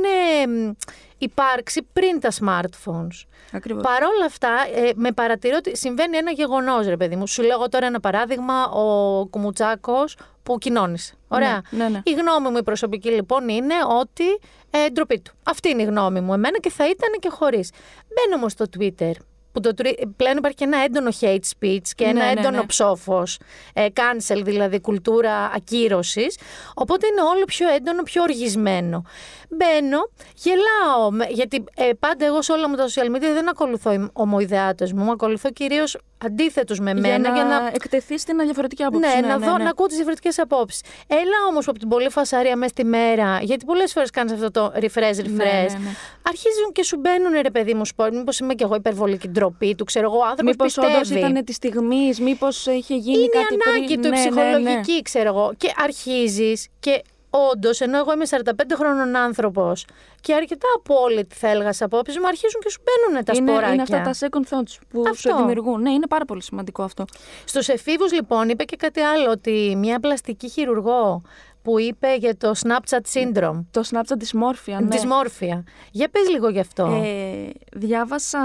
υπάρξει 1.18 1.86
πριν 1.92 2.20
τα 2.20 2.30
smartphones. 2.40 3.26
Ακριβώς. 3.52 3.82
Παρ' 3.82 4.02
όλα 4.02 4.24
αυτά, 4.24 4.48
ε, 4.74 4.90
με 4.94 5.12
παρατηρώ 5.12 5.56
ότι 5.56 5.76
συμβαίνει 5.76 6.16
ένα 6.16 6.30
γεγονός, 6.30 6.86
ρε 6.86 6.96
παιδί 6.96 7.16
μου. 7.16 7.26
Σου 7.26 7.42
λέγω 7.42 7.68
τώρα 7.68 7.86
ένα 7.86 8.00
παράδειγμα, 8.00 8.64
ο 8.64 9.26
Κουμουτσάκος 9.26 10.16
που 10.42 10.58
κοινώνησε. 10.58 11.14
Ωραία. 11.28 11.62
Ναι, 11.70 11.84
ναι, 11.84 11.88
ναι. 11.88 12.00
Η 12.04 12.12
γνώμη 12.12 12.48
μου 12.48 12.56
η 12.56 12.62
προσωπική 12.62 13.08
λοιπόν 13.10 13.48
είναι 13.48 13.74
ότι 14.00 14.24
ε, 14.70 14.88
ντροπή 14.92 15.20
του. 15.20 15.32
Αυτή 15.42 15.68
είναι 15.68 15.82
η 15.82 15.84
γνώμη 15.84 16.20
μου 16.20 16.32
εμένα 16.32 16.58
και 16.58 16.70
θα 16.70 16.84
ήταν 16.84 17.10
και 17.18 17.28
χωρίς. 17.28 17.70
Μπαίνω 18.14 18.36
όμως 18.36 18.52
στο 18.52 18.64
Twitter 18.78 19.12
που 19.56 19.62
το, 19.62 19.72
πλέον 20.16 20.36
υπάρχει 20.36 20.56
και 20.56 20.64
ένα 20.64 20.78
έντονο 20.84 21.10
hate 21.20 21.48
speech 21.58 21.88
και 21.94 22.04
ένα 22.04 22.12
Ναι, 22.12 22.32
ναι, 22.32 22.40
έντονο 22.40 22.56
ναι. 22.56 22.66
ψόφος, 22.66 23.38
ε, 23.72 23.86
cancel 23.94 24.40
δηλαδή, 24.44 24.80
κουλτούρα 24.80 25.50
ακύρωσης, 25.54 26.38
οπότε 26.74 27.06
είναι 27.06 27.20
όλο 27.20 27.44
πιο 27.44 27.68
έντονο, 27.68 28.02
πιο 28.02 28.22
οργισμένο. 28.22 29.04
Μπαίνω, 29.48 30.08
γελάω, 30.36 31.10
με- 31.10 31.26
γιατί 31.30 31.64
ε, 31.76 31.90
πάντα 31.98 32.24
εγώ 32.26 32.42
σε 32.42 32.52
όλα 32.52 32.68
μου 32.68 32.76
τα 32.76 32.86
social 32.86 33.16
media 33.16 33.20
δεν 33.34 33.48
ακολουθώ 33.48 34.08
ομοειδεάτες 34.12 34.92
μου, 34.92 35.10
ακολουθώ 35.10 35.50
κυρίως 35.50 35.98
αντίθετους 36.24 36.78
με 36.80 36.94
μένα 36.94 37.32
για, 37.34 37.44
να 37.44 37.70
εκτεθείς 37.74 38.20
στην 38.20 38.38
διαφορετική 38.38 38.82
άποψη. 38.82 39.20
ναι, 39.20 39.26
να 39.26 39.38
δω, 39.38 39.58
να 39.58 39.68
ακούω 39.68 39.86
τις 39.86 39.94
διαφορετικές 39.94 40.38
απόψεις. 40.38 40.80
Έλα 41.06 41.36
όμως 41.50 41.68
από 41.68 41.78
την 41.78 41.88
πολλή 41.88 42.10
φασαρία 42.10 42.56
μέσα 42.56 42.68
στη 42.70 42.84
μέρα, 42.84 43.38
γιατί 43.42 43.64
πολλές 43.64 43.92
φορές 43.92 44.10
κάνεις 44.10 44.32
αυτό 44.32 44.50
το 44.50 44.72
refresh, 44.74 44.80
refresh. 44.98 45.30
Ναι, 45.30 45.44
ναι, 45.44 45.78
ναι. 45.78 45.90
Αρχίζουν 46.22 46.72
και 46.72 46.82
σου 46.84 46.96
μπαίνουν 46.96 47.32
ρε 47.42 47.50
παιδί 47.50 47.74
μου 47.74 47.84
σπορ. 47.84 48.12
Μήπως 48.14 48.38
είμαι 48.38 48.54
κι 48.54 48.62
εγώ 48.62 48.74
υπερβολική 48.74 49.28
ντροπή 49.28 49.74
του, 49.74 49.84
ξέρω 49.84 50.06
εγώ, 50.06 50.20
άνθρωπος 50.22 50.44
Μήπως 50.44 50.78
όντως 50.78 50.98
πιστεύει. 50.98 51.20
ήταν 51.30 51.44
της 51.44 51.54
στιγμής, 51.56 52.20
μήπως 52.20 52.66
είχε 52.66 52.94
γίνει 52.94 53.18
είναι 53.18 53.26
κάτι 53.26 53.54
η 53.54 53.58
ανάγκη 53.66 53.86
πριν. 53.86 54.00
του, 54.02 54.06
η 54.08 54.10
Ναι, 54.10 54.16
ναι, 54.16 54.30
ναι. 54.30 54.30
ψυχολογική, 54.40 55.02
ξέρω 55.02 55.28
εγώ. 55.28 55.52
Και 55.56 55.72
αρχίζεις 55.76 56.68
και 56.80 57.02
όντως, 57.30 57.80
ενώ 57.80 57.98
εγώ 57.98 58.12
είμαι 58.12 58.24
45 58.30 58.74
χρόνων 58.74 59.16
άνθρωπος 59.16 59.84
και 60.20 60.34
αρκετά 60.34 60.66
απόλυτη 60.76 61.34
θα 61.34 61.48
έλεγα 61.48 61.72
σε 61.72 61.84
απόψεις 61.84 62.18
μου, 62.18 62.26
αρχίζουν 62.26 62.60
και 62.60 62.70
σου 62.70 62.80
μπαίνουν 62.84 63.24
τα 63.24 63.32
Είναι, 63.36 63.50
σποράκια. 63.50 63.72
είναι 63.72 63.82
αυτά 63.82 64.00
τα 64.00 64.12
second 64.18 64.54
thoughts 64.54 64.76
που 64.88 65.02
Αυτό. 65.08 65.14
σου 65.30 65.36
δημιουργούν. 65.36 65.80
Ναι, 65.82 65.90
είναι 65.90 66.06
πάρα 66.06 66.24
πολύ 66.24 66.42
σημαντικό 66.42 66.82
αυτό. 66.82 67.04
Στους 67.44 67.68
εφήβους, 67.68 68.12
λοιπόν, 68.12 68.48
είπε 68.48 68.64
και 68.64 68.76
κάτι 68.76 69.00
άλλο, 69.00 69.30
ότι 69.30 69.74
μια 69.78 70.00
πλαστική 70.00 70.48
χειρουργό 70.48 71.22
που 71.62 71.78
είπε 71.78 72.14
για 72.14 72.36
το 72.36 72.52
Snapchat 72.64 73.00
syndrome. 73.12 73.64
Το 73.70 73.82
Snapchat 73.90 74.22
dysmorphia, 74.22 74.78
ναι. 74.80 74.88
Δυσμόρφια. 74.88 75.64
Για 75.90 76.08
πες 76.08 76.28
λίγο 76.28 76.48
γι' 76.48 76.60
αυτό. 76.60 76.84
Ε, 77.04 77.50
διάβασα 77.72 78.38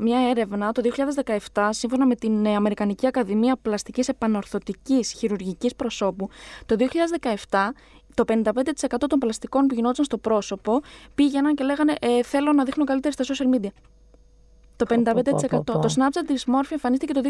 μια 0.00 0.18
έρευνα 0.30 0.72
το 0.72 0.82
2017 1.52 1.68
σύμφωνα 1.70 2.06
με 2.06 2.14
την 2.14 2.46
ε, 2.46 2.54
Αμερικανική 2.54 3.06
Ακαδημία 3.06 3.56
Πλαστικής 3.62 4.08
Επανορθωτικής 4.08 5.12
Χειρουργικής 5.12 5.74
Προσώπου. 5.74 6.28
Το 6.66 6.76
2017 7.48 7.58
το 8.24 8.24
55% 8.26 8.96
των 9.08 9.18
πλαστικών 9.18 9.66
που 9.66 9.74
γινόταν 9.74 10.04
στο 10.04 10.18
πρόσωπο 10.18 10.80
πήγαιναν 11.14 11.54
και 11.54 11.64
λέγανε 11.64 11.94
ε, 12.00 12.22
θέλω 12.22 12.52
να 12.52 12.64
δείχνω 12.64 12.84
καλύτερα 12.84 13.22
στα 13.22 13.34
social 13.34 13.54
media. 13.54 13.70
Το 14.76 14.86
55%. 14.88 15.02
πω, 15.04 15.12
πω, 15.12 15.48
πω, 15.48 15.62
πω. 15.64 15.78
Το 15.78 15.94
Snapchat 15.96 16.30
dysmorphia 16.30 16.70
εμφανίστηκε 16.70 17.12
το 17.12 17.20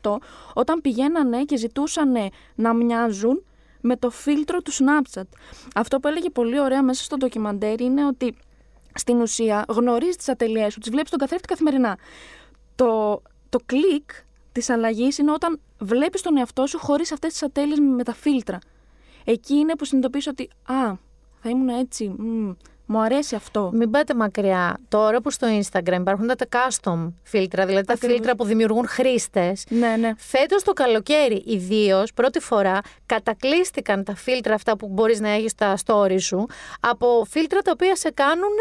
2018 0.00 0.16
όταν 0.54 0.80
πηγαίνανε 0.80 1.42
και 1.42 1.56
ζητούσαν 1.56 2.12
να 2.54 2.74
μοιάζουν 2.74 3.44
με 3.80 3.96
το 3.96 4.10
φίλτρο 4.10 4.62
του 4.62 4.72
Snapchat. 4.72 5.28
Αυτό 5.74 6.00
που 6.00 6.08
έλεγε 6.08 6.30
πολύ 6.30 6.60
ωραία 6.60 6.82
μέσα 6.82 7.04
στο 7.04 7.16
ντοκιμαντέρ 7.16 7.80
είναι 7.80 8.06
ότι 8.06 8.36
στην 8.94 9.20
ουσία 9.20 9.64
γνωρίζεις 9.68 10.16
τις 10.16 10.28
ατελειές 10.28 10.72
σου, 10.72 10.78
τις 10.78 10.90
βλέπεις 10.90 11.08
στον 11.08 11.20
καθρέφτη 11.20 11.46
καθημερινά. 11.46 11.98
Το, 12.74 13.22
το 13.48 13.58
κλικ 13.66 14.10
της 14.52 14.70
αλλαγής 14.70 15.18
είναι 15.18 15.32
όταν 15.32 15.60
βλέπεις 15.78 16.22
τον 16.22 16.36
εαυτό 16.36 16.66
σου 16.66 16.78
χωρίς 16.78 17.12
αυτές 17.12 17.32
τις 17.32 17.42
ατέλειες 17.42 17.78
με 17.78 18.02
τα 18.02 18.14
φίλτρα. 18.14 18.58
Εκεί 19.24 19.54
είναι 19.54 19.76
που 19.76 19.84
συνειδητοποιείς 19.84 20.26
ότι 20.26 20.48
Α, 20.64 20.92
θα 21.42 21.48
ήμουν 21.50 21.68
έτσι. 21.68 22.14
μμ, 22.18 22.52
μου 22.86 23.00
αρέσει 23.00 23.34
αυτό. 23.34 23.70
Μην 23.74 23.90
πάτε 23.90 24.14
μακριά. 24.14 24.78
Τώρα 24.88 25.20
που 25.20 25.30
στο 25.30 25.46
Instagram 25.60 25.98
υπάρχουν 26.00 26.26
τα 26.26 26.46
custom 26.50 27.12
φίλτρα, 27.22 27.66
δηλαδή 27.66 27.86
τα 27.86 27.92
Ακριβώς. 27.92 28.16
φίλτρα 28.16 28.34
που 28.34 28.44
δημιουργούν 28.44 28.86
χρήστες. 28.88 29.64
Ναι, 29.68 29.96
ναι. 29.96 30.10
Φέτος 30.16 30.62
το 30.62 30.72
καλοκαίρι, 30.72 31.42
ιδίως, 31.46 32.12
πρώτη 32.12 32.40
φορά, 32.40 32.78
κατακλείστηκαν 33.06 34.04
τα 34.04 34.14
φίλτρα 34.14 34.54
αυτά 34.54 34.76
που 34.76 34.88
μπορείς 34.88 35.20
να 35.20 35.28
έχεις 35.28 35.50
στα 35.50 35.74
story 35.86 36.16
σου 36.20 36.46
από 36.80 37.24
φίλτρα 37.30 37.60
τα 37.60 37.70
οποία 37.74 37.96
σε 37.96 38.10
κάνουν 38.10 38.52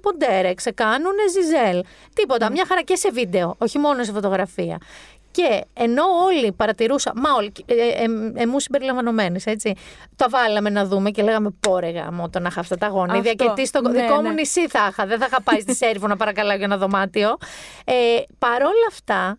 ποντέρεξ, 0.00 0.62
σε 0.62 0.70
κάνουν 0.70 1.12
ζιζέλ. 1.32 1.82
Τίποτα. 2.14 2.50
Μια 2.50 2.64
χαρά 2.68 2.82
και 2.82 2.96
σε 2.96 3.10
βίντεο, 3.10 3.54
όχι 3.58 3.78
μόνο 3.78 4.04
σε 4.04 4.12
φωτογραφία. 4.12 4.78
Και 5.30 5.64
ενώ 5.72 6.02
όλοι 6.24 6.52
παρατηρούσαν, 6.52 7.12
μα 7.16 7.32
όλοι, 7.32 7.52
ε, 7.66 7.74
ε, 7.74 8.02
ε, 8.02 8.42
εμούς 8.42 8.62
συμπεριλαμβανομένε, 8.62 9.40
έτσι, 9.44 9.74
τα 10.16 10.26
βάλαμε 10.28 10.70
να 10.70 10.84
δούμε 10.84 11.10
και 11.10 11.22
λέγαμε 11.22 11.50
πόρε 11.60 11.90
γάμο 11.90 12.28
το 12.30 12.38
να 12.38 12.48
είχα 12.48 12.60
αυτά 12.60 12.76
τα 12.76 12.86
γονίδια. 12.86 13.30
Αυτό, 13.30 13.44
Και 13.44 13.50
τι 13.54 13.66
στο 13.66 13.80
ναι, 13.80 14.00
δικό 14.00 14.14
μου 14.14 14.22
ναι. 14.22 14.32
νησί 14.32 14.68
θα 14.68 14.86
είχα. 14.90 15.06
Δεν 15.06 15.18
θα 15.18 15.26
είχα 15.28 15.42
πάει 15.42 15.60
στη 15.60 15.74
Σέριφο 15.74 16.06
να 16.06 16.16
παρακαλάω 16.16 16.56
για 16.56 16.64
ένα 16.64 16.76
δωμάτιο. 16.76 17.36
Ε, 17.84 17.94
παρόλα 18.38 18.86
αυτά, 18.88 19.38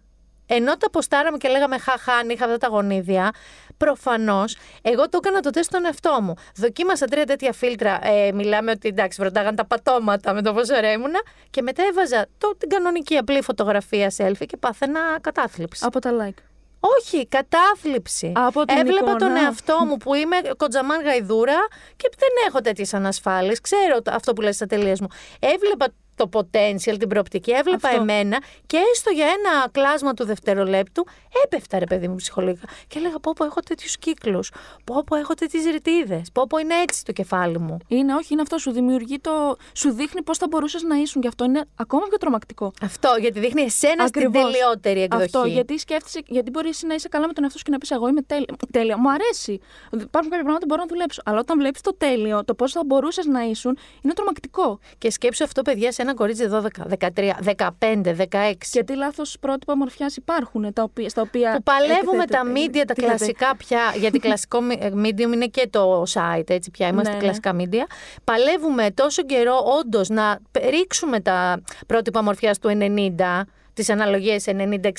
ενώ 0.55 0.77
τα 0.77 0.89
ποστάραμε 0.89 1.37
και 1.37 1.47
λέγαμε 1.49 1.77
χαχά, 1.77 2.13
αν 2.13 2.29
είχα 2.29 2.45
αυτά 2.45 2.57
τα 2.57 2.67
γονίδια, 2.67 3.31
προφανώς 3.77 4.57
εγώ 4.81 5.09
το 5.09 5.19
έκανα 5.23 5.39
το 5.39 5.49
τεστ 5.49 5.69
στον 5.69 5.85
εαυτό 5.85 6.17
μου. 6.21 6.33
Δοκίμασα 6.55 7.05
τρία 7.05 7.25
τέτοια 7.25 7.53
φίλτρα. 7.53 7.99
Ε, 8.07 8.31
μιλάμε 8.31 8.71
ότι 8.71 8.87
εντάξει, 8.87 9.21
βροντάγαν 9.21 9.55
τα 9.55 9.65
πατώματα 9.65 10.33
με 10.33 10.41
το 10.41 10.53
πόσο 10.53 10.75
ωραία 10.75 10.91
ήμουνα. 10.91 11.19
Και 11.49 11.61
μετά 11.61 11.83
έβαζα 11.83 12.25
το, 12.37 12.55
την 12.57 12.69
κανονική 12.69 13.17
απλή 13.17 13.41
φωτογραφία 13.41 14.13
selfie 14.17 14.45
και 14.45 14.57
πάθαινα 14.57 14.99
κατάθλιψη. 15.21 15.85
Από 15.85 15.99
τα 15.99 16.11
like. 16.21 16.39
Όχι, 16.79 17.27
κατάθλιψη. 17.27 18.31
Από 18.35 18.65
την 18.65 18.77
Έβλεπα 18.77 18.99
εικόνα. 18.99 19.17
τον 19.17 19.35
εαυτό 19.35 19.77
μου 19.87 19.97
που 19.97 20.13
είμαι 20.13 20.35
κοντζαμάν 20.57 21.01
γαϊδούρα 21.03 21.57
και 21.95 22.09
δεν 22.17 22.29
έχω 22.47 22.59
τέτοιες 22.61 22.93
ανασφάλειες. 22.93 23.61
Ξέρω 23.61 24.01
το- 24.01 24.11
αυτό 24.13 24.33
που 24.33 24.41
λες 24.41 24.55
στις 24.55 24.65
ατελείες 24.71 24.99
μου. 25.01 25.07
Έβλεπα 25.39 25.87
το 26.15 26.29
potential, 26.33 26.95
την 26.99 27.07
προοπτική, 27.07 27.51
έβλεπα 27.51 27.87
Αυτό. 27.87 28.01
εμένα 28.01 28.41
και 28.67 28.77
έστω 28.91 29.09
για 29.09 29.25
ένα 29.25 29.69
κλάσμα 29.71 30.13
του 30.13 30.25
δευτερολέπτου 30.25 31.05
έπεφτα 31.43 31.79
ρε 31.79 31.85
παιδί 31.85 32.07
μου 32.07 32.15
ψυχολογικά. 32.15 32.67
Και 32.87 32.97
έλεγα 32.99 33.19
πω 33.19 33.33
πω 33.35 33.45
έχω 33.45 33.59
τέτοιους 33.59 33.97
κύκλους. 33.97 34.51
Πω 34.83 35.03
πω 35.05 35.15
έχω 35.15 35.33
τέτοιες 35.33 35.65
ρητίδες. 35.65 36.31
Πω 36.33 36.47
πω 36.47 36.57
είναι 36.57 36.73
έτσι 36.81 37.05
το 37.05 37.11
κεφάλι 37.11 37.59
μου. 37.59 37.77
Είναι, 37.87 38.13
όχι, 38.15 38.27
είναι 38.33 38.41
αυτό. 38.41 38.57
Σου 38.57 38.71
δημιουργεί 38.71 39.19
το. 39.19 39.55
Σου 39.73 39.91
δείχνει 39.91 40.21
πώς 40.21 40.37
θα 40.37 40.47
μπορούσες 40.49 40.81
να 40.81 40.95
ήσουν. 40.95 41.21
Και 41.21 41.27
αυτό 41.27 41.43
είναι 41.43 41.65
ακόμα 41.75 42.05
πιο 42.07 42.17
τρομακτικό. 42.17 42.71
Αυτό 42.81 43.15
γιατί 43.19 43.39
δείχνει 43.39 43.61
εσένα 43.61 44.07
στην 44.07 44.21
Ακριβώς. 44.25 44.51
τελειότερη 44.51 45.01
εκδοχή. 45.01 45.23
Αυτό, 45.23 45.45
γιατί 45.45 45.77
σκέφτεσαι, 45.79 46.21
γιατί 46.27 46.49
μπορείς 46.51 46.83
να 46.83 46.93
είσαι 46.93 47.07
καλά 47.07 47.27
με 47.27 47.33
τον 47.33 47.43
εαυτό 47.43 47.57
σου 47.57 47.63
και 47.63 47.71
να 47.71 47.77
πεις: 47.77 47.91
Εγώ 47.91 48.07
είμαι 48.07 48.21
τέλεια. 48.21 48.55
τέλεια. 48.71 48.97
Μου 48.97 49.11
αρέσει. 49.11 49.59
Υπάρχουν 49.91 50.31
κάποια 50.31 50.45
πράγματα 50.45 50.59
που 50.59 50.65
μπορώ 50.65 50.81
να 50.81 50.87
δουλέψω. 50.87 51.21
Αλλά 51.25 51.39
όταν 51.39 51.57
βλέπεις 51.59 51.81
το 51.81 51.95
τέλειο, 51.95 52.43
το 52.45 52.53
πώς 52.53 52.71
θα 52.71 52.81
μπορούσες 52.85 53.25
να 53.25 53.41
ήσουν, 53.41 53.77
είναι 54.01 54.13
τρομακτικό. 54.13 54.79
Και 54.97 55.11
σκέψου 55.11 55.43
αυτό, 55.43 55.61
παιδιά, 55.61 55.91
σε 55.91 56.01
ένα 56.01 56.10
κορίτσι 56.13 56.47
12, 56.51 56.85
13, 57.15 57.31
15, 57.79 58.15
16. 58.15 58.53
Και 58.71 58.83
τι 58.83 58.95
λάθος 58.95 59.37
πρότυπα 59.39 59.77
μορφιά 59.77 60.11
υπάρχουν, 60.17 60.73
τα 60.73 60.83
οποία, 60.83 61.09
στα 61.09 61.21
οποία. 61.21 61.53
που 61.55 61.63
παλεύουμε 61.63 62.23
εκτίθεται- 62.23 62.31
τα 62.31 62.43
media, 62.51 62.71
τα 62.73 62.79
εκτίθεται. 62.79 63.01
κλασικά 63.15 63.55
πια, 63.57 63.81
γιατί 63.99 64.19
κλασικό 64.25 64.61
μι- 64.61 64.83
ε, 64.83 64.91
medium 64.95 65.33
είναι 65.33 65.45
και 65.47 65.67
το 65.69 66.03
site, 66.13 66.49
έτσι 66.49 66.71
πια 66.71 66.87
είμαστε 66.87 67.09
Ναι, 67.09 67.15
ναι. 67.17 67.21
κλασικά 67.23 67.55
media. 67.57 67.85
Παλεύουμε 68.23 68.91
τόσο 68.91 69.23
καιρό 69.23 69.55
όντως 69.79 70.09
να 70.09 70.39
ρίξουμε 70.69 71.19
τα 71.19 71.61
πρότυπα 71.87 72.23
μορφιάς 72.23 72.59
του 72.59 72.69
90 72.69 73.41
τις 73.73 73.89
αναλογίες 73.89 74.43
90, 74.47 74.51
60, 74.51 74.91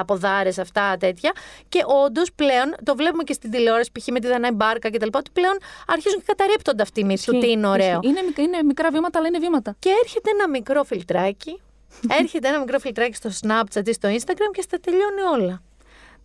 90 0.00 0.02
ποδάρε, 0.06 0.50
αυτά 0.60 0.96
τέτοια. 0.96 1.32
Και 1.68 1.82
όντως 2.06 2.32
πλέον 2.32 2.74
το 2.84 2.96
βλέπουμε 2.96 3.22
και 3.22 3.32
στην 3.32 3.50
τηλεόραση, 3.50 3.90
π.χ. 3.92 4.06
με 4.06 4.20
τη 4.20 4.26
Δανάη 4.28 4.50
Μπάρκα 4.50 4.90
κτλ. 4.90 5.06
Ότι 5.12 5.30
πλέον 5.32 5.58
αρχίζουν 5.86 6.18
και 6.18 6.24
καταρρύπτονται 6.26 6.82
αυτοί 6.82 7.00
οι 7.00 7.04
μύθοι 7.04 7.30
του 7.30 7.38
τι 7.38 7.50
είναι 7.50 7.66
ωραίο. 7.66 8.00
Είναι, 8.02 8.22
μικ- 8.22 8.38
είναι 8.38 8.62
μικρά 8.62 8.90
βήματα, 8.90 9.18
αλλά 9.18 9.28
είναι 9.28 9.38
βήματα. 9.38 9.76
Και 9.78 9.90
έρχεται 10.02 10.30
ένα 10.30 10.48
μικρό 10.48 10.84
φιλτράκι. 10.84 11.60
έρχεται 12.20 12.48
ένα 12.48 12.58
μικρό 12.58 12.78
φιλτράκι 12.78 13.14
στο 13.14 13.30
Snapchat 13.42 13.88
ή 13.88 13.92
στο 13.92 14.08
Instagram 14.08 14.50
και 14.52 14.62
στα 14.62 14.78
τελειώνει 14.80 15.20
όλα. 15.34 15.62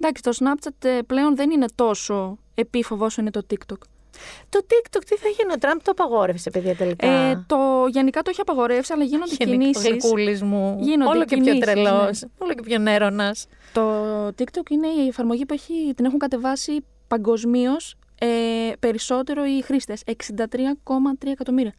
Εντάξει, 0.02 0.24
το 0.24 0.32
Snapchat 0.40 0.86
ε, 0.90 1.00
πλέον 1.08 1.36
δεν 1.36 1.52
είναι 1.52 1.66
τόσο 1.76 2.38
επίφοβο 2.56 3.06
όσο 3.06 3.22
είναι 3.22 3.32
το 3.32 3.46
TikTok. 3.50 3.78
Το 4.50 4.60
TikTok 4.70 5.02
τι 5.06 5.16
θα 5.16 5.28
γίνει, 5.28 5.52
ο 5.54 5.58
Τραμπ 5.58 5.80
το 5.84 5.92
απαγόρευσε, 5.92 6.50
παιδιά 6.50 6.76
τελικά; 6.76 7.08
Ε, 7.08 7.44
το, 7.48 7.58
γενικά 7.90 8.22
το 8.22 8.30
έχει 8.30 8.42
απαγορεύσει, 8.42 8.94
αλλά 8.94 9.04
γίνονται 9.04 9.36
Γενικά, 9.40 9.56
ο 9.56 9.60
κινήσεις. 9.60 9.88
γλυκούλης 9.90 10.44
μου. 10.44 10.78
Γίνονται 10.80 11.10
όλο 11.12 11.20
και 11.26 11.36
πιο 11.36 11.44
κινήσεις, 11.44 11.60
τρελός. 11.66 12.22
ναι. 12.22 12.30
Όλο 12.38 12.54
και 12.54 12.62
πιο 12.62 12.78
νέρονας. 12.78 13.46
Το 13.74 13.92
TikTok 14.28 14.70
είναι 14.70 14.88
η 14.88 15.08
εφαρμογή 15.08 15.46
που 15.46 15.54
έχει, 15.54 15.94
την 15.96 16.06
έχουν 16.06 16.20
κατεβάσει 16.20 16.86
παγκοσμίως 17.08 17.96
ε, 18.20 18.28
περισσότερο 18.80 19.46
οι 19.46 19.62
χρήστες. 19.62 20.02
63,3 20.06 21.32
εκατομμύρια 21.32 21.74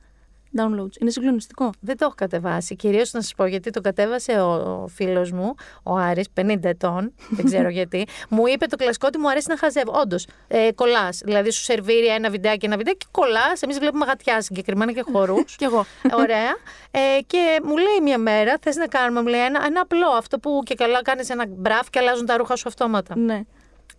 downloads. 0.57 1.01
Είναι 1.01 1.11
συγκλονιστικό. 1.11 1.70
Δεν 1.80 1.96
το 1.96 2.05
έχω 2.05 2.14
κατεβάσει. 2.16 2.76
Κυρίως 2.76 3.12
να 3.12 3.20
σας 3.20 3.34
πω 3.34 3.46
γιατί 3.46 3.70
το 3.70 3.80
κατέβασε 3.80 4.32
ο, 4.32 4.53
ο 4.82 4.86
φίλος 4.86 5.30
μου, 5.32 5.55
ο 5.82 5.94
Άρης, 5.96 6.26
50 6.40 6.57
ετών. 6.64 7.12
δεν 7.30 7.44
ξέρω 7.44 7.68
γιατί. 7.78 8.07
Μου 8.28 8.46
είπε 8.46 8.66
το 8.66 8.76
κλασικό 8.76 9.07
ότι 9.07 9.18
μου 9.18 9.30
αρέσει 9.30 9.46
να 9.48 9.57
χαζεύω. 9.59 9.92
Όντως, 10.01 10.26
ε, 10.48 10.68
κολλάς. 10.74 11.20
Δηλαδή, 11.24 11.51
σου 11.51 11.62
σερβίρει 11.62 12.07
ένα 12.07 12.30
βιντεάκι, 12.30 12.66
ένα 12.66 12.76
βιντεάκι 12.76 12.98
και 12.98 13.07
κολλάς. 13.11 13.62
Εμείς 13.62 13.78
βλέπουμε 13.78 14.05
γατιά 14.05 14.42
συγκεκριμένα 14.42 14.92
και 14.92 15.05
χορούς. 15.12 15.57
Κι 15.59 15.64
εγώ. 15.64 15.84
Ωραία. 16.12 16.57
Ε, 16.90 17.20
και 17.26 17.61
μου 17.62 17.76
λέει 17.76 18.01
μια 18.03 18.18
μέρα, 18.18 18.57
θες 18.61 18.76
να 18.76 18.86
κάνουμε, 18.86 19.20
μου 19.22 19.26
λέει 19.28 19.44
ένα, 19.44 19.62
ένα 19.66 19.80
απλό. 19.80 20.09
Αυτό 20.09 20.38
που 20.38 20.61
και 20.64 20.74
καλά 20.74 21.03
κάνεις 21.03 21.28
ένα 21.30 21.44
μπραφ 21.48 21.90
και 21.90 21.98
αλλάζουν 21.98 22.26
τα 22.26 22.36
ρούχα 22.36 22.57
σου 22.57 22.68
αυτόματα. 22.68 23.16
ναι. 23.18 23.40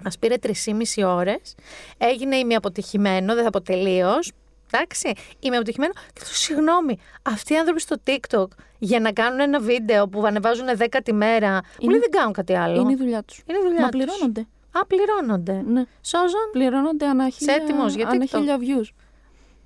Μας 0.04 0.18
πήρε 0.20 0.36
3,5 0.42 1.04
ώρες. 1.06 1.56
Έγινε 1.98 2.36
ημιαποτυχημένο, 2.36 3.34
δεν 3.36 3.44
θα 3.44 3.50
πω 3.50 3.62
τελείως. 3.62 4.32
Εντάξει, 4.72 5.14
είμαι 5.40 5.56
αποτυχημένο. 5.56 5.92
Και 6.14 6.22
του 6.30 6.36
συγγνώμη, 6.36 6.98
αυτοί 7.22 7.54
οι 7.54 7.58
άνθρωποι 7.58 7.82
στο 7.82 7.96
TikTok 8.08 8.48
για 8.80 9.00
να 9.00 9.12
κάνουν 9.12 9.40
ένα 9.40 9.60
βίντεο 9.60 10.08
που 10.08 10.26
ανεβάζουν 10.26 10.66
10 10.78 11.00
τη 11.04 11.14
μέρα. 11.14 11.62
Μου 11.82 11.90
λέει 11.90 12.00
δεν 12.00 12.10
κάνουν 12.10 12.34
κάτι 12.34 12.56
άλλο. 12.56 12.82
Είναι 12.82 12.92
η 12.92 12.96
δουλειά 12.96 13.24
τους. 13.24 13.42
Είναι 13.46 13.58
η 13.58 13.62
δουλειά 13.62 13.82
Μα 13.82 13.90
τους. 13.90 14.04
πληρώνονται. 14.04 14.48
Α, 14.72 14.86
πληρώνονται. 14.86 15.64
Ναι. 15.68 15.84
Σώζον, 16.02 16.50
Πληρώνονται 16.52 17.06
ανά 17.06 17.30
χίλια, 17.30 17.54
έτοιμος 17.54 17.94
για 17.96 18.08
ανά 18.08 18.24
TikTok; 18.26 18.28
χίλια 18.38 18.58
views. 18.58 18.90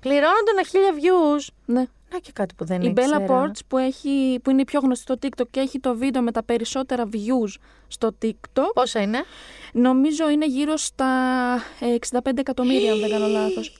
πληρώνονται 0.00 0.50
ένα 0.52 0.62
χίλια 0.64 0.90
views. 0.94 1.46
Ναι. 1.64 1.84
Να 2.12 2.18
και 2.18 2.30
κάτι 2.32 2.54
που 2.54 2.64
δεν 2.64 2.80
Η 2.82 2.92
Bella 2.96 3.00
ήξερα. 3.00 3.24
Ports 3.28 3.58
που, 3.68 3.78
έχει, 3.78 4.38
που 4.42 4.50
είναι 4.50 4.60
η 4.60 4.64
πιο 4.64 4.80
γνωστή 4.80 5.02
στο 5.02 5.14
TikTok 5.22 5.48
και 5.50 5.60
έχει 5.60 5.80
το 5.80 5.96
βίντεο 5.96 6.22
με 6.22 6.32
τα 6.32 6.44
περισσότερα 6.44 7.08
views 7.12 7.54
στο 7.88 8.16
TikTok, 8.22 8.70
Πόσα 8.74 9.00
είναι; 9.00 9.24
νομίζω 9.72 10.30
είναι 10.30 10.46
γύρω 10.46 10.76
στα 10.76 11.06
ε, 11.80 11.94
65 12.24 12.38
εκατομμύρια, 12.38 12.92
αν 12.92 13.00
δεν 13.00 13.10
κάνω 13.10 13.26
λάθος. 13.26 13.78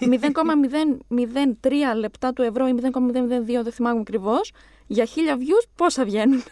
0,003 0.00 1.96
λεπτά 1.96 2.32
του 2.32 2.42
ευρώ 2.42 2.66
ή 2.68 2.74
0,002, 2.82 3.62
δεν 3.62 3.72
θυμάμαι 3.72 4.00
ακριβώς. 4.00 4.52
Για 4.86 5.04
χίλια 5.04 5.36
views 5.36 5.68
πόσα 5.76 6.04
βγαίνουν; 6.04 6.42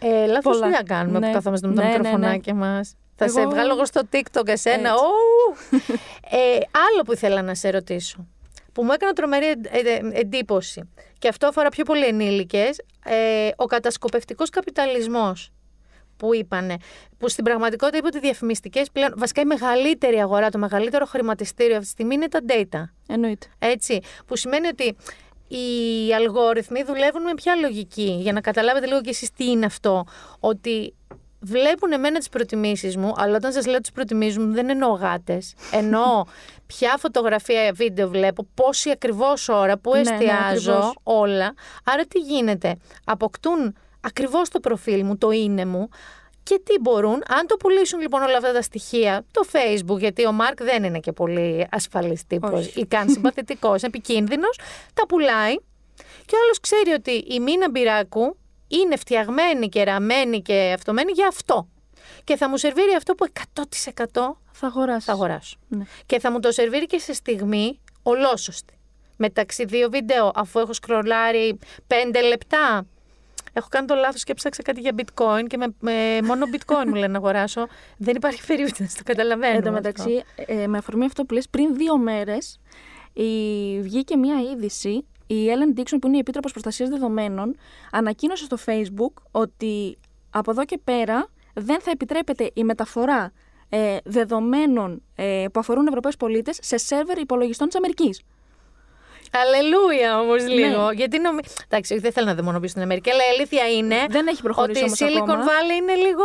Ε, 0.00 0.26
Λάθος 0.26 0.42
Πολλά. 0.42 0.58
δουλειά 0.64 0.82
κάνουμε 0.86 1.18
Ναι. 1.18 1.26
που 1.26 1.32
καθόμαστε 1.32 1.66
με 1.66 1.74
τα 1.74 1.82
Ναι, 1.82 1.86
ναι, 1.88 1.92
ναι. 1.92 1.98
μικροφωνάκια 2.02 2.54
μας. 2.54 2.94
Θα 3.16 3.28
σε 3.28 3.40
Εγώ- 3.40 3.50
βγάλω 3.50 3.72
εγώ 3.72 3.84
στο 3.84 4.00
TikTok 4.12 4.48
εσένα. 4.48 4.88
Έτσι. 4.90 5.04
Ου! 5.04 5.76
ε, 6.30 6.54
άλλο 6.56 7.02
που 7.04 7.12
ήθελα 7.12 7.42
να 7.42 7.54
σε 7.54 7.70
ρωτήσω. 7.70 8.26
Που 8.72 8.84
μου 8.84 8.92
έκανε 8.92 9.12
τρομερή 9.12 9.46
εν- 9.46 10.12
ε, 10.14 10.18
εντύπωση. 10.20 10.88
Και 11.18 11.28
αυτό 11.28 11.46
αφορά 11.46 11.68
πιο 11.68 11.84
πολύ 11.84 12.04
ενήλικες. 12.06 12.80
Ε, 13.04 13.48
ο 13.56 13.64
κατασκοπευτικός 13.66 14.50
καπιταλισμός 14.50 15.50
που 16.18 16.34
είπανε, 16.34 16.76
που 17.18 17.28
στην 17.28 17.44
πραγματικότητα 17.44 17.96
είπε 17.98 18.06
ότι 18.06 18.16
οι 18.16 18.20
διαφημιστικές 18.20 18.90
πλέον, 18.92 19.12
βασικά 19.16 19.40
η 19.40 19.44
μεγαλύτερη 19.44 20.16
αγορά, 20.16 20.48
το 20.50 20.58
μεγαλύτερο 20.58 21.06
χρηματιστήριο 21.06 21.72
αυτή 21.74 21.84
τη 21.84 21.90
στιγμή 21.90 22.14
είναι 22.14 22.28
τα 22.28 22.40
data. 22.48 22.82
Εννοείται. 23.08 23.46
Έτσι, 23.58 24.00
που 24.26 24.36
σημαίνει 24.36 24.66
ότι 24.66 24.96
οι 25.48 26.14
αλγόριθμοι 26.14 26.82
δουλεύουν 26.82 27.22
με 27.22 27.34
ποια 27.34 27.54
λογική, 27.54 28.18
για 28.20 28.32
να 28.32 28.40
καταλάβετε 28.40 28.86
λίγο 28.86 29.00
κι 29.00 29.08
εσείς 29.08 29.32
τι 29.32 29.50
είναι 29.50 29.66
αυτό, 29.66 30.04
ότι 30.40 30.94
βλέπουν 31.40 31.92
εμένα 31.92 32.18
τις 32.18 32.28
προτιμήσεις 32.28 32.96
μου, 32.96 33.12
αλλά 33.16 33.36
όταν 33.36 33.52
σας 33.52 33.66
λέω 33.66 33.80
τις 33.80 33.92
προτιμήσεις 33.92 34.38
μου 34.38 34.52
δεν 34.52 34.70
εννοώ 34.70 34.90
γάτες, 34.92 35.54
εννοώ 35.72 36.24
ποια 36.66 36.96
φωτογραφία, 36.98 37.72
βίντεο 37.74 38.08
βλέπω, 38.08 38.46
πόση 38.54 38.90
ακριβώς 38.90 39.48
ώρα, 39.48 39.78
πού 39.78 39.90
Ναι, 39.94 40.00
ναι, 40.00 40.10
εστιάζω, 40.10 40.72
ακριβώς. 40.72 40.94
όλα. 41.02 41.54
Άρα 41.84 42.04
τι 42.04 42.18
γίνεται, 42.18 42.76
αποκτούν 43.04 43.76
ακριβώς 44.00 44.48
το 44.48 44.60
προφίλ 44.60 45.04
μου, 45.04 45.18
το 45.18 45.30
είναι 45.30 45.64
μου, 45.64 45.88
και 46.42 46.60
τι 46.64 46.78
μπορούν, 46.80 47.22
αν 47.28 47.46
το 47.46 47.56
πουλήσουν 47.56 48.00
λοιπόν 48.00 48.22
όλα 48.22 48.36
αυτά 48.36 48.52
τα 48.52 48.62
στοιχεία, 48.62 49.24
το 49.30 49.44
Facebook, 49.52 49.98
γιατί 49.98 50.26
ο 50.26 50.32
Μάρκ 50.32 50.62
δεν 50.62 50.84
είναι 50.84 50.98
και 50.98 51.12
πολύ 51.12 51.66
ασφαλής 51.70 52.26
τύπος 52.26 52.50
Όχι. 52.66 52.80
ή 52.80 52.86
καν 52.86 53.08
συμπαθητικός, 53.10 53.82
επικίνδυνος, 53.88 54.58
τα 54.94 55.06
πουλάει 55.06 55.54
και 56.26 56.34
ο 56.34 56.38
άλλος 56.44 56.60
ξέρει 56.60 56.90
ότι 56.90 57.10
η 57.10 57.40
μήνα 57.40 57.70
μπυράκου 57.70 58.36
είναι 58.68 58.96
φτιαγμένη 58.96 59.68
και 59.68 59.82
ραμμένη 59.82 60.42
και 60.42 60.72
αυτομένη 60.74 61.12
για 61.12 61.26
αυτό. 61.26 61.68
Και 62.24 62.36
θα 62.36 62.48
μου 62.48 62.56
σερβίρει 62.56 62.94
αυτό 62.94 63.14
που 63.14 63.26
100% 63.54 63.62
Θα 64.52 64.66
αγοράσει. 64.66 65.06
θα 65.06 65.12
αγοράσω. 65.12 65.56
Ναι. 65.68 65.84
Και 66.06 66.20
θα 66.20 66.30
μου 66.30 66.40
το 66.40 66.52
σερβίρει 66.52 66.86
και 66.86 66.98
σε 66.98 67.12
στιγμή 67.12 67.80
ολόσωστη. 68.02 68.78
Μεταξύ 69.16 69.64
δύο 69.64 69.90
βίντεο, 69.90 70.30
αφού 70.34 70.58
έχω 70.58 70.72
σκρολάρει 70.72 71.58
πέντε 71.86 72.22
λεπτά. 72.22 72.86
Έχω 73.58 73.68
κάνει 73.70 73.86
το 73.86 73.94
λάθος 73.94 74.24
και 74.24 74.32
έψαξα 74.32 74.62
κάτι 74.62 74.80
για 74.80 74.92
bitcoin 74.96 75.46
και 75.46 75.56
με, 75.56 75.66
με 75.80 76.22
μόνο 76.22 76.46
bitcoin 76.52 76.86
μου 76.86 76.94
λένε 76.94 77.06
να 77.06 77.18
αγοράσω. 77.18 77.66
Δεν 77.96 78.16
υπάρχει 78.16 78.46
περίπτωση, 78.46 78.96
το 78.96 79.02
καταλαβαίνω. 79.04 79.56
Εν 79.56 79.62
τω 79.62 79.68
αυτό. 79.68 79.72
μεταξύ, 79.72 80.22
ε, 80.36 80.66
με 80.66 80.78
αφορμή 80.78 81.04
αυτό 81.04 81.24
που 81.24 81.34
λες, 81.34 81.48
πριν 81.48 81.74
δύο 81.74 81.98
μέρες 81.98 82.60
η, 83.12 83.80
βγήκε 83.80 84.16
μια 84.16 84.40
είδηση. 84.52 85.06
Η 85.26 85.46
Ellen 85.46 85.78
Dixon, 85.78 85.96
που 86.00 86.06
είναι 86.06 86.16
η 86.16 86.18
Επίτροπος 86.18 86.50
Προστασίας 86.50 86.88
Δεδομένων, 86.88 87.56
ανακοίνωσε 87.90 88.44
στο 88.44 88.56
Facebook 88.66 89.22
ότι 89.30 89.98
από 90.30 90.50
εδώ 90.50 90.64
και 90.64 90.78
πέρα 90.84 91.28
δεν 91.54 91.80
θα 91.80 91.90
επιτρέπεται 91.90 92.50
η 92.54 92.64
μεταφορά 92.64 93.32
ε, 93.68 93.96
δεδομένων 94.04 95.02
ε, 95.14 95.44
που 95.52 95.60
αφορούν 95.60 95.86
Ευρωπαίους 95.86 96.16
πολίτες 96.16 96.58
σε 96.62 96.76
σερβερ 96.76 97.18
υπολογιστών 97.18 97.66
της 97.66 97.76
Αμερικής. 97.76 98.22
Αλληλούια 99.32 100.20
όμως 100.20 100.48
λίγο. 100.48 100.86
Ναι. 100.86 100.94
Γιατί 100.94 101.18
νομι... 101.18 101.40
Εντάξει, 101.68 101.92
όχι, 101.92 102.02
δεν 102.02 102.12
θέλω 102.12 102.26
να 102.26 102.34
δαιμονοποιήσω 102.34 102.70
στην 102.70 102.82
Αμερική, 102.82 103.10
αλλά 103.10 103.22
η 103.22 103.30
αλήθεια 103.34 103.68
είναι. 103.68 103.96
Δεν 104.08 104.26
έχει 104.26 104.42
προχωρήσει 104.42 104.82
ότι 104.82 105.04
η 105.04 105.04
όμως 105.06 105.16
Silicon 105.16 105.30
ακόμα. 105.30 105.44
Valley 105.44 105.80
είναι 105.80 105.94
λίγο 105.94 106.24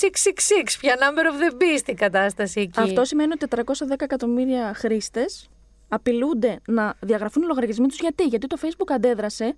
666, 0.00 0.76
πια 0.80 0.96
number 0.98 1.24
of 1.24 1.36
the 1.44 1.62
beast 1.62 1.88
η 1.88 1.94
κατάσταση 1.94 2.60
εκεί. 2.60 2.80
Αυτό 2.80 3.04
σημαίνει 3.04 3.32
ότι 3.32 3.46
410 3.66 3.94
εκατομμύρια 3.98 4.72
χρήστες 4.74 5.48
απειλούνται 5.88 6.60
να 6.66 6.94
διαγραφούν 7.00 7.42
οι 7.42 7.46
λογαριασμοί 7.46 7.86
τους. 7.86 7.98
Γιατί; 7.98 8.24
Γιατί 8.24 8.46
το 8.46 8.56
Facebook 8.62 8.92
αντέδρασε 8.94 9.56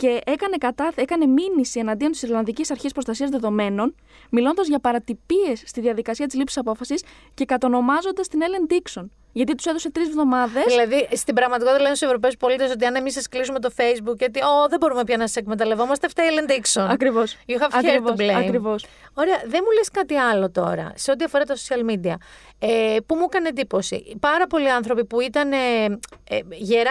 και 0.00 0.20
έκανε, 0.26 0.56
κατά, 0.56 0.92
έκανε 0.94 1.26
μήνυση 1.26 1.78
εναντίον 1.78 2.10
της 2.10 2.22
Ιρλανδικής 2.22 2.70
Αρχής 2.70 2.92
Προστασίας 2.92 3.30
Δεδομένων, 3.30 3.94
μιλώντας 4.30 4.66
για 4.68 4.78
παρατυπίες 4.78 5.62
στη 5.66 5.80
διαδικασία 5.80 6.26
της 6.26 6.36
λήψης 6.38 6.58
απόφασης 6.58 7.04
και 7.34 7.44
κατονομάζοντας 7.44 8.28
την 8.28 8.40
Ellen 8.42 8.72
Dixon. 8.72 9.04
Γιατί 9.32 9.54
τους 9.54 9.66
έδωσε 9.66 9.90
τρεις 9.90 10.08
εβδομάδε. 10.08 10.60
Δηλαδή, 10.66 11.08
στην 11.12 11.34
πραγματικότητα 11.34 11.82
λένε 11.82 11.94
στους 11.94 12.08
Ευρωπαίους 12.08 12.36
πολίτες 12.36 12.70
ότι 12.70 12.84
αν 12.84 12.94
εμείς 12.94 13.12
σας 13.12 13.28
κλείσουμε 13.28 13.58
το 13.58 13.70
Facebook, 13.76 14.16
γιατί 14.18 14.40
Ω, 14.40 14.68
δεν 14.68 14.78
μπορούμε 14.78 15.04
πια 15.04 15.16
να 15.16 15.26
σας 15.26 15.36
εκμεταλλευόμαστε, 15.36 16.08
φταίει 16.08 16.26
η 16.26 16.30
Ellen 16.34 16.50
Dixon. 16.50 16.86
Ακριβώς. 16.90 17.36
You 17.46 17.52
have 17.52 17.84
hair 17.84 18.06
to 18.06 18.16
blame. 18.16 18.44
Ακριβώς. 18.46 18.86
Ωραία, 19.14 19.36
δεν 19.46 19.60
μου 19.64 19.70
λες 19.78 19.90
κάτι 19.90 20.16
άλλο 20.16 20.50
τώρα, 20.50 20.92
σε 20.94 21.10
ό,τι 21.10 21.24
αφορά 21.24 21.44
τα 21.44 21.54
social 21.56 21.90
media, 21.90 22.14
ε, 22.62 22.96
που 23.06 23.14
μου 23.14 23.24
έκανε 23.28 23.48
εντύπωση. 23.48 24.16
Πάρα 24.20 24.46
πολλοί 24.46 24.70
άνθρωποι 24.70 25.04
που 25.04 25.20
ήταν 25.20 25.52
ε, 25.52 25.84
ε, 26.28 26.38
γερά 26.50 26.90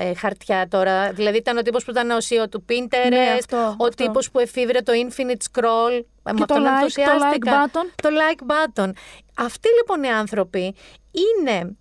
ε, 0.00 0.14
χαρτιά 0.14 0.68
τώρα, 0.70 1.12
δηλαδή 1.12 1.36
ήταν 1.36 1.56
ο 1.56 1.62
τύπος 1.62 1.84
που 1.84 1.90
ήταν 1.90 2.10
ο 2.10 2.16
CEO 2.16 2.48
του 2.50 2.64
Pinterest, 2.68 3.08
Ναι, 3.08 3.34
αυτό, 3.38 3.56
ο 3.56 3.84
αυτό. 3.84 4.04
τύπος 4.04 4.30
που 4.30 4.38
εφήβρε 4.38 4.80
το 4.80 4.92
Infinite 4.92 5.60
Scroll, 5.60 5.92
ε, 6.24 6.32
με 6.32 6.38
Και 6.38 6.44
το 6.44 6.54
αυτόν 6.54 6.62
like, 6.62 6.64
το 6.66 6.68
ενθουσιάστηκα. 6.74 7.30
like 7.32 7.76
button. 7.76 7.86
Το 8.02 8.08
like 8.08 8.40
button. 8.52 8.90
Αυτοί 9.36 9.68
λοιπόν 9.76 10.02
οι 10.02 10.08
άνθρωποι 10.10 10.74
είναι 11.12 11.76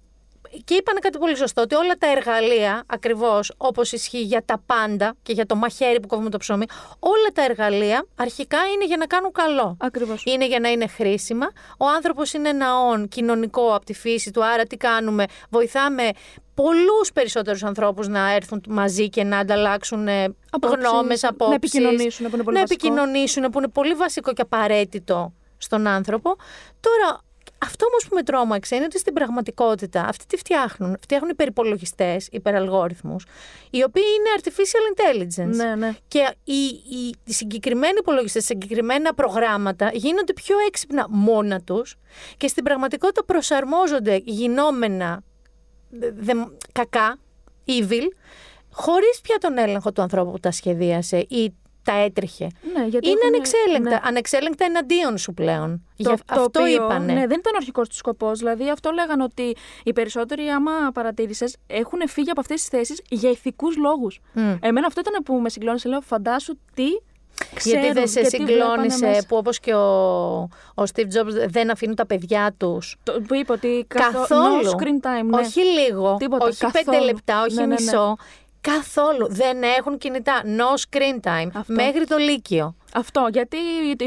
και 0.64 0.74
είπαν 0.74 1.00
κάτι 1.00 1.18
πολύ 1.18 1.36
σωστό, 1.36 1.62
ότι 1.62 1.76
όλα 1.76 1.94
τα 1.98 2.08
εργαλεία, 2.12 2.84
ακριβώς 2.88 3.54
όπως 3.58 3.92
ισχύει 3.92 4.22
για 4.22 4.44
τα 4.46 4.62
πάντα 4.66 5.16
και 5.24 5.34
για 5.34 5.46
το 5.46 5.56
μαχαίρι 5.56 6.00
που 6.00 6.08
κόβουμε 6.08 6.30
το 6.30 6.38
ψωμί, 6.38 6.66
όλα 7.00 7.28
τα 7.34 7.44
εργαλεία 7.44 8.06
αρχικά 8.16 8.58
είναι 8.74 8.86
για 8.86 8.98
να 8.98 9.06
κάνουν 9.06 9.32
καλό. 9.32 9.78
Ακριβώς. 9.80 10.24
Είναι 10.26 10.48
για 10.48 10.60
να 10.60 10.70
είναι 10.70 10.88
χρήσιμα. 10.88 11.48
Ο 11.78 11.88
άνθρωπος 11.88 12.34
είναι 12.34 12.50
ένα 12.50 12.80
όν 12.80 13.08
κοινωνικό 13.08 13.76
από 13.76 13.86
τη 13.86 13.94
φύση 13.94 14.32
του. 14.32 14.46
Άρα, 14.46 14.64
τι 14.66 14.78
κάνουμε, 14.78 15.26
βοηθάμε 15.50 16.10
πολλούς 16.54 17.12
περισσότερους 17.14 17.64
ανθρώπους 17.64 18.08
να 18.08 18.34
έρθουν 18.34 18.64
μαζί 18.70 19.10
και 19.10 19.24
να 19.24 19.38
ανταλλάξουν 19.38 20.08
Απόψεις, 20.50 20.80
γνώμες, 20.80 21.22
να 21.22 21.30
απόψεις. 21.30 21.56
επικοινωνήσουν, 21.56 22.30
που 22.30 22.36
είναι 22.36 22.44
πολύ 22.44 22.58
να 22.58 22.62
βασικό. 22.62 22.88
επικοινωνήσουν, 22.88 23.44
που 23.44 23.58
είναι 23.58 23.68
πολύ 23.68 23.94
βασικό 23.94 24.34
και 24.34 24.42
απαραίτητο 24.42 25.34
στον 25.58 25.88
άνθρωπο. 25.88 26.36
Τώρα, 26.80 27.22
αυτό 27.64 27.86
όμως 27.86 28.08
που 28.08 28.16
με 28.16 28.24
τρόμαξε 28.24 28.76
είναι 28.76 28.86
ότι 28.86 29.00
στην 29.00 29.14
πραγματικότητα 29.14 30.06
αυτοί 30.08 30.26
τι 30.26 30.38
φτιάχνουν. 30.38 30.98
Φτιάχνουν 31.02 31.30
υπερυπολογιστές, 31.30 32.28
υπεραλγόριθμους, 32.32 33.26
οι 33.70 33.84
οποίοι 33.84 34.04
είναι 34.18 34.30
artificial 34.42 34.94
intelligence. 34.94 35.56
Ναι, 35.56 35.76
ναι. 35.76 35.96
Και 36.08 36.36
οι, 36.44 36.64
οι, 36.64 37.16
οι 37.24 37.34
συγκεκριμένοι 37.34 37.94
υπολογιστές, 38.00 38.46
συγκεκριμένα 38.46 39.14
προγράμματα 39.14 39.90
γίνονται 39.94 40.34
πιο 40.34 40.56
έξυπνα 40.68 41.06
μόνα 41.10 41.62
τους 41.62 41.96
και 42.38 42.48
στην 42.48 42.64
πραγματικότητα 42.64 43.24
προσαρμόζονται 43.24 44.22
γινόμενα 44.24 45.24
δε- 45.90 46.12
δε- 46.12 46.46
κακά, 46.72 47.18
evil, 47.68 48.08
χωρίς 48.72 49.22
πια 49.24 49.38
τον 49.38 49.58
έλεγχο 49.58 49.92
του 49.92 50.02
ανθρώπου 50.02 50.32
που 50.32 50.40
τα 50.40 50.52
σχεδίασε 50.52 51.18
ή 51.18 51.54
τα 51.84 51.94
έτρεχε. 51.94 52.48
Ναι, 52.74 52.86
γιατί 52.86 53.08
είναι 53.10 53.18
έχουν- 53.22 53.34
ανεξέλεγκτα. 53.36 53.90
ναι. 53.90 54.00
Ανεξέλεγκτα 54.04 54.66
εναντίον 54.66 55.18
σου 55.18 55.34
πλέον. 55.34 55.70
Το- 55.70 55.94
Γι' 55.96 56.04
το 56.04 56.12
αυτό 56.28 56.42
οποίο, 56.44 56.66
είπανε. 56.66 57.14
Ναι, 57.14 57.28
δεν 57.28 57.40
ήταν 57.40 57.54
ο 57.54 57.58
αρχικός 57.58 57.90
του 57.90 57.96
σκοπός. 57.96 58.40
Δηλαδή, 58.40 58.70
αυτό 58.70 58.92
λέγανε 58.92 59.24
ότι 59.24 59.56
οι 59.84 59.94
περισσότεροι, 59.94 60.48
άμα 60.48 60.72
παρατήρησες, 60.94 61.56
έχουν 61.68 62.00
φύγει 62.08 62.30
από 62.30 62.40
αυτές 62.40 62.60
τις 62.60 62.70
θέσεις 62.70 63.02
για 63.10 63.30
ηθικούς 63.30 63.78
λόγους. 63.78 64.20
Μμ. 64.34 64.54
Εμένα 64.62 64.88
αυτό 64.88 65.00
ήταν 65.02 65.24
που 65.24 65.34
με 65.34 65.50
συγκλώνησε. 65.50 65.90
Λέω, 65.90 66.02
φαντάσου 66.02 66.58
τι. 66.74 66.86
Ξέρουν, 67.56 67.82
γιατί 67.84 67.94
δεν 68.00 68.08
σε 68.08 68.20
γιατί 68.22 68.38
βλέπανε 68.38 68.62
συγκλώνησε 68.70 69.06
μέσα. 69.08 69.26
που 69.28 69.38
όπως 69.38 69.60
και 69.60 69.74
ο, 69.74 69.90
ο 70.76 70.84
Steve 70.94 71.00
Jobs 71.06 71.48
δεν 71.48 71.72
αφήνουν 71.72 71.96
τα 71.96 72.06
παιδιά 72.06 72.54
τους. 72.58 72.96
Το, 73.04 73.22
που 73.28 73.34
είπε 73.36 73.52
ότι 73.52 73.86
καθο- 73.88 74.20
Καθόλου. 74.20 74.70
No 74.72 74.74
screen 74.82 75.06
time. 75.22 75.26
Ναι. 75.26 75.38
Όχι 75.40 75.62
λίγο, 75.62 76.16
Τίποτα, 76.20 76.46
όχι 76.46 76.58
καθόλου. 76.58 76.86
πέντε 76.86 77.04
λεπτά, 77.06 77.42
όχι 77.42 77.56
Ναι, 77.56 77.62
ναι, 77.62 77.68
ναι. 77.68 77.74
μισό. 77.74 78.16
Καθόλου. 78.62 79.28
Δεν 79.30 79.64
έχουν 79.64 79.98
κινητά. 79.98 80.42
No 80.46 80.98
screen 80.98 81.20
time. 81.28 81.48
Αυτό. 81.54 81.74
Μέχρι 81.74 82.06
το 82.06 82.18
Λύκειο. 82.18 82.76
Αυτό, 82.94 83.28
γιατί 83.32 83.58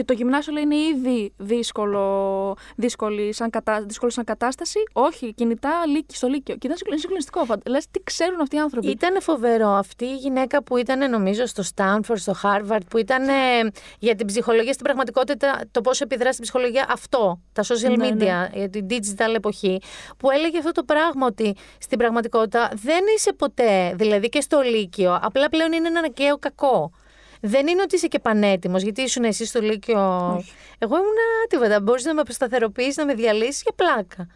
το 0.05 0.12
γυμνάσιο 0.12 0.53
λέει 0.53 0.62
είναι 0.62 0.76
ήδη 0.76 1.32
δύσκολο, 1.37 2.57
δύσκολη 2.76 3.32
σαν, 3.32 3.51
κατά, 3.51 3.82
δύσκολο 3.82 4.11
σαν 4.11 4.24
κατάσταση. 4.24 4.78
Όχι, 4.93 5.35
κινητά 5.35 5.70
λύκει 5.87 6.16
στο 6.16 6.28
Λύκειο. 6.28 6.55
Και 6.57 6.66
ήταν 6.66 6.76
συγκλονι- 6.76 7.01
συγκλονιστικό. 7.01 7.47
Λες 7.66 7.87
τι 7.91 8.01
ξέρουν 8.05 8.41
αυτοί 8.41 8.57
οι 8.57 8.59
άνθρωποι; 8.59 8.89
Ήταν 8.89 9.20
φοβερό 9.22 9.68
αυτή 9.68 10.05
η 10.05 10.14
γυναίκα 10.16 10.62
που 10.62 10.76
ήταν 10.76 11.11
νομίζω 11.11 11.47
στο 11.47 11.62
Stanford, 11.74 12.14
στο 12.14 12.35
Harvard, 12.43 12.80
που 12.91 12.99
ήταν 12.99 13.28
ε, 13.28 13.32
για 13.99 14.14
την 14.14 14.26
ψυχολογία 14.26 14.72
στην 14.72 14.85
πραγματικότητα, 14.85 15.61
το 15.70 15.80
πώς 15.80 16.01
επιδρά 16.01 16.32
στην 16.32 16.43
ψυχολογία 16.43 16.87
αυτό, 16.89 17.41
τα 17.53 17.62
social 17.62 17.97
Ναι, 17.97 18.09
media, 18.09 18.16
ναι. 18.16 18.49
για 18.55 18.68
την 18.70 18.87
digital 18.91 19.35
εποχή, 19.35 19.80
που 20.16 20.30
έλεγε 20.30 20.59
αυτό 20.59 20.72
το 20.72 20.82
πράγμα 20.85 21.26
ότι 21.26 21.55
στην 21.78 21.99
πραγματικότητα 21.99 22.70
δεν 22.74 23.01
είσαι 23.16 23.32
ποτέ, 23.32 23.95
δηλαδή 23.97 24.28
και 24.28 24.41
στο 24.41 24.61
Λύκειο, 24.61 25.18
απλά 25.22 25.49
πλέον 25.49 25.72
είναι 25.72 25.87
ένα 25.87 25.99
αναγκαίο 25.99 26.39
κακό. 26.39 26.93
Δεν 27.47 27.66
είναι 27.66 27.82
ότι 27.82 27.95
είσαι 27.95 28.07
και 28.07 28.18
πανέτοιμος, 28.18 28.82
γιατί 28.82 29.03
ήσουν 29.03 29.24
εσύ 29.24 29.45
στο 29.47 29.61
Λύκειο. 29.61 29.99
Εγώ 30.78 30.97
ήμουν 30.97 31.14
τίποτα. 31.49 31.80
Μπορείς 31.80 32.05
να 32.05 32.14
με 32.14 32.20
αποσταθεροποιήσει, 32.20 32.99
να 33.01 33.05
με 33.05 33.14
διαλύσεις 33.14 33.62
για 33.62 33.72
πλάκα. 33.76 34.26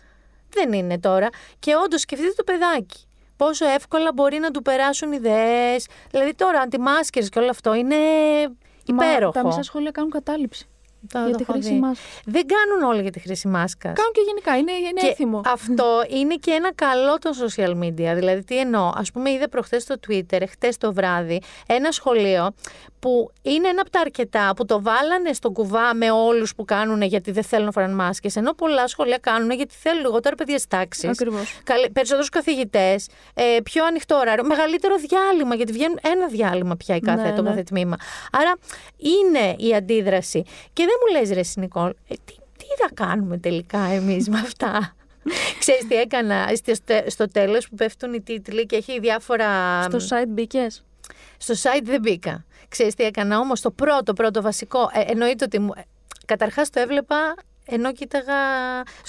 Δεν 0.48 0.72
είναι 0.72 0.98
τώρα. 0.98 1.28
Και 1.58 1.74
όντως 1.84 2.00
σκεφτείτε 2.00 2.32
το 2.36 2.44
παιδάκι. 2.44 3.06
Πόσο 3.36 3.66
εύκολα 3.66 4.12
μπορεί 4.14 4.38
να 4.38 4.50
του 4.50 4.62
περάσουν 4.62 5.12
ιδέες. 5.12 5.86
Δηλαδή 6.10 6.34
τώρα, 6.34 6.60
αντιμάσκε 6.60 7.20
και 7.20 7.38
όλο 7.38 7.50
αυτό 7.50 7.74
είναι 7.74 7.96
Μα 8.94 9.06
υπέροχο. 9.06 9.32
τα 9.32 9.46
μισά 9.46 9.62
σχόλια 9.62 9.90
κάνουν 9.90 10.10
κατάληψη. 10.10 10.68
Το- 11.12 11.18
για 11.18 11.30
το 11.30 11.36
τη 11.36 11.42
έχω 11.42 11.52
χρήση 11.52 11.68
δει. 11.72 11.78
μάσκας. 11.78 12.06
Δεν 12.24 12.42
κάνουν 12.46 12.90
όλοι 12.90 13.02
για 13.02 13.10
τη 13.10 13.20
χρήση 13.20 13.48
μάσκας. 13.48 13.92
Κάνουν 13.96 14.12
και 14.12 14.20
γενικά, 14.26 14.56
είναι, 14.56 14.72
είναι 14.88 15.00
Και 15.00 15.06
έθιμο. 15.06 15.40
αυτό 15.44 16.04
είναι 16.08 16.34
και 16.34 16.50
ένα 16.50 16.74
καλό 16.74 17.18
των 17.18 17.32
social 17.32 17.70
media. 17.84 18.14
Δηλαδή, 18.14 18.44
τι 18.44 18.58
εννοώ; 18.58 18.86
Α 18.86 19.02
πούμε, 19.12 19.30
είδα 19.30 19.48
προχθές 19.48 19.82
στο 19.82 19.94
Twitter, 20.08 20.42
χτες 20.50 20.76
το 20.76 20.92
βράδυ, 20.92 21.40
ένα 21.66 21.90
σχολείο 21.92 22.50
που 22.98 23.30
είναι 23.42 23.68
ένα 23.68 23.80
από 23.80 23.90
τα 23.90 24.00
αρκετά 24.00 24.52
που 24.56 24.64
το 24.64 24.82
βάλανε 24.82 25.32
στον 25.32 25.52
κουβά 25.52 25.94
με 25.94 26.10
όλους 26.10 26.54
που 26.54 26.64
κάνουν 26.64 27.02
γιατί 27.02 27.30
δεν 27.30 27.42
θέλουν 27.42 27.64
να 27.64 27.70
φοράνε 27.72 27.94
μάσκες, 27.94 28.36
ενώ 28.36 28.52
πολλά 28.52 28.86
σχολεία 28.88 29.18
κάνουν 29.18 29.50
γιατί 29.50 29.74
θέλουν 29.74 30.00
λιγότερο 30.00 30.34
παιδιά 30.36 30.60
τάξη. 30.68 31.08
Ακριβώς. 31.08 31.58
Περισσότερους 31.92 32.28
καθηγητές, 32.28 33.08
ε, 33.34 33.42
πιο 33.64 33.84
ανοιχτό 33.84 34.16
ωράριο, 34.16 34.44
μεγαλύτερο 34.44 34.94
διάλειμμα, 34.96 35.54
γιατί 35.54 35.72
βγαίνουν 35.72 35.98
ένα 36.02 36.26
διάλειμμα 36.28 36.76
πια 36.76 36.96
η 36.96 37.00
κάθε, 37.00 37.22
Ναι, 37.22 37.32
το 37.36 37.42
ναι. 37.42 37.48
κάθε 37.48 37.62
τμήμα. 37.62 37.96
Άρα 38.32 38.54
είναι 38.96 39.54
η 39.58 39.74
αντίδραση. 39.74 40.42
Και 40.72 40.84
δεν 40.84 40.96
μου 41.00 41.20
λες 41.20 41.30
ρε 41.30 41.40
Νικόλ, 41.56 41.90
ε, 41.90 42.14
τι, 42.24 42.34
τι 42.34 42.66
θα 42.78 42.90
κάνουμε 42.94 43.38
τελικά 43.38 43.78
εμείς 43.78 44.28
με 44.28 44.38
αυτά; 44.38 44.94
Ξέρεις 45.58 45.86
τι 45.88 45.94
έκανα 45.94 46.46
στο, 46.54 46.74
στο 47.06 47.28
τέλος 47.28 47.68
που 47.68 47.74
πέφτουν 47.74 48.12
οι 48.12 48.20
τίτλοι 48.20 48.66
και 48.66 48.76
έχει 48.76 49.00
διάφορα... 49.00 49.82
Στο 49.82 49.98
site 49.98 50.28
μπήκες; 50.28 50.84
Στο 51.36 51.54
site 51.54 51.82
δεν 51.82 52.00
μπήκα. 52.00 52.44
Ξέρεις 52.68 52.94
τι 52.94 53.04
έκανα 53.04 53.38
όμως, 53.38 53.60
το 53.60 53.70
πρώτο, 53.70 54.12
πρώτο 54.12 54.42
βασικό, 54.42 54.90
ε, 54.92 55.00
εννοείται 55.06 55.44
ότι 55.44 55.58
μου... 55.58 55.72
Καταρχάς 56.26 56.70
το 56.70 56.80
έβλεπα 56.80 57.34
ενώ 57.66 57.92
κοίταγα 57.92 58.34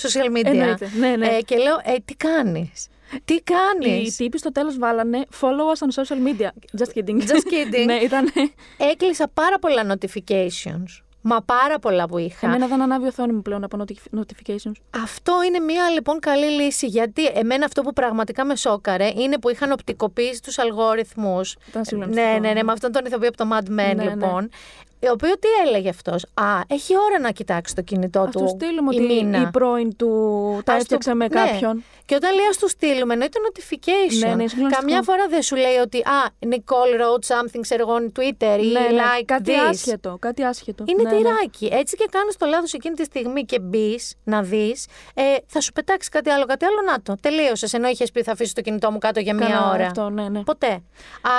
social 0.02 0.38
media. 0.38 0.46
Εννοείται, 0.46 0.92
ναι, 1.00 1.16
ναι. 1.16 1.28
Ε, 1.28 1.42
και 1.42 1.58
λέω, 1.58 1.80
ε, 1.84 1.96
τι 2.06 2.16
κάνεις, 2.16 2.88
τι 3.26 3.34
Οι 3.34 3.42
κάνεις; 3.44 4.16
τύποι 4.16 4.38
στο 4.38 4.52
τέλος 4.52 4.78
βάλανε 4.78 5.26
follow 5.42 5.76
us 5.76 5.88
on 5.88 6.04
social 6.04 6.18
media. 6.18 6.50
Just 6.80 6.94
kidding. 6.94 7.22
Just 7.22 7.48
kidding. 7.52 7.86
ναι, 7.92 7.94
ήταν. 7.94 8.32
Έκλεισα 8.78 9.28
πάρα 9.34 9.60
πολλά 9.60 9.96
notifications. 9.96 11.09
Μα 11.22 11.42
πάρα 11.42 11.80
πολλά 11.80 12.08
που 12.08 12.18
είχα. 12.18 12.48
Εμένα 12.48 12.68
δεν 12.68 12.82
ανάβει 12.82 13.06
η 13.06 13.08
οθόνη 13.08 13.34
μου 13.34 13.42
πλέον 13.42 13.64
από 13.64 13.78
notif- 13.84 14.20
notifications. 14.20 14.72
Αυτό 15.04 15.34
είναι 15.48 15.60
μια 15.60 15.90
λοιπόν 15.90 16.20
καλή 16.20 16.46
λύση 16.46 16.86
γιατί 16.88 17.26
εμένα 17.26 17.66
αυτό 17.66 17.82
που 17.82 17.94
πραγματικά 17.94 18.46
με 18.46 18.56
σόκαρε 18.56 19.12
είναι 19.16 19.38
που 19.40 19.50
είχαν 19.50 19.72
οπτικοποιήσει 19.72 20.42
τους 20.42 20.58
αλγόριθμους. 20.60 21.56
Ήταν 21.70 21.86
συγκλονιστικό, 21.86 22.28
Ναι, 22.28 22.34
ναι, 22.34 22.40
ναι, 22.48 22.54
ναι. 22.54 22.64
με 22.64 22.72
αυτόν 22.72 22.92
τον 22.92 23.06
ηθοποιό 23.06 23.28
από 23.30 23.38
το 23.38 23.46
Mad 23.54 23.64
Men 23.68 23.72
Ναι, 23.72 23.94
ναι. 23.94 24.04
λοιπόν. 24.04 24.50
Ο 25.02 25.12
οποίο 25.12 25.34
τι 25.34 25.48
έλεγε 25.68 25.90
αυτός; 25.90 26.24
Α, 26.34 26.44
έχει 26.68 26.94
ώρα 26.98 27.20
να 27.20 27.32
κοιτάξει 27.32 27.76
το 27.76 27.82
κινητό 27.82 28.20
Α 28.22 28.28
του. 28.30 28.40
του 28.40 28.48
στείλουμε 28.48 28.96
η 28.96 28.98
ότι 28.98 29.14
Μίνα. 29.14 29.42
η 29.42 29.50
πρώην 29.52 29.96
του 29.96 30.08
τα 30.66 30.74
Ας 30.74 30.78
του- 30.78 30.82
έφτιαξε 30.94 31.14
με 31.14 31.28
ναι. 31.28 31.70
Κάποιον. 32.10 32.22
Και 32.22 32.26
όταν 32.26 32.36
λέει 32.36 32.46
α 32.46 32.56
του 32.60 32.70
στείλουμε, 32.70 33.14
εννοεί 33.14 33.30
το 33.30 33.40
notification. 33.48 34.28
Ναι, 34.28 34.36
ναι, 34.36 34.48
συγκλονιστικό. 34.48 34.70
Καμιά 34.80 35.02
φορά 35.02 35.28
δεν 35.28 35.42
σου 35.42 35.56
λέει 35.56 35.76
ότι 35.76 35.98
Α, 35.98 36.22
Nicole 36.40 36.94
wrote 37.00 37.26
something, 37.32 37.60
ξέρω 37.62 37.82
εγώ, 37.88 37.96
on 38.00 38.20
Twitter 38.20 38.58
ή 38.64 38.68
Ναι, 38.68 38.80
ναι, 38.80 39.02
like 39.02 39.24
κάτι 39.26 39.52
this. 39.52 39.70
άσχετο. 39.70 40.18
Κάτι 40.20 40.44
άσχετο. 40.44 40.84
Είναι 40.88 41.04
ναι, 41.04 41.10
ναι. 41.10 41.18
τυράκι. 41.18 41.70
Έτσι 41.72 41.96
και 41.96 42.08
κάνεις 42.12 42.38
το 42.38 42.46
λάθος 42.46 42.74
εκείνη 42.74 42.96
τη 42.96 43.04
στιγμή 43.04 43.46
και 43.46 43.60
μπεις 43.60 44.16
να 44.24 44.42
δεις, 44.42 44.88
ε, 45.14 45.24
θα 45.46 45.62
σου 45.62 45.72
πετάξει 45.72 46.10
κάτι 46.10 46.30
άλλο, 46.30 46.46
κάτι 46.46 46.66
άλλο. 46.66 46.82
Να 46.86 47.02
το. 47.02 47.16
Τελείωσες. 47.22 47.74
Ενώ 47.74 47.88
είχες 47.88 48.12
πει 48.12 48.24
θα 48.24 48.32
αφήσω 48.32 48.54
το 48.54 48.62
κινητό 48.62 48.92
μου 48.92 48.98
κάτω 48.98 49.20
για 49.20 49.34
μία 49.34 49.48
Καλά, 49.48 49.70
ώρα. 49.72 49.86
Αυτό, 49.86 50.10
ναι, 50.10 50.30
ναι. 50.30 50.44
Ποτέ. 50.44 50.82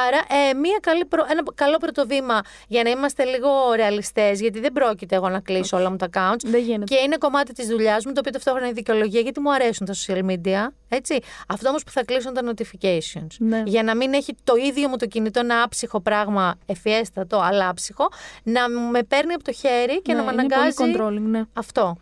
Άρα, 0.07 0.49
ε, 0.49 0.55
μία 0.55 0.79
καλή 0.83 1.05
προ... 1.05 1.27
ένα 1.31 1.43
καλό 1.55 1.77
πρώτο 1.77 2.07
βήμα 2.07 2.41
για 2.68 2.83
να 2.83 2.91
είμαστε 2.91 3.25
λίγο 3.25 3.49
ρεαλιστές, 3.75 4.41
γιατί 4.41 4.61
δεν 4.61 4.73
πρόκειται 4.73 5.14
εγώ 5.14 5.29
να 5.29 5.41
κλείσω 5.41 5.77
όλα 5.77 5.91
μου 5.91 5.97
τα 5.97 6.09
accounts. 6.12 6.45
Δεν 6.45 6.61
γίνεται. 6.61 6.95
Και 6.95 7.01
είναι 7.05 7.16
κομμάτι 7.16 7.53
της 7.53 7.66
δουλειάς 7.66 8.05
μου, 8.05 8.12
το 8.12 8.21
οποίο 8.21 8.33
ταυτόχρονα 8.33 8.66
είναι 8.66 8.75
δικαιολογία, 8.75 9.21
γιατί 9.21 9.41
μου 9.41 9.53
αρέσουν 9.53 9.87
τα 9.87 9.95
social 9.95 10.25
media. 10.31 10.60
Έτσι. 10.89 11.19
Αυτό 11.49 11.69
όμως 11.69 11.85
που 11.85 11.91
θα 11.91 12.05
κλείσουν 12.05 12.35
τα 12.35 12.41
notifications. 12.45 13.27
Ναι. 13.39 13.63
Για 13.67 13.83
να 13.83 13.97
μην 13.97 14.13
έχει 14.13 14.35
το 14.45 14.55
ίδιο 14.57 14.89
μου 14.89 14.97
το 14.97 15.07
κινητό 15.07 15.41
ένα 15.41 15.63
άψυχο 15.63 16.01
πράγμα, 16.01 16.55
εφιέστατο, 16.67 17.39
αλλά 17.41 17.69
άψυχο, 17.69 18.09
να 18.43 18.69
με 18.69 19.03
παίρνει 19.03 19.33
από 19.33 19.45
το 19.45 19.53
χέρι 19.53 20.03
και 20.03 20.13
Ναι, 20.13 20.19
να 20.19 20.25
με 20.25 20.33
είναι 20.33 20.41
αναγκάζει. 20.55 20.77
πολύ 20.77 20.95
controlling, 20.99 21.31
ναι. 21.31 21.43
Αυτό. 21.53 21.97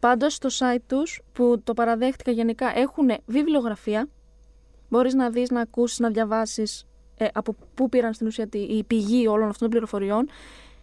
Πάντως 0.00 0.34
στο 0.34 0.48
site 0.58 0.82
τους 0.86 1.20
που 1.32 1.60
το 1.64 1.74
παραδέχτηκα 1.74 2.30
γενικά 2.30 2.78
έχουν 2.78 3.10
βιβλιογραφία. 3.26 4.08
Μπορείς 4.88 5.14
να 5.14 5.30
δεις, 5.30 5.50
να 5.50 5.60
ακούσεις, 5.60 5.98
να 5.98 6.08
διαβάσεις 6.10 6.84
ε, 7.16 7.26
από 7.32 7.54
πού 7.74 7.88
πήραν 7.88 8.12
στην 8.14 8.26
ουσία 8.26 8.48
τη- 8.48 8.58
η 8.58 8.84
πηγή 8.84 9.26
όλων 9.26 9.42
αυτών 9.48 9.58
των 9.60 9.70
πληροφοριών. 9.70 10.28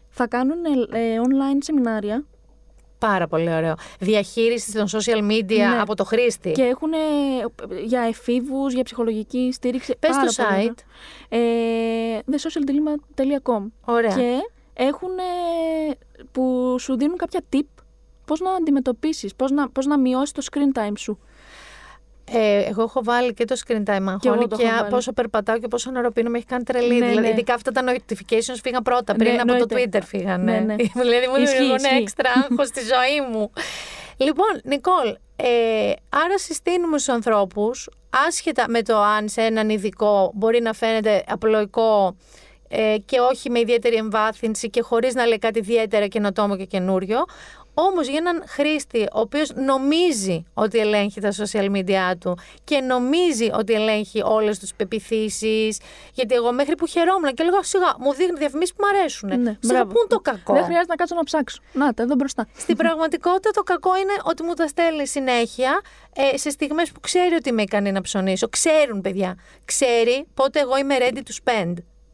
Θα 0.10 0.28
κάνουν 0.28 0.58
ε, 0.92 1.00
ε, 1.00 1.20
online 1.20 1.58
σεμινάρια 1.60 2.26
Πάρα 3.08 3.28
πολύ 3.28 3.54
ωραίο. 3.54 3.76
Διαχείριση 4.00 4.72
των 4.74 4.86
social 4.88 5.32
media 5.32 5.58
Ναι. 5.58 5.80
από 5.82 5.96
το 5.96 6.04
χρήστη. 6.04 6.52
και 6.52 6.62
έχουν 6.62 6.94
ε, 6.94 6.98
για 7.86 8.02
εφήβους, 8.02 8.74
για 8.74 8.84
ψυχολογική 8.84 9.50
στήριξη. 9.54 9.96
Πες 10.00 10.10
πάρα 10.12 10.26
το 10.26 10.34
πολύ 10.44 10.60
ωραίο. 10.60 10.74
site. 10.74 10.80
Ε, 11.30 12.20
thesocialdilemma.com 12.32 13.72
Ωραία. 13.86 14.16
και 14.16 14.38
έχουν 14.74 15.10
ε, 15.18 15.94
που 16.32 16.76
σου 16.80 16.98
δίνουν 16.98 17.18
κάποια 17.18 17.42
tip 17.54 17.60
πώς 18.26 18.40
να 18.40 18.52
αντιμετωπίσεις, 18.52 19.36
πώς 19.36 19.52
να, 19.52 19.70
πώς 19.70 19.86
να 19.86 20.00
μειώσεις 20.00 20.32
το 20.32 20.42
screen 20.52 20.78
time 20.80 20.94
σου. 20.98 21.20
Ε, 22.36 22.64
εγώ 22.70 22.82
έχω 22.84 23.04
βάλει 23.04 23.34
και 23.34 23.46
το 23.46 23.56
screen 23.68 23.72
time 23.78 23.84
Και 23.84 23.92
εγώ 23.94 24.10
αγχώνει 24.10 24.48
το 24.48 24.56
και, 24.56 24.64
έχω 24.64 24.76
βάλει. 24.78 24.90
πόσο 24.90 25.14
περπατάω 25.14 25.60
και 25.60 25.68
πόσο 25.68 25.92
νεροπίνω 25.92 26.30
με 26.30 26.38
έχει 26.38 26.46
κάνει 26.48 26.64
τρελή. 26.64 27.00
Ναι, 27.00 27.06
δηλαδή, 27.08 27.28
ναι. 27.28 27.30
ειδικά 27.34 27.54
αυτά 27.54 27.72
τα 27.72 27.84
notifications 27.88 28.60
φύγαν 28.64 28.82
πρώτα, 28.84 29.14
πριν 29.16 29.32
Ναι, 29.34 29.42
από 29.42 29.48
το 29.48 29.66
εννοείται. 29.70 30.00
Twitter 30.00 30.04
φύγανε. 30.06 30.52
Ναι, 30.52 30.60
ναι. 30.60 30.76
δηλαδή 31.04 31.28
μου 31.28 31.36
Ισχύει, 31.42 31.56
δημιουργούν 31.58 31.76
ισχύει. 31.76 31.96
έξτρα 32.02 32.30
άγχος 32.50 32.68
στη 32.68 32.80
ζωή 32.80 33.32
μου. 33.32 33.52
Λοιπόν, 34.18 34.60
Νικόλ, 34.64 35.08
ε, 35.36 35.92
άρα 36.10 36.38
συστήνουμε 36.38 36.98
στους 36.98 37.14
ανθρώπους, 37.14 37.90
άσχετα 38.28 38.66
με 38.68 38.82
το 38.82 38.98
αν 38.98 39.30
σε 39.30 39.42
έναν 39.42 39.70
ειδικό 39.70 40.32
μπορεί 40.34 40.62
να 40.62 40.74
φαίνεται 40.74 41.24
απλοϊκό 41.28 42.16
ε, 42.68 42.96
και 43.06 43.20
όχι 43.20 43.50
με 43.50 43.60
ιδιαίτερη 43.60 43.96
εμβάθυνση 43.96 44.70
και 44.70 44.82
χωρίς 44.82 45.14
να 45.14 45.26
λέει 45.26 45.40
κάτι 45.40 45.60
ιδιαίτερα 45.60 46.08
καινοτόμο 46.08 46.58
και 46.58 46.66
καινούριο, 46.66 47.18
Όμως 47.74 48.08
για 48.08 48.18
έναν 48.18 48.44
χρήστη, 48.48 49.02
ο 49.02 49.20
οποίος 49.20 49.52
νομίζει 49.54 50.44
ότι 50.54 50.80
ελέγχει 50.80 51.22
τα 51.22 51.32
social 51.32 51.72
media 51.72 52.14
του 52.20 52.38
και 52.64 52.80
νομίζει 52.82 53.50
ότι 53.54 53.74
ελέγχει 53.74 54.22
όλες 54.22 54.60
τους 54.60 54.74
πεπιθήσεις. 54.74 55.80
Γιατί 56.14 56.36
εγώ 56.36 56.52
μέχρι 56.54 56.76
που 56.76 56.88
χαιρόμουν 56.88 57.34
και 57.34 57.44
λέγω 57.44 57.64
σιγά, 57.64 57.96
μου 58.00 58.14
δείχνει 58.14 58.38
διαφημίσεις 58.38 58.74
που 58.76 58.86
μου 58.86 58.98
αρέσουν. 58.98 59.30
Ναι, 59.30 59.36
Σιγά, 59.36 59.58
μπράβο. 59.74 59.86
πού 59.92 59.98
είναι 59.98 60.08
το 60.08 60.20
κακό; 60.20 60.54
Δεν 60.54 60.64
χρειάζεται 60.64 60.90
να 60.90 60.96
κάτσω 60.96 61.16
να 61.16 61.24
ψάξω. 61.24 61.62
Να 61.74 61.94
τα 61.94 62.04
εδώ 62.04 62.16
μπροστά. 62.16 62.48
Στην 62.58 62.76
πραγματικότητα 62.82 63.52
το 63.52 63.64
κακό 63.64 63.96
είναι 63.96 64.14
ότι 64.24 64.44
μου 64.44 64.54
τα 64.54 64.68
στέλνει 64.68 65.08
συνέχεια 65.08 65.82
ε, 66.16 66.38
σε 66.38 66.50
στιγμές 66.50 66.92
που 66.92 67.00
ξέρει 67.00 67.36
ότι 67.36 67.50
είμαι 67.50 67.62
ικανή 67.62 67.92
να 67.92 68.02
ψωνίσω. 68.02 68.50
Ξέρουν 68.50 69.02
παιδιά. 69.02 69.38
Ξέρει 69.66 70.26
πότε 70.34 70.60
εγώ 70.60 70.78
είμαι 70.78 70.96
ready 71.00 71.18
to 71.18 71.52
spend. 71.52 71.74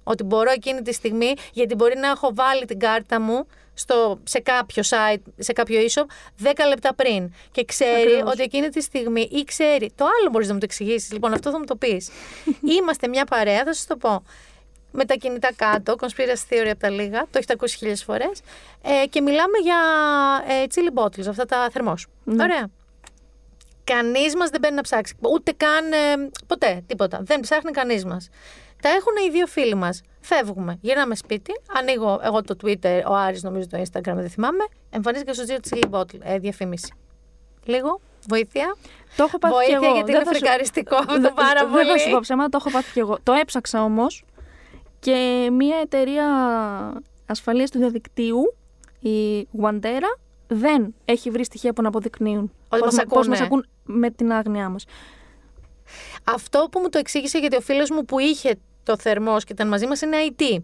Ότι 0.10 0.24
μπορώ 0.24 0.52
εκείνη 0.52 0.82
τη 0.82 0.94
στιγμή, 0.94 1.34
γιατί 1.54 1.76
μπορεί 1.76 1.98
να 1.98 2.08
έχω 2.08 2.32
βάλει 2.34 2.66
την 2.66 2.80
κάρτα 2.80 3.20
μου 3.20 3.48
στο, 3.74 4.20
σε 4.24 4.40
κάποιο 4.40 4.84
site, 4.86 5.22
σε 5.38 5.54
κάποιο 5.54 5.80
e-shop 5.82 6.06
10 6.46 6.52
λεπτά 6.68 6.94
πριν. 6.94 7.34
Και 7.52 7.66
ξέρει 7.66 8.12
Ακριβώς. 8.12 8.32
ότι 8.32 8.42
εκείνη 8.42 8.70
τη 8.70 8.82
στιγμή 8.82 9.28
ή 9.32 9.44
ξέρει. 9.44 9.92
Το 9.96 10.06
άλλο 10.06 10.30
μπορείς 10.32 10.48
να 10.48 10.54
μου 10.54 10.60
το 10.60 10.66
εξηγήσεις. 10.70 11.12
Λοιπόν, 11.12 11.34
αυτό 11.34 11.52
θα 11.52 11.60
μου 11.60 11.66
το 11.66 11.76
πεις. 11.76 12.10
Είμαστε 12.78 13.08
μια 13.08 13.26
παρέα, 13.26 13.64
θα 13.64 13.74
σας 13.74 13.86
το 13.86 13.98
πω. 13.98 14.24
Με 14.92 15.06
τα 15.06 15.14
κινητά 15.14 15.54
κάτω, 15.56 15.96
conspiracy 16.00 16.54
theory 16.54 16.70
από 16.70 16.80
τα 16.80 16.90
λίγα, 16.90 17.22
το 17.22 17.38
έχετε 17.38 17.54
ακούσει 17.54 17.78
χίλιες 17.78 18.04
φορές. 18.04 18.42
Ε, 18.82 19.06
και 19.06 19.22
μιλάμε 19.22 19.58
για 19.64 19.78
ε, 20.48 20.64
chili 20.76 21.04
bottles, 21.04 21.28
αυτά 21.30 21.46
τα 21.46 21.70
θερμός. 21.72 22.08
Ναι. 22.24 22.44
Ωραία. 22.44 22.68
Κανείς 23.84 24.36
μας 24.36 24.50
δεν 24.50 24.60
μπαίνει 24.60 24.76
να 24.76 24.82
ψάξει. 24.82 25.16
Ούτε 25.34 25.52
καν. 25.58 25.92
ε, 25.92 26.30
ποτέ, 26.48 26.84
τίποτα. 26.88 27.20
Δεν 27.24 27.40
ψάχνει 27.40 27.72
κανείς 27.72 28.06
μας. 28.06 28.30
Τα 28.82 28.90
έχουν 28.90 29.14
οι 29.28 29.30
δύο 29.32 29.46
φίλοι 29.48 29.76
μας. 29.76 30.02
Φεύγουμε. 30.22 30.78
Γυρνάμε 30.82 31.16
σπίτι. 31.16 31.52
Ανοίγω 31.78 32.20
εγώ 32.24 32.42
το 32.42 32.56
Twitter, 32.64 33.02
ο 33.08 33.14
Άρης 33.16 33.44
νομίζω 33.44 33.68
το 33.68 33.78
Instagram, 33.82 34.02
δεν 34.16 34.30
θυμάμαι. 34.30 34.64
Εμφανίζεται 34.90 35.34
στο 35.34 35.44
Zero 35.48 35.76
Chili 35.78 35.90
Bottle. 35.90 36.20
Ε, 36.22 36.38
διαφήμιση. 36.40 36.94
Λίγο. 37.64 38.00
Βοήθεια. 38.28 38.76
Το 39.16 39.24
έχω 39.24 39.38
πάθει 39.38 39.54
Βοήθεια 39.54 39.80
και 39.80 39.86
εγώ. 39.86 39.94
γιατί 39.96 40.12
Δεν 40.12 40.22
είναι 40.22 40.30
θα 40.30 40.34
σου- 40.34 40.40
φρικαριστικό 40.40 40.96
αυτό 40.96 41.20
Δε- 41.22 41.30
πάρα 41.32 41.66
Δεν 41.66 41.86
θα 41.88 41.98
σου 41.98 42.04
πω 42.04 42.10
πολύ. 42.10 42.20
ψέματα, 42.22 42.50
το 42.50 42.58
έχω 42.62 42.72
πάθει 42.72 42.92
και 42.94 43.00
εγώ. 43.00 43.18
Το 43.24 43.34
έψαξα 43.34 43.84
όμως 43.84 44.24
και 45.00 45.50
μια 45.52 45.78
εταιρεία 45.78 46.26
ασφαλείας 47.26 47.70
του 47.70 47.78
διαδικτύου, 47.78 48.54
η 49.00 49.48
Wandera, 49.62 50.18
δεν 50.48 50.96
έχει 51.06 51.30
βρει 51.30 51.44
στοιχεία 51.46 51.74
που 51.74 51.82
να 51.82 51.88
αποδεικνύουν 51.88 52.52
Ότι 52.70 52.82
πώς 52.82 52.82
μας 52.82 52.94
μα- 52.94 53.04
πώς 53.04 53.12
ακούνε. 53.18 53.30
μας 53.30 53.42
ακούν 53.42 53.66
με 53.84 54.10
την 54.10 54.32
άγνοιά 54.32 54.70
μας. 54.70 54.86
Αυτό 56.24 56.68
που 56.72 56.80
μου 56.80 56.90
το 56.90 56.98
εξήγησε 56.98 57.38
γιατί 57.40 57.56
ο 57.56 57.62
φίλος 57.62 57.90
μου 57.90 58.06
που 58.06 58.20
είχε 58.20 58.56
το 58.90 58.98
θερμό 58.98 59.38
και 59.38 59.52
ήταν 59.52 59.68
μαζί 59.68 59.88
μας 59.88 60.02
είναι 60.02 60.18
IT. 60.30 60.58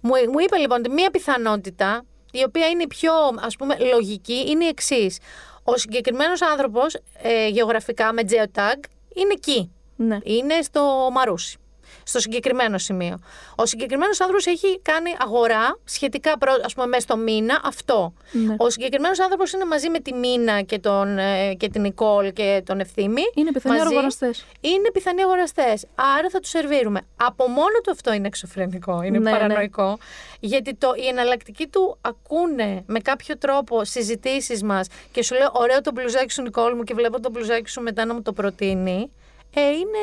Μου, 0.00 0.12
μου 0.32 0.38
είπε 0.38 0.56
λοιπόν 0.56 0.78
ότι 0.78 0.90
μία 0.90 1.10
πιθανότητα, 1.10 2.04
η 2.30 2.42
οποία 2.46 2.66
είναι 2.66 2.82
η 2.82 2.86
πιο 2.86 3.12
ας 3.40 3.56
πούμε 3.56 3.76
λογική, 3.78 4.44
είναι 4.50 4.64
η 4.64 4.68
εξής. 4.68 5.18
Ο 5.64 5.76
συγκεκριμένος 5.76 6.42
άνθρωπος 6.42 6.96
ε, 7.22 7.48
γεωγραφικά 7.48 8.12
με 8.12 8.22
geotag 8.28 8.78
είναι 9.14 9.32
εκεί. 9.32 9.70
Ναι. 9.96 10.18
Είναι 10.22 10.62
στο 10.62 11.08
Μαρούσι. 11.12 11.58
Στο 12.02 12.20
συγκεκριμένο 12.20 12.78
σημείο. 12.78 13.18
Ο 13.54 13.66
συγκεκριμένος 13.66 14.20
άνθρωπος 14.20 14.46
έχει 14.46 14.80
κάνει 14.82 15.10
αγορά 15.18 15.78
σχετικά, 15.84 16.38
προ- 16.38 16.60
ας 16.64 16.74
πούμε, 16.74 16.86
μέσα 16.86 17.00
στο 17.00 17.16
μήνα 17.16 17.60
αυτό. 17.64 18.12
Ναι. 18.32 18.54
Ο 18.58 18.70
συγκεκριμένος 18.70 19.20
άνθρωπος 19.20 19.52
είναι 19.52 19.64
μαζί 19.64 19.88
με 19.88 19.98
τη 20.00 20.14
Μίνα 20.14 20.62
και, 20.62 20.78
τον, 20.78 21.18
ε, 21.18 21.54
και 21.54 21.68
την 21.68 21.80
Νικόλ 21.82 22.32
και 22.32 22.62
τον 22.66 22.80
Ευθύμη. 22.80 23.22
Είναι 23.34 23.52
πιθανοί 23.52 23.78
μαζί. 23.78 23.92
αγοραστές. 23.94 24.44
Είναι 24.60 24.90
πιθανοί 24.92 25.22
αγοραστές. 25.22 25.86
Άρα 26.18 26.30
θα 26.30 26.40
τους 26.40 26.50
σερβίρουμε. 26.50 27.00
Από 27.16 27.48
μόνο 27.48 27.78
του 27.82 27.90
αυτό 27.90 28.12
είναι 28.12 28.26
εξωφρενικό, 28.26 29.02
είναι 29.02 29.18
Ναι, 29.18 29.30
παρανοϊκό. 29.30 29.98
Γιατί 30.40 30.74
το, 30.74 30.92
οι 30.96 31.06
εναλλακτικοί 31.06 31.66
του 31.66 31.98
ακούνε 32.00 32.82
με 32.86 32.98
κάποιο 33.00 33.38
τρόπο 33.38 33.84
συζητήσεις 33.84 34.62
μας 34.62 34.88
και 35.12 35.22
σου 35.22 35.34
λέω: 35.34 35.50
Ωραίο 35.52 35.80
το 35.80 35.90
μπλουζάκι 35.94 36.32
σου, 36.32 36.42
Νικόλ 36.42 36.74
μου, 36.76 36.82
και 36.82 36.94
βλέπω 36.94 37.20
το 37.20 37.30
μπλουζάκι 37.30 37.70
σου 37.70 37.80
μετά 37.80 38.04
να 38.04 38.14
μου 38.14 38.22
το 38.22 38.32
προτείνει. 38.32 39.10
Ε, 39.58 39.70
είναι. 39.70 39.98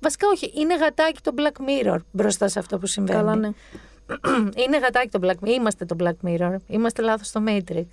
Βασικά, 0.00 0.28
όχι. 0.28 0.52
Είναι 0.54 0.76
γατάκι 0.76 1.20
το 1.22 1.34
Black 1.36 1.60
Mirror 1.68 1.98
μπροστά 2.10 2.48
σε 2.48 2.58
αυτό 2.58 2.78
που 2.78 2.86
συμβαίνει. 2.86 3.18
Καλά, 3.18 3.36
ναι. 3.36 3.48
είναι 4.66 4.78
γατάκι 4.78 5.08
το 5.08 5.18
Black 5.22 5.44
Mirror. 5.44 5.48
Είμαστε 5.48 5.84
το 5.84 5.96
Black 5.98 6.28
Mirror. 6.28 6.56
Είμαστε 6.66 7.02
λάθος 7.02 7.26
στο 7.26 7.42
Matrix. 7.46 7.86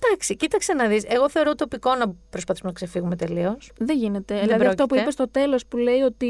Εντάξει, 0.00 0.36
κοίταξε 0.36 0.72
να 0.72 0.86
δεις. 0.86 1.04
Εγώ 1.06 1.28
θεωρώ 1.28 1.54
τοπικό 1.54 1.94
να 1.94 2.14
προσπαθήσουμε 2.30 2.68
να 2.70 2.74
ξεφύγουμε 2.74 3.16
τελείως. 3.16 3.72
Δεν 3.78 3.96
γίνεται. 3.96 4.40
δηλαδή 4.40 4.66
αυτό 4.66 4.82
που 4.82 4.88
πρόκειται. 4.88 5.00
είπες 5.00 5.12
στο 5.12 5.28
τέλος 5.28 5.66
που 5.66 5.76
λέει 5.76 6.00
ότι 6.00 6.26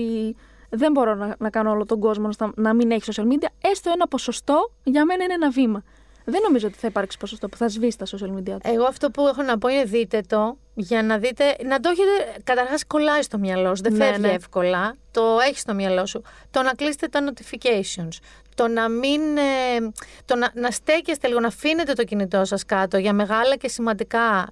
δεν 0.70 0.92
μπορώ 0.92 1.14
να, 1.14 1.36
να 1.38 1.50
κάνω 1.50 1.70
όλο 1.70 1.84
τον 1.84 2.00
κόσμο 2.00 2.28
να, 2.38 2.50
να 2.56 2.74
μην 2.74 2.90
έχει 2.90 3.12
social 3.14 3.24
media, 3.24 3.48
έστω 3.61 3.90
ένα 3.90 4.09
ποσοστό 4.09 4.72
για 4.82 5.04
μένα 5.04 5.24
είναι 5.24 5.34
ένα 5.34 5.50
βήμα. 5.50 5.82
Δεν 6.31 6.41
νομίζω 6.43 6.66
ότι 6.66 6.79
θα 6.79 6.87
υπάρξει 6.87 7.18
ποσοστό 7.18 7.49
που 7.49 7.57
θα 7.57 7.68
σβήσει 7.68 7.99
τα 7.99 8.07
social 8.07 8.39
media 8.39 8.45
του. 8.45 8.59
Εγώ 8.62 8.85
αυτό 8.85 9.11
που 9.11 9.26
έχω 9.26 9.43
να 9.43 9.59
πω 9.59 9.68
είναι 9.68 9.85
δείτε 9.85 10.20
το 10.26 10.59
για 10.74 11.03
να 11.03 11.18
δείτε, 11.18 11.57
να 11.64 11.81
το 11.81 11.89
έχετε, 11.89 12.41
καταρχάς 12.45 12.87
κολλάει 12.87 13.22
στο 13.22 13.39
μυαλό 13.39 13.74
σου, 13.74 13.83
δεν 13.83 13.93
Ναι, 13.93 14.05
φεύγει 14.05 14.20
ναι. 14.20 14.29
εύκολα, 14.29 14.97
το 15.11 15.22
έχει 15.49 15.59
στο 15.59 15.74
μυαλό 15.74 16.07
σου. 16.07 16.22
Το 16.51 16.62
να 16.62 16.72
κλείσετε 16.72 17.07
τα 17.07 17.20
notifications, 17.24 18.18
το 18.55 18.68
να 18.68 18.89
μην, 18.89 19.20
ε, 19.37 19.91
το 20.24 20.37
να, 20.37 20.51
να 20.55 20.70
στέκεστε 20.70 21.29
λίγο, 21.29 21.41
να 21.41 21.47
αφήνετε 21.47 21.93
το 21.93 22.05
κινητό 22.05 22.45
σας 22.45 22.64
κάτω 22.64 22.97
για 22.97 23.12
μεγάλα 23.12 23.57
και 23.57 23.68
σημαντικά, 23.68 24.51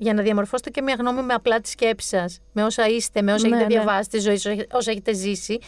για 0.00 0.14
να 0.14 0.22
διαμορφώσετε 0.22 0.70
και 0.70 0.82
μια 0.82 0.96
γνώμη 0.98 1.22
με 1.22 1.34
απλά 1.34 1.60
τη 1.60 1.68
σκέψη 1.68 2.08
σας, 2.08 2.40
με 2.52 2.64
όσα 2.64 2.86
είστε, 2.88 3.22
με 3.22 3.32
όσα 3.32 3.48
Ναι, 3.48 3.56
έχετε 3.56 3.74
ναι. 3.74 3.80
διαβάσει 3.80 4.08
τη 4.08 4.18
ζωή 4.18 4.36
σας, 4.36 4.52
όσα- 4.52 4.66
όσα 4.72 4.90
έχετε 4.90 5.12
ζήσει, 5.12 5.58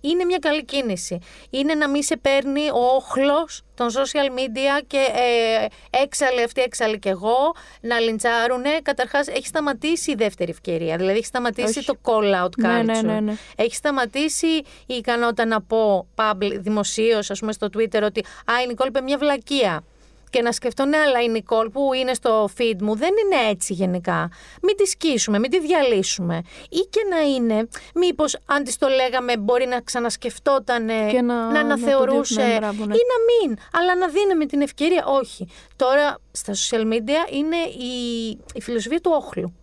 είναι 0.00 0.24
μια 0.24 0.38
καλή 0.38 0.64
κίνηση. 0.64 1.18
Είναι 1.50 1.74
να 1.74 1.88
μην 1.88 2.02
σε 2.02 2.16
παίρνει 2.16 2.70
ο 2.70 2.94
όχλος 2.96 3.62
των 3.74 3.88
social 3.90 4.28
media 4.38 4.84
και 4.86 4.96
ε, 4.96 5.66
έξαλλη 6.02 6.42
αυτή, 6.42 6.60
έξαλλη 6.60 6.98
και 6.98 7.08
εγώ, 7.08 7.54
να 7.80 7.98
λιντσάρουνε. 8.00 8.70
Καταρχάς, 8.82 9.28
έχει 9.28 9.46
σταματήσει 9.46 10.10
η 10.10 10.14
δεύτερη 10.14 10.50
ευκαιρία. 10.50 10.96
Δηλαδή, 10.96 11.16
έχει 11.16 11.26
σταματήσει 11.26 11.78
Όχι. 11.78 11.86
το 11.86 11.96
call 12.02 12.44
out 12.44 12.44
culture. 12.44 12.84
Ναι, 12.84 12.92
ναι, 12.92 13.00
ναι, 13.02 13.20
ναι. 13.20 13.34
Έχει 13.56 13.74
σταματήσει 13.74 14.46
η 14.86 14.94
ικανότητα 14.94 15.44
να 15.44 15.62
πω 15.62 16.06
public, 16.14 16.52
δημοσίως, 16.58 17.30
ας 17.30 17.38
πούμε, 17.38 17.52
στο 17.52 17.68
Twitter 17.76 18.02
ότι 18.02 18.20
«Α, 18.44 18.62
η 18.64 18.66
Νικόλ 18.66 18.86
είπε 18.88 19.00
μια 19.00 19.18
βλακεία». 19.18 19.84
Και 20.30 20.42
να 20.42 20.52
σκεφτώ, 20.52 20.84
ναι, 20.84 20.96
αλλά 20.96 21.20
η 21.22 21.28
Νικόλ 21.28 21.68
που 21.70 21.92
είναι 21.94 22.14
στο 22.14 22.48
feed 22.58 22.76
μου 22.80 22.96
δεν 22.96 23.10
είναι 23.24 23.48
έτσι 23.50 23.72
γενικά. 23.72 24.30
Μην 24.62 24.76
τη 24.76 24.86
σκίσουμε, 24.86 25.38
μην 25.38 25.50
τη 25.50 25.60
διαλύσουμε. 25.60 26.42
Ή 26.68 26.78
και 26.90 27.00
να 27.10 27.20
είναι, 27.20 27.68
μήπως 27.94 28.36
αν 28.46 28.64
της 28.64 28.78
το 28.78 28.88
λέγαμε, 28.88 29.36
μπορεί 29.36 29.66
να 29.66 29.80
ξανασκεφτόταν, 29.80 30.86
Και 30.86 31.20
να- 31.20 31.22
να 31.22 31.50
να 31.52 31.60
αναθεωρούσε. 31.60 32.34
το 32.34 32.40
δει- 32.42 32.50
ναι, 32.52 32.58
μπράβο, 32.58 32.84
ναι. 32.86 32.94
Ή 32.94 32.98
να 32.98 33.48
μην, 33.48 33.58
αλλά 33.72 33.94
να 33.96 34.08
δίνουμε 34.08 34.46
την 34.46 34.60
ευκαιρία. 34.60 35.04
Όχι. 35.06 35.46
Τώρα 35.76 36.18
στα 36.32 36.52
social 36.54 36.82
media 36.92 37.32
είναι 37.32 37.56
η, 37.56 38.28
η 38.54 38.60
φιλοσοφία 38.60 39.00
του 39.00 39.10
όχλου. 39.14 39.54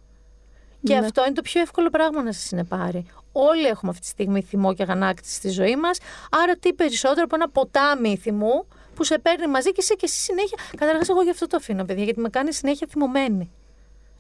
Και 0.84 0.94
Ναι. 0.94 1.06
αυτό 1.06 1.26
είναι 1.26 1.34
το 1.34 1.42
πιο 1.42 1.62
εύκολο 1.62 1.90
πράγμα 1.90 2.24
να 2.24 2.32
σα 2.32 2.40
συνεπάρει. 2.40 3.06
Όλοι 3.32 3.66
έχουμε 3.66 3.92
αυτή 3.92 4.02
τη 4.04 4.08
στιγμή 4.08 4.42
θυμό 4.42 4.74
και 4.74 4.84
αγανάκτηση 4.84 5.34
στη 5.34 5.50
ζωή 5.50 5.76
μας. 5.76 5.98
Άρα, 6.44 6.56
τι 6.58 6.74
περισσότερο 6.74 7.22
από 7.24 7.36
ένα 7.36 7.50
ποτάμι 7.50 8.18
θυμού 8.18 8.68
που 8.98 9.04
σε 9.04 9.20
παίρνει 9.20 9.48
μαζί 9.48 9.70
και 9.72 9.78
εσύ 9.80 9.96
και 9.96 10.06
εσύ 10.06 10.20
συνέχεια. 10.22 10.58
Καταρχάς, 10.78 11.10
εγώ 11.10 11.22
γι' 11.22 11.30
αυτό 11.30 11.48
το 11.48 11.58
αφήνω, 11.58 11.86
παιδιά, 11.86 12.04
γιατί 12.04 12.20
με 12.20 12.30
κάνει 12.30 12.54
συνέχεια 12.54 12.88
θυμωμένη. 12.90 13.52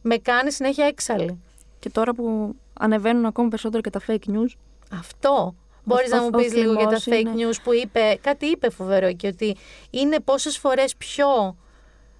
Με 0.01 0.17
κάνει 0.17 0.51
συνέχεια 0.51 0.85
έξαλλη. 0.85 1.41
Και 1.79 1.89
τώρα 1.89 2.13
που 2.13 2.55
ανεβαίνουν 2.73 3.25
ακόμα 3.25 3.47
περισσότερο 3.47 3.81
και 3.81 3.89
τα 3.89 4.01
fake 4.07 4.29
news, 4.35 4.49
Αυτό. 4.91 5.55
Μπορείς 5.83 6.09
να 6.11 6.19
ο 6.19 6.23
μου 6.23 6.29
πεις 6.29 6.53
λίγο 6.53 6.73
για 6.73 6.87
τα 6.87 6.99
θυμός 6.99 7.19
fake 7.19 7.25
είναι- 7.35 7.49
news 7.49 7.55
που 7.63 7.73
είπε. 7.73 8.17
Κάτι 8.21 8.45
είπε 8.45 8.69
φοβερό 8.69 9.13
και 9.13 9.27
ότι 9.27 9.55
είναι 9.89 10.19
πόσες 10.19 10.57
φορές 10.57 10.95
πιο 10.95 11.57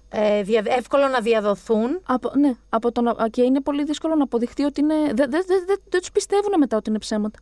ε, 0.08 0.42
δια- 0.42 0.62
εύκολο 0.66 1.08
να 1.08 1.20
διαδοθούν. 1.20 2.00
Από, 2.06 2.30
ναι, 2.38 2.52
από 2.68 2.92
το 2.92 3.00
να, 3.00 3.28
και 3.30 3.42
είναι 3.42 3.60
πολύ 3.60 3.84
δύσκολο 3.84 4.14
να 4.14 4.22
αποδειχτεί 4.24 4.62
ότι 4.64 4.80
είναι. 4.80 4.94
Δεν 4.94 5.14
δε, 5.30 5.38
δε, 5.46 5.54
δε, 5.66 5.74
δεν 5.88 6.00
τους 6.00 6.10
πιστεύουν 6.10 6.52
μετά 6.58 6.76
ότι 6.76 6.90
είναι 6.90 6.98
ψέματα. 6.98 7.38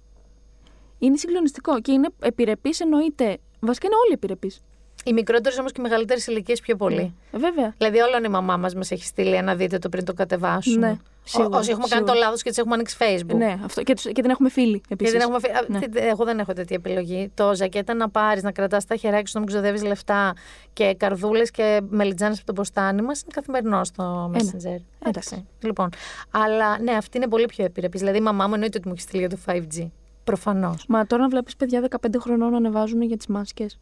Είναι 0.99 1.17
συγκλονιστικό 1.17 1.81
και 1.81 1.93
είναι 1.93 2.09
επιρρεπής, 2.21 2.81
εννοείται. 2.81 3.39
Βασικά 3.61 3.87
είναι 3.87 3.97
όλοι 4.05 4.13
επιρρεπείς. 4.13 4.61
Οι 5.07 5.13
μικρότερες 5.13 5.59
όμως 5.59 5.73
και 5.73 5.81
οι 5.81 5.83
μεγαλύτερες 5.83 6.27
ηλικίες 6.27 6.61
πιο 6.61 6.77
πολύ. 6.77 7.15
Ε, 7.33 7.39
βέβαια. 7.39 7.75
Δηλαδή, 7.79 7.99
όλον 7.99 8.25
η 8.25 8.29
μαμά 8.29 8.57
μας 8.57 8.75
μας 8.75 8.91
έχει 8.91 9.05
στείλει 9.05 9.35
ένα 9.35 9.55
δείτε 9.55 9.79
το 9.79 9.89
πριν 9.89 10.05
το 10.05 10.13
κατεβάσουν. 10.15 10.79
Ναι, 10.79 10.91
Ό- 10.91 10.99
σίγουρα, 11.25 11.59
Όσοι 11.59 11.71
έχουμε 11.71 11.87
κάνει 11.89 12.03
το 12.05 12.09
σίγουρα. 12.09 12.25
λάθος 12.27 12.43
και 12.43 12.49
τις 12.49 12.59
έχουμε 12.59 12.75
ανοίξει 12.75 12.97
Facebook. 13.01 13.37
Ναι, 13.37 13.59
αυτό. 13.65 13.83
Και, 13.83 13.95
τους, 13.95 14.03
και 14.05 14.23
την 14.23 14.31
έχουμε 14.31 14.49
φίλοι 14.51 14.81
Και 14.81 14.87
επίσης. 14.89 15.13
δεν 15.13 15.21
έχουμε... 15.23 15.39
φύ- 15.39 15.55
Α, 15.57 15.65
Ναι. 15.69 15.79
τι- 15.79 15.99
Εγώ 16.01 16.25
δεν 16.25 16.39
έχω 16.39 16.53
τέτοια 16.53 16.77
επιλογή. 16.77 17.31
Το 17.35 17.55
ζακέτα 17.55 17.95
να 17.95 18.09
πάρεις, 18.09 18.43
να 18.43 18.53
κρατάς 18.53 18.85
τα 18.87 18.97
χεράκια 18.97 19.27
σου, 19.27 19.33
να 19.35 19.41
μην 19.41 19.49
ξοδεύεις 19.49 19.83
λεφτά 19.83 20.33
και 20.73 20.95
καρδούλες 20.95 21.51
και 21.51 21.81
μελιτζάνες 21.89 22.37
από 22.39 22.47
το 22.47 22.53
ποστάνι 22.53 23.03
μας 23.03 23.21
είναι 23.21 23.31
καθημερινό 23.35 23.85
στο 23.85 24.31
Messenger. 24.35 24.81
Εντάξει. 25.07 25.47
Λοιπόν. 25.63 25.89
Αλλά 26.31 26.79
ναι, 26.81 26.93
αυτή 26.93 27.17
είναι 27.17 27.29
πολύ 27.29 27.47
πιο 27.47 27.65
επιρρεπής. 27.65 28.01
Δηλαδή, 28.01 28.19
η 28.19 28.21
μαμά 28.21 28.47
μου 28.47 28.55
εννοείται 28.55 28.79
ότι 28.79 28.87
μου 28.89 28.95
έχει 28.97 29.03
στείλει 29.03 29.21
για 29.27 29.31
το 29.31 29.39
5G. 29.47 29.91
Προφανώς. 30.25 30.85
Μα 30.89 31.07
τώρα 31.07 31.23
να 31.23 31.29
βλέπεις 31.29 31.57
παιδιά 31.57 31.81
15 31.81 32.19
χρονών 32.19 32.51
να 32.51 32.57
ανεβάζουν 32.57 33.03
για 33.03 33.17
τις 33.17 33.27
μάσκες. 33.27 33.79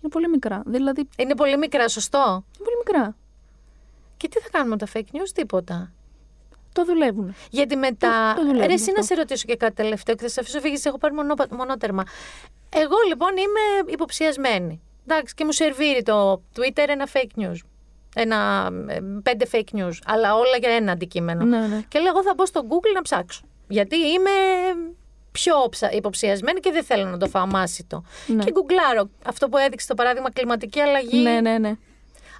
Είναι 0.00 0.10
πολύ 0.10 0.28
μικρά. 0.28 0.62
Δηλαδή, 0.66 1.00
είναι 1.00 1.08
Είναι 1.16 1.34
πολύ 1.34 1.58
μικρά, 1.58 1.88
σωστό. 1.88 2.44
πολύ 2.58 2.76
μικρά. 2.86 3.16
Και 4.16 4.28
τι 4.28 4.40
θα 4.40 4.48
κάνουμε 4.52 4.70
με 4.70 4.76
τα 4.76 4.86
fake 4.94 5.16
news, 5.16 5.28
τίποτα. 5.34 5.92
Το 6.72 6.84
δουλεύουν. 6.84 7.34
Γιατί 7.50 7.76
μετά. 7.76 8.32
Το- 8.34 8.40
το 8.40 8.46
δουλεύουμε 8.46 8.66
ρε, 8.66 8.72
εσύ 8.72 8.84
να 8.86 8.92
αυτό. 9.00 9.02
σε 9.02 9.14
ρωτήσω 9.14 9.46
και 9.46 9.56
κάτι 9.56 9.74
τελευταίο 9.74 10.14
και 10.14 10.22
θα 10.22 10.28
σε 10.28 10.40
αφήσω 10.40 10.60
φύγεις. 10.60 10.84
Έχω 10.84 10.98
πάρει 10.98 11.14
μονό, 11.14 11.34
μονότερμα. 11.50 12.02
Εγώ 12.68 12.96
λοιπόν 13.08 13.30
είμαι 13.36 13.92
υποψιασμένη. 13.92 14.80
Εντάξει, 15.06 15.34
και 15.34 15.44
μου 15.44 15.52
σερβίρει 15.52 16.02
το 16.02 16.42
Twitter 16.56 16.84
ένα 16.88 17.08
fake 17.12 17.40
news. 17.42 17.56
ένα, 18.14 18.70
ε, 18.88 18.98
πέντε 19.22 19.46
fake 19.52 19.76
news, 19.78 19.92
αλλά 20.06 20.34
όλα 20.34 20.56
για 20.60 20.70
ένα 20.70 20.92
αντικείμενο. 20.92 21.44
Ναι, 21.44 21.66
ναι. 21.66 21.82
Και 21.88 21.98
λέω, 21.98 22.08
εγώ 22.10 22.22
θα 22.22 22.34
μπω 22.36 22.46
στο 22.46 22.62
Google 22.68 22.92
να 22.94 23.02
ψάξω. 23.02 23.42
Γιατί 23.68 23.96
είμαι 23.96 24.30
πιο 25.40 25.54
ψα- 25.70 25.92
υποψιασμένη 25.92 26.60
και 26.60 26.70
δεν 26.72 26.84
θέλω 26.84 27.04
να 27.08 27.16
το 27.18 27.26
φάω 27.28 27.46
μάσιτο. 27.46 28.02
Ναι. 28.26 28.44
Και 28.44 28.50
γκουγκλάρω 28.50 29.08
αυτό 29.26 29.48
που 29.48 29.56
έδειξε 29.56 29.86
το 29.86 29.94
παράδειγμα 29.94 30.30
κλιματική 30.32 30.80
αλλαγή. 30.80 31.18
Ναι, 31.22 31.40
ναι, 31.40 31.58
ναι. 31.58 31.72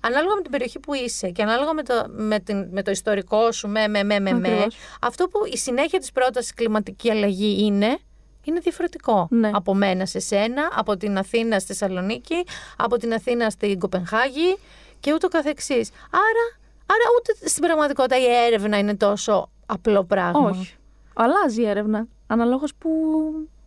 Ανάλογα 0.03 0.35
με 0.35 0.43
την 0.43 0.51
περιοχή 0.51 0.79
που 0.79 0.95
είσαι 0.95 1.29
και 1.31 1.43
ανάλογα 1.43 1.73
με 1.73 1.83
το, 1.83 2.05
με 2.09 2.39
την, 2.41 2.69
με 2.71 2.83
το 2.83 2.91
ιστορικό 2.91 3.53
σου, 3.53 3.69
με, 3.69 3.89
με, 3.89 4.03
με, 4.05 4.21
με, 4.21 4.33
με, 4.33 4.49
Ακριβώς. 4.49 4.77
αυτό 5.03 5.29
που 5.29 5.39
η 5.53 5.57
συνέχεια 5.57 5.99
της 5.99 6.13
πρότασης 6.13 6.55
κλιματική 6.55 7.11
αλλαγή 7.11 7.65
είναι, 7.65 7.99
είναι 8.45 8.61
διαφορετικό 8.61 9.27
Ναι. 9.31 9.51
από 9.55 9.75
μένα 9.75 10.07
σε 10.07 10.19
σένα, 10.19 10.71
από 10.75 10.97
την 10.97 11.19
Αθήνα 11.19 11.59
στη 11.59 11.67
Θεσσαλονίκη, 11.75 12.45
από 12.77 12.97
την 12.97 13.13
Αθήνα 13.13 13.51
στην 13.51 13.79
Κοπενχάγη 13.79 14.59
και 15.01 15.13
ούτω 15.15 15.29
καθεξής. 15.29 15.91
Άρα, 16.11 16.45
άρα 16.87 17.05
ούτε 17.19 17.49
στην 17.49 17.63
πραγματικότητα 17.63 18.19
η 18.19 18.25
έρευνα 18.47 18.79
είναι 18.79 18.97
τόσο 18.97 19.51
απλό 19.67 20.05
πράγμα. 20.05 20.49
Όχι. 20.51 20.75
Αλλάζει 21.15 21.63
η 21.63 21.67
έρευνα. 21.69 22.07
Αναλόγως 22.31 22.75
που, 22.75 22.91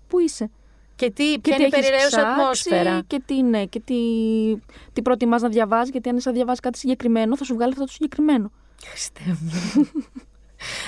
που 0.08 0.20
είσαι. 0.20 0.50
Και 0.96 1.12
τι, 1.12 1.32
Και 1.34 1.40
ποια 1.42 1.56
τι 1.56 1.64
είναι 1.64 1.64
η 1.64 1.76
έχεις 1.76 1.90
περιραίωσα 1.90 2.18
ψάξει 2.18 2.32
ατμόσφαιρα; 2.32 3.02
Και 3.08 3.22
τι, 3.26 3.42
ναι, 3.42 3.66
και 3.66 3.80
τι, 3.80 3.96
τι 4.94 5.02
προτιμάς 5.02 5.42
να 5.42 5.50
διαβάζεις, 5.50 5.90
γιατί 5.92 6.10
αν 6.10 6.18
είσαι 6.18 6.30
να 6.30 6.36
διαβάζεις 6.36 6.60
κάτι 6.60 6.78
συγκεκριμένο, 6.78 7.38
θα 7.38 7.44
σου 7.44 7.54
βγάλει 7.54 7.72
αυτό 7.72 7.86
το 7.86 7.92
συγκεκριμένο. 7.92 8.52
Χριστέ 8.86 9.38
μου. 9.42 9.88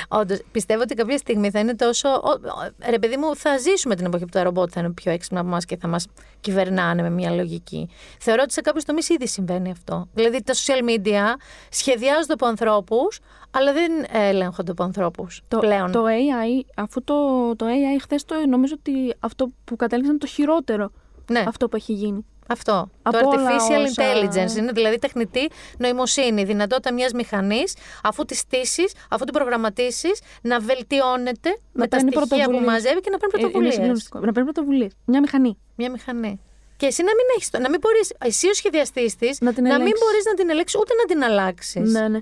Όντως, 0.08 0.40
πιστεύω 0.52 0.82
ότι 0.82 0.96
κάποια 0.96 1.18
στιγμή 1.18 1.50
θα 1.52 1.60
είναι 1.60 1.76
τόσο. 1.76 2.10
ο- 2.10 2.14
ο- 2.30 2.90
Ρε, 2.90 3.00
παιδί 3.00 3.18
μου, 3.18 3.36
θα 3.36 3.58
ζήσουμε 3.58 3.96
την 3.96 4.06
εποχή 4.06 4.24
που 4.24 4.30
τα 4.30 4.44
ρομπότ 4.44 4.70
θα 4.74 4.80
είναι 4.80 4.92
πιο 4.92 5.12
έξυπνα 5.12 5.40
από 5.40 5.48
εμάς 5.50 5.66
και 5.66 5.78
θα 5.78 5.88
μας 5.88 6.08
κυβερνάνε 6.42 7.02
με 7.02 7.10
μια 7.10 7.30
λογική. 7.32 7.90
Θεωρώ 8.20 8.42
ότι 8.44 8.54
σε 8.54 8.62
κάποιους 8.62 8.84
τομείς 8.84 9.10
ήδη 9.10 9.28
συμβαίνει 9.28 9.72
αυτό. 9.72 10.08
Δηλαδή, 10.14 10.44
τα 10.44 10.54
social 10.54 10.90
media 10.90 11.22
σχεδιάζονται 11.70 12.34
από 12.34 12.46
ανθρώπους, 12.46 13.20
αλλά 13.52 13.74
δεν 13.74 13.92
ελέγχονται 14.12 14.72
από 14.72 14.84
ανθρώπους 14.84 15.42
Το, 15.48 15.58
πλέον. 15.60 15.92
το 15.92 16.04
AI, 16.06 16.66
αφού 16.76 17.04
το, 17.04 17.16
το 17.56 17.66
AI 17.66 18.00
χθες 18.02 18.26
το 18.26 18.36
νομίζω 18.50 18.74
ότι 18.78 19.14
αυτό 19.20 19.48
που 19.66 19.76
κατέληξαν 19.76 20.18
το 20.18 20.28
χειρότερο 20.28 20.92
ναι, 21.32 21.44
αυτό 21.48 21.70
που 21.70 21.76
έχει 21.76 21.94
γίνει. 21.94 22.26
Αυτό. 22.48 22.89
Από 23.02 23.18
το 23.20 23.28
όλα 23.28 23.50
artificial 23.50 23.84
όσα- 23.86 24.04
intelligence 24.14 24.58
είναι 24.58 24.72
δηλαδή 24.72 25.00
τεχνητή 25.00 25.50
νοημοσύνη. 25.78 26.41
Η 26.41 26.46
δυνατότητα 26.46 26.94
μια 26.94 27.10
μηχανή, 27.16 27.64
αφού 28.04 28.26
τη 28.26 28.36
στήσει, 28.36 28.84
αφού 29.10 29.24
την 29.24 29.34
προγραμματίσει, 29.34 30.10
να 30.41 30.60
βελτιώνεται 30.60 31.58
με 31.72 31.88
τα 31.88 31.96
παίρνει 31.98 32.12
στοιχεία 32.12 32.22
που 32.22 32.28
πρωτοβουλίες. 32.28 32.66
μαζεύει 32.72 33.00
και 33.02 33.10
να 33.10 33.18
παίρνει 33.18 33.34
Ε, 33.34 33.38
είναι 33.39 33.41
πρωτοβουλίε. 33.48 33.72
συγκλονιστικό. 33.72 34.20
Να 34.20 34.32
παίρνει 34.32 34.52
πρωτοβουλίε. 34.52 34.88
Μια 35.06 35.20
μηχανή. 35.20 35.58
Μια 35.76 35.89
μηχανή. 35.91 36.39
Και 36.78 36.86
εσύ 36.86 37.02
να 37.02 37.12
μην 37.18 37.26
έχεις, 37.36 37.50
το- 37.50 37.60
να 37.60 37.70
μην 37.70 37.80
μπορείς, 37.80 38.14
εσύ 38.20 38.48
ο 38.48 38.54
σχεδιαστής 38.54 39.16
της, 39.16 39.41
Να 39.41 39.54
την 39.54 39.64
μην 39.64 39.72
ελέγξεις. 39.72 40.00
μπορείς 40.00 40.26
να 40.26 40.34
την 40.34 40.50
ελέγξεις 40.50 40.80
ούτε 40.80 40.94
να 40.94 41.06
την 41.06 41.24
αλλάξεις. 41.24 41.91
Ναι, 41.91 42.08
ναι. 42.08 42.20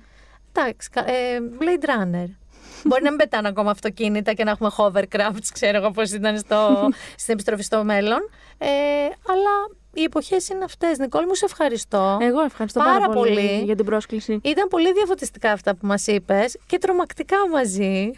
Εντάξει, 0.54 0.90
κα- 0.90 1.10
ε, 1.10 1.40
Blade 1.60 1.86
Runner. 1.90 2.26
Μπορεί 2.84 3.04
να 3.04 3.10
μην 3.10 3.18
πετάνε 3.20 3.48
ακόμα 3.48 3.72
αυτοκίνητα 3.72 4.34
και 4.34 4.44
να 4.44 4.52
έχουμε 4.52 4.70
hovercrafts, 4.78 5.48
ξέρω 5.54 5.78
εγώ 5.78 5.92
πώς 5.92 6.12
ήταν 6.12 6.38
στο, 6.38 6.88
στην 7.18 7.34
επιστροφή 7.34 7.64
στο 7.64 7.84
μέλλον. 7.84 8.30
Ε, 8.58 8.68
αλλά 9.28 9.54
οι 9.94 10.04
εποχές 10.04 10.50
είναι 10.50 10.64
αυτές. 10.64 10.98
Νικόλ, 10.98 11.26
μου 11.28 11.36
σε 11.36 11.46
ευχαριστώ. 11.46 12.18
Εγώ 12.22 12.42
ευχαριστώ 12.42 12.80
Πάρα 12.80 13.00
πάρα, 13.00 13.14
πολύ, 13.14 13.36
πολύ. 13.36 13.62
για 13.64 13.76
την 13.76 13.86
πρόσκληση. 13.86 14.40
Ήταν 14.44 14.68
πολύ 14.68 14.94
διαφωτιστικά 14.94 15.52
αυτά 15.52 15.76
που 15.76 15.88
μας 15.88 16.08
είπες 16.08 16.58
και 16.68 16.78
τρομακτικά 16.78 17.38
μαζί. 17.50 18.12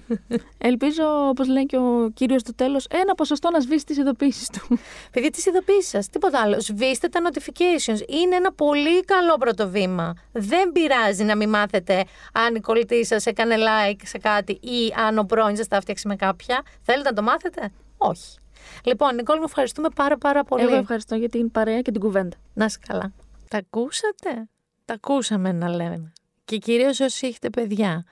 Ελπίζω, 0.58 1.28
όπως 1.28 1.48
λέει 1.48 1.66
και 1.66 1.76
ο 1.76 2.10
κύριος 2.14 2.42
του 2.42 2.52
τέλος, 2.56 2.86
ένα 2.90 3.14
ποσοστό 3.14 3.50
να 3.50 3.60
σβήσει 3.60 3.84
τις 3.84 3.96
ειδοποίησεις 3.96 4.48
του. 4.48 4.78
Παιδιά, 5.12 5.30
τις 5.30 5.46
ειδοποίησεις 5.46 5.88
σας, 5.90 6.08
τίποτα 6.08 6.40
άλλο. 6.40 6.60
Σβήστε 6.60 7.08
τα 7.08 7.20
notifications. 7.30 8.08
Είναι 8.08 8.36
ένα 8.36 8.52
πολύ 8.52 9.04
καλό 9.04 9.36
πρώτο 9.38 9.68
βήμα. 9.68 10.14
Δεν 10.32 10.72
πειράζει 10.72 11.24
να 11.24 11.36
μην 11.36 11.48
μάθετε 11.48 12.04
αν 12.32 12.54
η 12.54 12.60
κολλητή 12.60 13.04
σας 13.04 13.26
έκανε 13.26 13.54
like 13.58 14.00
σε 14.04 14.18
κάτι 14.18 14.52
ή 14.52 14.94
αν 15.06 15.18
ο 15.18 15.22
πρώην 15.24 15.56
σας 15.56 15.68
τα 15.68 15.76
έφτιαξε 15.76 16.08
με 16.08 16.16
κάποια. 16.16 16.62
Θέλετε 16.82 17.08
να 17.08 17.14
το 17.14 17.22
μάθετε, 17.22 17.70
Όχι. 17.96 18.36
Λοιπόν, 18.84 19.14
Νικόλ, 19.14 19.36
μου 19.38 19.44
ευχαριστούμε 19.46 19.88
πάρα 19.94 20.18
πάρα 20.18 20.44
πολύ. 20.44 20.62
Εγώ 20.62 20.74
ευχαριστώ 20.74 21.14
για 21.14 21.28
την 21.28 21.50
παρέα 21.50 21.80
και 21.80 21.90
την 21.90 22.00
κουβέντα. 22.00 22.36
Να 22.54 22.64
είσαι 22.64 22.78
καλά. 22.88 23.12
Τα 23.48 23.58
ακούσατε; 23.58 24.48
Τα 24.84 24.94
ακούσαμε 24.94 25.52
να 25.52 25.68
λέμε. 25.68 26.12
Και 26.44 26.56
κυρίως 26.56 27.00
όσοι 27.00 27.26
έχετε 27.26 27.50
παιδιά. 27.50 28.04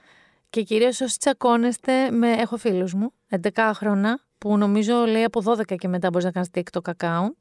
Και 0.51 0.63
κυρίως 0.63 1.01
όσοι 1.01 1.19
τσακώνεστε 1.19 2.11
με... 2.11 2.33
Έχω 2.33 2.57
φίλους 2.57 2.95
μου, 2.95 3.13
11 3.55 3.71
χρόνια, 3.75 4.21
που 4.39 4.57
νομίζω 4.57 5.05
λέει 5.07 5.25
από 5.25 5.43
12 5.45 5.75
και 5.77 5.89
μετά 5.89 6.09
μπορείς 6.11 6.25
να 6.25 6.31
κάνεις 6.33 6.49
TikTok 6.55 6.93
account, 6.97 7.37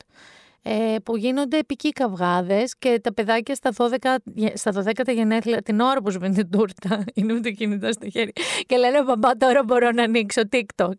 ε, 0.61 0.95
που 1.03 1.17
γίνονται 1.17 1.57
επικοί 1.57 1.89
καυγάδες 1.89 2.77
και 2.77 2.99
τα 3.03 3.13
παιδάκια 3.13 3.55
στα 3.55 3.71
12, 3.77 4.15
γε- 4.33 4.57
στα 4.57 4.71
12 4.71 5.13
γενέθλια, 5.13 5.61
την 5.61 5.79
ώρα 5.79 6.01
που 6.01 6.11
σου 6.11 6.19
παίρνει 6.19 6.35
την 6.35 6.49
τούρτα, 6.49 7.03
είναι 7.13 7.33
με 7.33 7.39
το 7.39 7.51
κινητό 7.51 7.91
στο 7.91 8.09
χέρι, 8.09 8.31
και 8.65 8.77
λένε 8.77 9.03
«Παπά, 9.03 9.37
τώρα 9.37 9.63
μπορώ 9.63 9.91
να 9.91 10.03
ανοίξω 10.03 10.41
TikTok». 10.51 10.93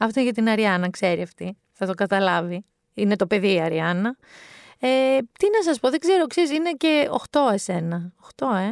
Αυτό 0.00 0.20
είναι 0.20 0.30
για 0.30 0.42
την 0.42 0.48
Αριάννα, 0.52 0.90
ξέρει 0.90 1.22
αυτή. 1.22 1.56
Θα 1.72 1.86
το 1.86 1.94
καταλάβει. 1.94 2.64
Είναι 2.94 3.16
το 3.16 3.26
παιδί 3.26 3.52
η 3.52 3.60
Αριάννα. 3.60 4.16
Ε, 4.78 5.18
τι 5.38 5.46
να 5.56 5.62
σας 5.62 5.80
πω, 5.80 5.90
δεν 5.90 5.98
ξέρω, 5.98 6.26
ξέρεις, 6.26 6.50
είναι 6.50 6.72
και 6.72 7.08
8 7.30 7.52
εσένα. 7.52 8.12
8, 8.36 8.46
ε. 8.56 8.70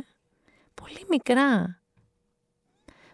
Πολύ 0.75 1.05
μικρά. 1.09 1.81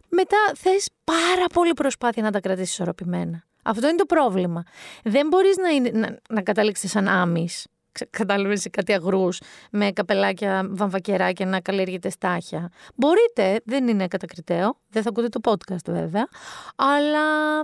Μετά 0.09 0.37
θες 0.57 0.89
πάρα 1.05 1.47
πολύ 1.53 1.73
προσπάθεια 1.73 2.23
να 2.23 2.31
τα 2.31 2.41
κρατήσεις 2.41 2.73
ισορροπημένα. 2.73 3.45
Αυτό 3.63 3.89
είναι 3.89 3.97
το 3.97 4.07
πρόβλημα. 4.07 4.63
Δεν 5.05 5.27
μπορείς 5.27 5.57
να, 5.57 5.69
είναι, 5.69 5.91
να, 5.93 6.19
να 6.29 6.43
καταλήξεις 6.43 6.91
σαν 6.91 7.09
άμυς. 7.09 7.67
Κατάλαβες 8.11 8.67
κάτι 8.71 8.93
αγρούς 8.93 9.41
με 9.71 9.91
καπελάκια, 9.91 10.67
βαμβακεράκια 10.71 11.47
να 11.47 11.61
καλλιεργείτε 11.61 12.11
στάχια. 12.11 12.71
Μπορείτε, 12.95 13.61
δεν 13.65 13.89
είναι 13.89 14.07
κατακριτέο, 14.07 14.79
δεν 14.89 15.03
θα 15.03 15.09
ακούτε 15.09 15.29
το 15.29 15.41
podcast 15.43 15.85
βέβαια, 15.87 16.29
αλλά 16.77 17.55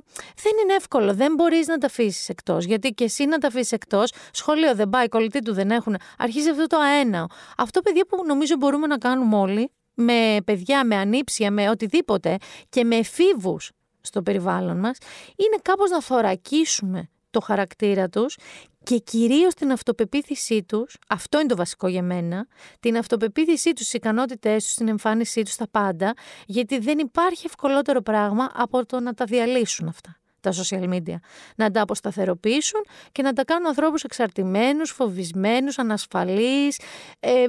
δεν 0.42 0.52
είναι 0.62 0.74
εύκολο, 0.74 1.14
δεν 1.14 1.34
μπορείς 1.34 1.66
να 1.66 1.78
τα 1.78 1.86
αφήσεις 1.86 2.28
εκτός. 2.28 2.64
Γιατί 2.64 2.88
και 2.88 3.04
εσύ 3.04 3.24
να 3.24 3.38
τα 3.38 3.46
αφήσεις 3.46 3.72
εκτός, 3.72 4.12
σχολείο 4.32 4.74
δεν 4.74 4.88
πάει, 4.88 5.08
κολλητή 5.08 5.38
του 5.38 5.52
δεν 5.52 5.70
έχουν, 5.70 5.96
αρχίζει 6.18 6.48
αυτό 6.48 6.66
το 6.66 6.78
αέναο. 6.78 7.26
Αυτό 7.56 7.80
παιδιά 7.80 8.06
που 8.06 8.24
νομίζω 8.26 8.56
μπορούμε 8.56 8.86
να 8.86 8.98
κάνουμε 8.98 9.36
όλοι, 9.36 9.70
με 9.94 10.36
παιδιά, 10.44 10.84
με 10.84 10.96
ανήψια, 10.96 11.50
με 11.50 11.68
οτιδήποτε 11.68 12.36
και 12.68 12.84
με 12.84 12.96
εφήβους 12.96 13.70
στο 14.00 14.22
περιβάλλον 14.22 14.78
μας, 14.78 14.98
είναι 15.36 15.56
κάπως 15.62 15.90
να 15.90 16.02
θωρακίσουμε 16.02 17.08
το 17.30 17.40
χαρακτήρα 17.40 18.08
τους 18.08 18.36
και 18.82 18.98
κυρίως 18.98 19.54
την 19.54 19.72
αυτοπεποίθησή 19.72 20.62
τους, 20.62 20.96
αυτό 21.08 21.38
είναι 21.38 21.48
το 21.48 21.56
βασικό 21.56 21.88
για 21.88 22.02
μένα, 22.02 22.46
την 22.80 22.96
αυτοπεποίθησή 22.96 23.72
τους, 23.72 23.84
τις 23.84 23.92
ικανότητές 23.92 24.64
τους, 24.64 24.74
την 24.74 24.88
εμφάνισή 24.88 25.42
τους 25.42 25.52
στα 25.52 25.68
πάντα, 25.70 26.14
γιατί 26.46 26.78
δεν 26.78 26.98
υπάρχει 26.98 27.46
ευκολότερο 27.46 28.00
πράγμα 28.00 28.50
από 28.54 28.86
το 28.86 29.00
να 29.00 29.14
τα 29.14 29.24
διαλύσουν 29.24 29.88
αυτά 29.88 30.20
τα 30.40 30.52
social 30.52 30.88
media. 30.88 31.16
Να 31.56 31.70
τα 31.70 31.80
αποσταθεροποιήσουν 31.80 32.80
και 33.12 33.22
να 33.22 33.32
τα 33.32 33.44
κάνουν 33.44 33.66
ανθρώπους 33.66 34.04
εξαρτημένους, 34.04 34.90
φοβισμένους, 34.90 35.78
ανασφαλείς, 35.78 36.80
ε, 37.20 37.44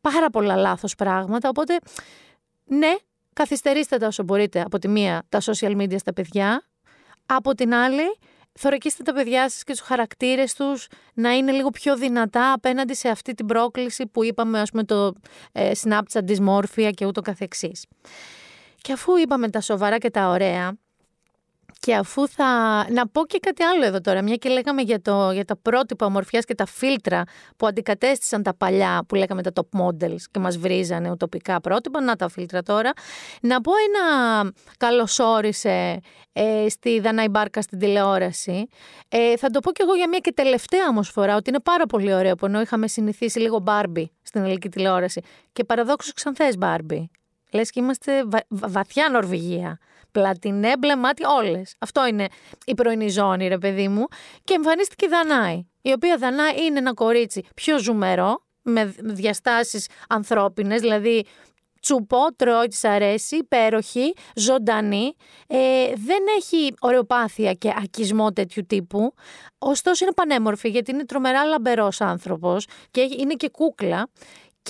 πάρα 0.00 0.30
πολλά 0.30 0.56
λάθος 0.56 0.94
πράγματα. 0.94 1.48
Οπότε, 1.48 1.78
ναι, 2.64 2.94
καθυστερήστε 3.32 3.96
τα 3.96 4.06
όσο 4.06 4.22
μπορείτε 4.22 4.60
από 4.60 4.78
τη 4.78 4.88
μία 4.88 5.22
τα 5.28 5.40
social 5.40 5.76
media 5.76 5.98
στα 5.98 6.12
παιδιά, 6.12 6.64
από 7.26 7.54
την 7.54 7.74
άλλη 7.74 8.18
θωρακίστε 8.52 9.02
τα 9.02 9.12
παιδιά 9.12 9.48
σας 9.50 9.64
και 9.64 9.72
τους 9.72 9.80
χαρακτήρες 9.80 10.54
τους 10.54 10.86
να 11.14 11.30
είναι 11.30 11.52
λίγο 11.52 11.70
πιο 11.70 11.96
δυνατά 11.96 12.52
απέναντι 12.52 12.94
σε 12.94 13.08
αυτή 13.08 13.34
την 13.34 13.46
πρόκληση 13.46 14.06
που 14.06 14.24
είπαμε 14.24 14.60
ας 14.60 14.70
πούμε 14.70 14.84
το 14.84 15.12
ε, 15.52 15.70
Snapchat, 15.82 16.20
δυσμόρφια 16.22 16.90
και 16.90 17.06
ούτω 17.06 17.20
καθεξής. 17.20 17.86
Και 18.80 18.92
αφού 18.92 19.16
είπαμε 19.16 19.50
τα 19.50 19.60
σοβαρά 19.60 19.98
και 19.98 20.10
τα 20.10 20.28
ωραία 20.28 20.78
και 21.80 21.94
αφού 21.94 22.28
θα... 22.28 22.46
Να 22.90 23.08
πω 23.08 23.26
και 23.26 23.38
κάτι 23.38 23.62
άλλο 23.62 23.84
εδώ 23.84 24.00
τώρα, 24.00 24.22
μια 24.22 24.36
και 24.36 24.48
λέγαμε 24.48 24.82
για, 24.82 25.00
το, 25.00 25.30
για 25.30 25.44
τα 25.44 25.56
πρότυπα 25.56 26.06
ομορφιάς 26.06 26.44
και 26.44 26.54
τα 26.54 26.66
φίλτρα 26.66 27.22
που 27.56 27.66
αντικατέστησαν 27.66 28.42
τα 28.42 28.54
παλιά 28.54 29.04
που 29.08 29.14
λέγαμε 29.14 29.42
τα 29.42 29.50
top 29.54 29.80
models 29.80 30.20
και 30.30 30.38
μας 30.38 30.56
βρίζανε 30.56 31.10
ουτοπικά 31.10 31.60
πρότυπα, 31.60 32.00
να 32.00 32.16
τα 32.16 32.28
φίλτρα 32.28 32.62
τώρα. 32.62 32.92
Να 33.42 33.60
πω 33.60 33.72
ένα 33.88 34.52
καλωσόρισε 34.76 36.00
ε, 36.32 36.68
στη 36.68 37.00
Δανάη 37.00 37.28
Μπάρκα 37.28 37.62
στην 37.62 37.78
τηλεόραση. 37.78 38.66
Ε, 39.08 39.36
θα 39.36 39.50
το 39.50 39.60
πω 39.60 39.72
κι 39.72 39.82
εγώ 39.82 39.94
για 39.94 40.08
μια 40.08 40.18
και 40.18 40.32
τελευταία 40.32 40.88
όμως 40.88 41.08
φορά 41.08 41.36
ότι 41.36 41.50
είναι 41.50 41.60
πάρα 41.60 41.86
πολύ 41.86 42.14
ωραίο 42.14 42.34
που 42.34 42.46
ενώ 42.46 42.60
είχαμε 42.60 42.88
συνηθίσει 42.88 43.38
λίγο 43.38 43.58
Μπάρμπι 43.58 44.12
στην 44.22 44.42
ελληνική 44.42 44.68
τηλεόραση 44.68 45.22
και 45.52 45.64
παραδόξως 45.64 46.12
ξανθές 46.12 46.56
Μπάρμπι. 46.56 47.10
Λες 47.52 47.70
και 47.70 47.80
είμαστε 47.80 48.24
βα- 48.24 48.44
βα- 48.48 48.68
βαθιά 48.68 49.08
Νορβηγία. 49.08 49.78
Πλατινέ, 50.12 50.72
μπλε 50.78 50.96
μάτι, 50.96 51.24
όλες. 51.24 51.74
Αυτό 51.78 52.06
είναι 52.06 52.26
η 52.64 52.74
πρωινή 52.74 53.08
ζώνη, 53.08 53.48
ρε 53.48 53.58
παιδί 53.58 53.88
μου. 53.88 54.06
Και 54.44 54.54
εμφανίστηκε 54.54 55.04
η 55.04 55.08
Δανάη. 55.08 55.66
Η 55.82 55.92
οποία 55.92 56.16
Δανάη 56.16 56.64
είναι 56.64 56.78
ένα 56.78 56.94
κορίτσι 56.94 57.44
πιο 57.54 57.78
ζουμερό, 57.78 58.42
με 58.62 58.94
διαστάσεις 58.98 59.88
ανθρώπινες, 60.08 60.80
δηλαδή 60.80 61.24
τσουπό, 61.80 62.26
τρώει, 62.36 62.66
της 62.66 62.84
αρέσει, 62.84 63.36
υπέροχη, 63.36 64.14
ζωντανή. 64.34 65.14
Ε, 65.46 65.56
δεν 65.94 66.18
έχει 66.36 66.74
ωρεοπάθεια 66.80 67.52
και 67.52 67.72
ακισμό 67.82 68.32
τέτοιου 68.32 68.64
τύπου. 68.66 69.12
Ωστόσο 69.58 70.04
είναι 70.04 70.14
πανέμορφη 70.14 70.68
γιατί 70.68 70.90
είναι 70.90 71.04
τρομερά 71.04 71.44
λαμπερός 71.44 72.00
άνθρωπος 72.00 72.66
και 72.90 73.00
έχει- 73.00 73.20
είναι 73.20 73.34
και 73.34 73.48
κούκλα. 73.48 74.08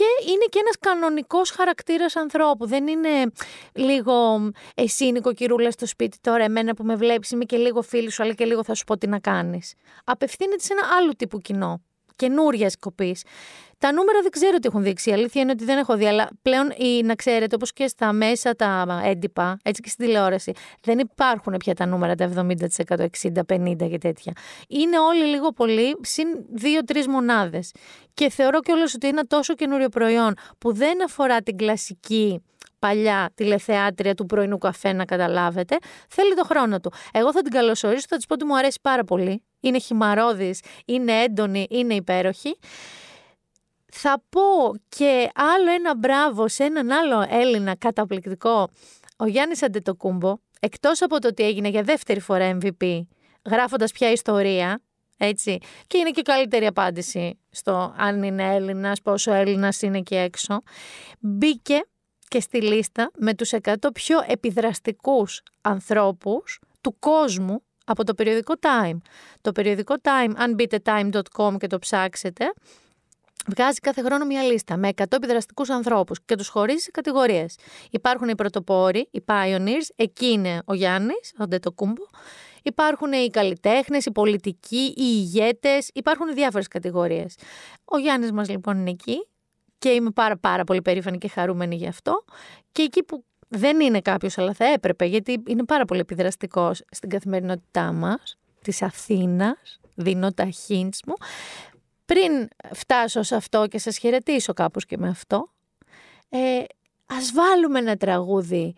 Και 0.01 0.31
είναι 0.31 0.45
και 0.49 0.59
ένας 0.59 0.79
κανονικός 0.81 1.51
χαρακτήρας 1.51 2.17
ανθρώπου. 2.17 2.67
Δεν 2.67 2.87
είναι 2.87 3.33
λίγο 3.75 4.51
εσύ 4.75 5.11
νοικοκυρούλα 5.11 5.71
στο 5.71 5.87
σπίτι 5.87 6.19
τώρα, 6.21 6.45
εμένα 6.45 6.75
που 6.75 6.85
με 6.85 6.97
βλέπεις 6.97 7.31
είμαι 7.31 7.45
και 7.45 7.57
λίγο 7.57 7.83
φίλη 7.83 8.11
σου, 8.11 8.23
αλλά 8.23 8.33
και 8.33 8.45
λίγο 8.45 8.65
θα 8.65 8.75
σου 8.75 8.85
πω 8.85 8.99
τι 8.99 9.07
να 9.07 9.19
κάνεις. 9.19 9.75
Απευθύνεται 10.05 10.63
σε 10.63 10.73
ένα 10.73 10.83
άλλο 10.99 11.17
τύπου 11.17 11.39
κοινό, 11.39 11.83
καινούρια 12.17 12.71
κοπή. 12.81 13.17
Τα 13.81 13.93
νούμερα 13.93 14.21
δεν 14.23 14.31
ξέρω 14.31 14.59
τι 14.59 14.69
έχουν 14.69 14.83
δείξει. 14.83 15.11
Η 15.11 15.13
αλήθεια 15.13 15.43
είναι 15.43 15.51
ότι 15.51 15.65
δεν 15.65 15.79
έχω 15.79 15.97
δει, 15.97 16.07
αλλά 16.07 16.29
πλέον 16.43 16.71
ή, 16.77 17.03
να 17.03 17.15
ξέρετε, 17.15 17.55
όπως 17.55 17.73
και 17.73 17.87
στα 17.87 18.13
μέσα 18.13 18.55
τα 18.55 19.01
έντυπα, 19.05 19.59
έτσι 19.63 19.83
και 19.83 19.89
στην 19.89 20.07
τηλεόραση, 20.07 20.53
δεν 20.83 20.99
υπάρχουν 20.99 21.57
πια 21.57 21.75
τα 21.75 21.87
νούμερα 21.87 22.15
τα 22.15 22.25
70%, 22.25 23.07
60, 23.23 23.45
50 23.47 23.89
και 23.91 23.99
τέτοια. 23.99 24.33
Είναι 24.69 24.99
όλοι 24.99 25.25
λίγο 25.25 25.49
πολύ, 25.53 25.97
συν 26.01 26.29
δύο-τρεις 26.53 27.07
μονάδες. 27.07 27.73
Και 28.15 28.31
θεωρώ 28.31 28.61
κιόλας 28.61 28.95
ότι 28.95 29.07
είναι 29.07 29.19
ένα 29.19 29.27
τόσο 29.27 29.55
καινούριο 29.55 29.89
προϊόν 29.89 30.35
που 30.59 30.73
δεν 30.73 31.05
αφορά 31.05 31.43
την 31.43 31.57
κλασική 31.57 32.43
παλιά 32.79 33.31
τηλεθεάτρια 33.35 34.15
του 34.15 34.27
πρωινού 34.27 34.59
καφέ, 34.59 34.93
να 34.93 35.05
καταλάβετε, 35.05 35.77
θέλει 36.09 36.35
το 36.35 36.45
χρόνο 36.45 36.81
του. 36.81 36.93
Εγώ 37.13 37.33
θα 37.33 37.43
την 37.43 37.53
καλωσορίσω, 37.53 38.07
θα 38.09 38.17
της 38.17 38.27
πω 38.27 38.35
ότι 38.35 38.45
μου 38.45 38.57
αρέσει 38.57 38.79
πάρα 38.83 39.05
πολύ. 39.05 39.43
Είναι 39.61 39.79
χυμαρόδης, 39.79 40.61
είναι 40.85 41.13
έντονη, 41.13 41.67
είναι 41.71 41.95
υπέροχη. 41.95 42.57
Θα 43.93 44.23
πω 44.29 44.75
και 44.89 45.31
άλλο 45.35 45.71
ένα 45.71 45.97
μπράβο 45.97 46.49
σε 46.49 46.65
έναν 46.65 46.91
άλλο 46.91 47.27
Έλληνα 47.29 47.77
καταπληκτικό, 47.77 48.69
ο 49.17 49.27
Γιάννης 49.27 49.63
Αντετοκούμπο, 49.63 50.37
εκτός 50.61 51.03
από 51.03 51.19
το 51.19 51.29
ότι 51.29 51.43
έγινε 51.43 51.69
για 51.69 51.83
δεύτερη 51.83 52.21
φορά 52.21 52.59
MVP, 52.63 53.01
γράφοντας 53.51 53.93
πια 53.93 54.11
ιστορία, 54.11 54.83
έτσι, 55.17 55.59
και 55.87 55.99
είναι 55.99 56.11
και 56.11 56.23
καλύτερη 56.23 56.67
απάντηση 56.67 57.39
στο 57.51 57.95
αν 57.97 58.23
είναι 58.23 58.55
Έλληνας, 58.55 59.03
πόσο 59.03 59.33
Έλληνας 59.33 59.83
είναι 59.83 60.01
και 60.01 60.17
έξω, 60.17 60.63
μπήκε 61.19 61.81
και 62.29 62.41
στη 62.41 62.63
λίστα 62.63 63.11
με 63.17 63.35
τους 63.35 63.53
100 63.63 63.75
πιο 63.93 64.19
επιδραστικούς 64.27 65.43
ανθρώπους 65.61 66.61
του 66.81 66.97
κόσμου 66.99 67.63
από 67.85 68.05
το 68.05 68.15
περιοδικό 68.15 68.55
Time. 68.61 68.97
Το 69.41 69.53
περιοδικό 69.53 69.95
Time, 70.03 70.33
αν 70.37 70.55
μπείτε 70.55 70.79
time.com 70.85 71.57
και 71.59 71.67
το 71.67 71.79
ψάξετε, 71.79 72.53
βγάζει 73.47 73.79
κάθε 73.79 74.03
χρόνο 74.03 74.25
μια 74.25 74.43
λίστα 74.43 74.77
με 74.77 74.89
100 74.97 75.05
επιδραστικούς 75.11 75.71
ανθρώπους 75.71 76.19
και 76.25 76.35
τους 76.35 76.49
χωρίζει 76.49 76.83
σε 76.83 76.91
κατηγορίες. 76.91 77.57
Υπάρχουν 77.91 78.29
οι 78.29 78.35
πρωτοπόροι, 78.35 79.09
οι 79.11 79.25
pioneers, 79.27 79.89
εκεί 79.97 80.27
είναι 80.27 80.63
ο 80.65 80.75
Γιάννης, 80.75 81.33
ο 81.39 81.47
Ντετοκούμπο. 81.47 82.03
Υπάρχουν 82.63 83.13
οι 83.13 83.31
καλλιτέχνες, 83.31 84.05
οι 84.05 84.13
πολιτικοί, 84.13 84.85
οι 84.87 84.95
ηγέτες, 84.97 85.91
υπάρχουν 85.93 86.35
διάφορες 86.35 86.69
κατηγορίες. 86.69 87.35
Ο 87.85 87.99
Γιάννης 87.99 88.33
μας 88.33 88.49
λοιπόν 88.49 88.79
είναι 88.79 88.91
εκεί 88.91 89.27
και 89.79 89.89
είμαι 89.89 90.11
πάρα 90.11 90.37
πάρα 90.37 90.65
πολύ 90.65 90.83
περήφανη 90.83 91.19
και 91.19 91.29
χαρούμενη 91.29 91.77
γι' 91.77 91.87
αυτό. 91.87 92.25
Και 92.73 92.83
εκεί 92.83 93.03
που 93.03 93.25
δεν 93.49 93.81
είναι 93.81 94.01
κάποιος, 94.01 94.39
αλλά 94.39 94.53
θα 94.53 94.65
έπρεπε, 94.65 95.05
γιατί 95.05 95.43
είναι 95.47 95.65
πάρα 95.65 95.85
πολύ 95.85 96.01
επιδραστικός 96.01 96.83
στην 96.91 97.09
καθημερινότητά 97.09 97.93
μας, 97.93 98.39
της 98.63 98.83
Αθήνας, 98.83 99.81
δίνω 99.95 100.33
τα 100.33 100.49
hints 100.69 100.99
μου 101.07 101.15
πριν 102.15 102.49
φτάσω 102.73 103.23
σε 103.23 103.37
αυτό 103.37 103.67
και 103.67 103.79
σας 103.79 103.99
χαιρετήσω 103.99 104.53
κάπως 104.53 104.87
και 104.87 104.99
με 104.99 105.09
αυτό, 105.09 105.49
ε, 106.29 106.63
ας 107.07 107.33
βάλουμε 107.33 107.79
ένα 107.79 107.97
τραγούδι. 107.97 108.75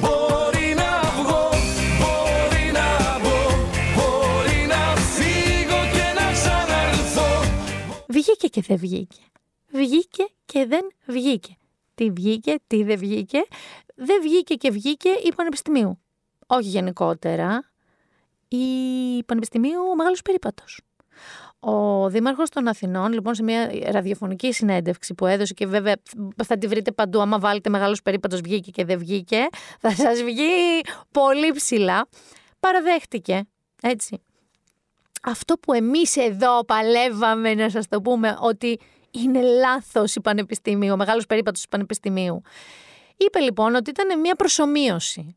Μπορεί 0.00 0.74
να 0.74 1.00
βγω, 1.22 1.48
μπορεί 1.98 2.72
να 2.72 3.18
βγω, 3.18 3.60
μπορεί 3.94 4.66
να 4.66 4.96
φύγω 4.96 5.80
και 5.92 6.20
να 6.20 6.32
ξαναρθώ. 6.32 7.50
Βγήκε 8.08 8.46
και 8.46 8.62
δεν 8.66 8.76
βγήκε. 8.76 9.22
Βγήκε 9.72 10.26
και 10.44 10.66
δεν 10.66 10.92
βγήκε. 11.06 11.56
Τι 11.94 12.10
βγήκε, 12.10 12.54
τι 12.66 12.82
δεν 12.82 12.98
βγήκε. 12.98 13.42
Δεν 13.94 14.22
βγήκε 14.22 14.54
και 14.54 14.70
βγήκε 14.70 15.08
η 15.08 15.34
Πανεπιστημίου. 15.34 15.98
Όχι 16.46 16.68
γενικότερα. 16.68 17.70
Η 18.48 18.66
Πανεπιστημίου 19.26 19.80
ο 19.90 19.94
Μεγάλος 19.94 20.22
Περίπατος. 20.22 20.80
Ο 21.64 22.08
Δήμαρχος 22.08 22.50
των 22.50 22.68
Αθηνών, 22.68 23.12
λοιπόν, 23.12 23.34
σε 23.34 23.42
μια 23.42 23.70
ραδιοφωνική 23.90 24.52
συνέντευξη 24.52 25.14
που 25.14 25.26
έδωσε 25.26 25.54
και 25.54 25.66
βέβαια 25.66 25.94
θα 26.44 26.58
τη 26.58 26.66
βρείτε 26.66 26.92
παντού, 26.92 27.20
άμα 27.20 27.38
βάλετε 27.38 27.70
μεγάλος 27.70 28.02
περίπατος 28.02 28.40
βγήκε 28.40 28.70
και 28.70 28.84
δεν 28.84 28.98
βγήκε, 28.98 29.46
θα 29.80 29.90
σας 29.90 30.22
βγει 30.22 30.80
πολύ 31.10 31.52
ψηλά, 31.52 32.08
παραδέχτηκε, 32.60 33.44
έτσι. 33.82 34.22
Αυτό 35.22 35.58
που 35.58 35.72
εμείς 35.72 36.16
εδώ 36.16 36.64
παλεύαμε 36.64 37.54
να 37.54 37.70
σας 37.70 37.88
το 37.88 38.00
πούμε 38.00 38.36
ότι 38.40 38.78
είναι 39.10 39.40
λάθος 39.40 40.14
η 40.14 40.20
Πανεπιστημίου, 40.20 40.92
ο 40.92 40.96
μεγάλος 40.96 41.26
περίπατος 41.26 41.62
του 41.62 41.68
Πανεπιστημίου. 41.68 42.42
Είπε 43.16 43.40
λοιπόν 43.40 43.74
ότι 43.74 43.90
ήταν 43.90 44.20
μια 44.20 44.34
προσωμείωση. 44.34 45.36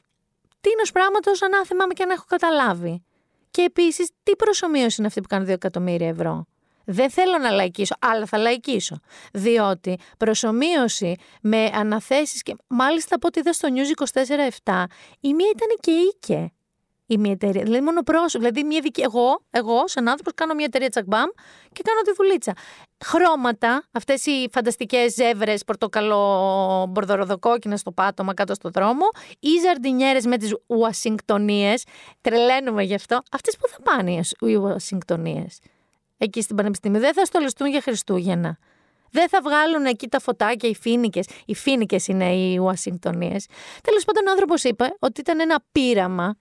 Τίνος 0.61 0.91
πράγματος 0.91 1.41
ανάθεμα 1.41 1.93
και 1.93 2.05
να 2.05 2.13
έχω 2.13 2.25
καταλάβει. 2.27 3.03
Και 3.55 3.61
επίσης, 3.61 4.09
τι 4.23 4.35
προσωμείωση 4.35 4.95
είναι 4.97 5.07
αυτή 5.07 5.21
που 5.21 5.27
κάνει 5.27 5.45
2 5.45 5.49
εκατομμύρια 5.49 6.07
ευρώ; 6.07 6.45
Δεν 6.85 7.09
θέλω 7.09 7.37
να 7.37 7.49
λαϊκίσω, 7.49 7.95
αλλά 7.99 8.25
θα 8.25 8.37
λαϊκίσω. 8.37 8.99
Διότι 9.33 9.99
προσωμείωση 10.17 11.15
με 11.41 11.65
αναθέσεις 11.73 12.41
και 12.41 12.55
μάλιστα 12.67 13.15
από 13.15 13.27
ό,τι 13.27 13.39
είδα 13.39 13.53
στο 13.53 13.69
News 13.71 14.05
24-7, 14.63 14.83
η 15.19 15.33
μία 15.33 15.49
ήταν 15.55 15.77
και 15.79 15.91
οίκε 15.91 16.53
η 17.05 17.17
μία 17.17 17.31
εταιρεία. 17.31 17.63
Δηλαδή, 17.63 17.83
μόνο 17.83 18.01
πρόσωπο. 18.01 18.37
Δηλαδή, 18.43 18.63
μια 18.63 18.81
δική... 18.81 19.01
εγώ, 19.01 19.41
εγώ, 19.49 19.87
σαν 19.87 20.07
άνθρωπος, 20.07 20.33
κάνω 20.35 20.53
μια 20.53 20.65
εταιρεία 20.65 20.89
τσακμπάμ 20.89 21.29
και 21.71 21.81
κάνω 21.83 22.01
τη 22.01 22.11
δουλίτσα. 22.17 22.53
Χρώματα, 23.05 23.83
αυτές 23.91 24.25
οι 24.25 24.49
φανταστικές 24.51 25.13
ζεύρες, 25.13 25.63
πορτοκαλό, 25.63 26.85
μπορδοροδοκόκκινα 26.89 27.77
στο 27.77 27.91
πάτωμα 27.91 28.33
κάτω 28.33 28.53
στο 28.53 28.69
δρόμο, 28.69 29.05
ή 29.39 29.49
ζαρντινιέρες 29.63 30.25
με 30.25 30.37
τις 30.37 30.55
Ουασιγκτονίες. 30.67 31.83
Τρελαίνουμε 32.21 32.83
γι' 32.83 32.95
αυτό. 32.95 33.21
Αυτές 33.31 33.57
που 33.57 33.67
θα 33.67 33.81
πάνε 33.81 34.21
οι 34.39 34.55
Ουασιγκτονίες; 34.55 35.59
Εκεί 36.17 36.41
στην 36.41 36.55
Πανεπιστήμιο. 36.55 36.99
Δεν 36.99 37.13
θα 37.13 37.25
στολιστούν 37.25 37.67
για 37.67 37.81
Χριστούγεννα. 37.81 38.57
Δεν 39.11 39.29
θα 39.29 39.41
βγάλουν 39.43 39.85
εκεί 39.85 40.07
τα 40.07 40.19
φωτάκια 40.19 40.69
οι 40.69 40.75
φίνικες. 40.75 41.27
Οι 41.45 41.55
φίνικες 41.55 42.07
είναι 42.07 42.35
οι 42.35 42.57
Ουασιγκτονίες. 42.57 43.45
Τέλος 43.83 44.05
πάντων, 44.05 44.27
ο 44.27 44.31
άνθρωπος 44.31 44.63
είπε 44.63 44.95
ότι 44.99 45.19
ήταν 45.19 45.39
ένα 45.39 45.63
πείραμα 45.71 46.37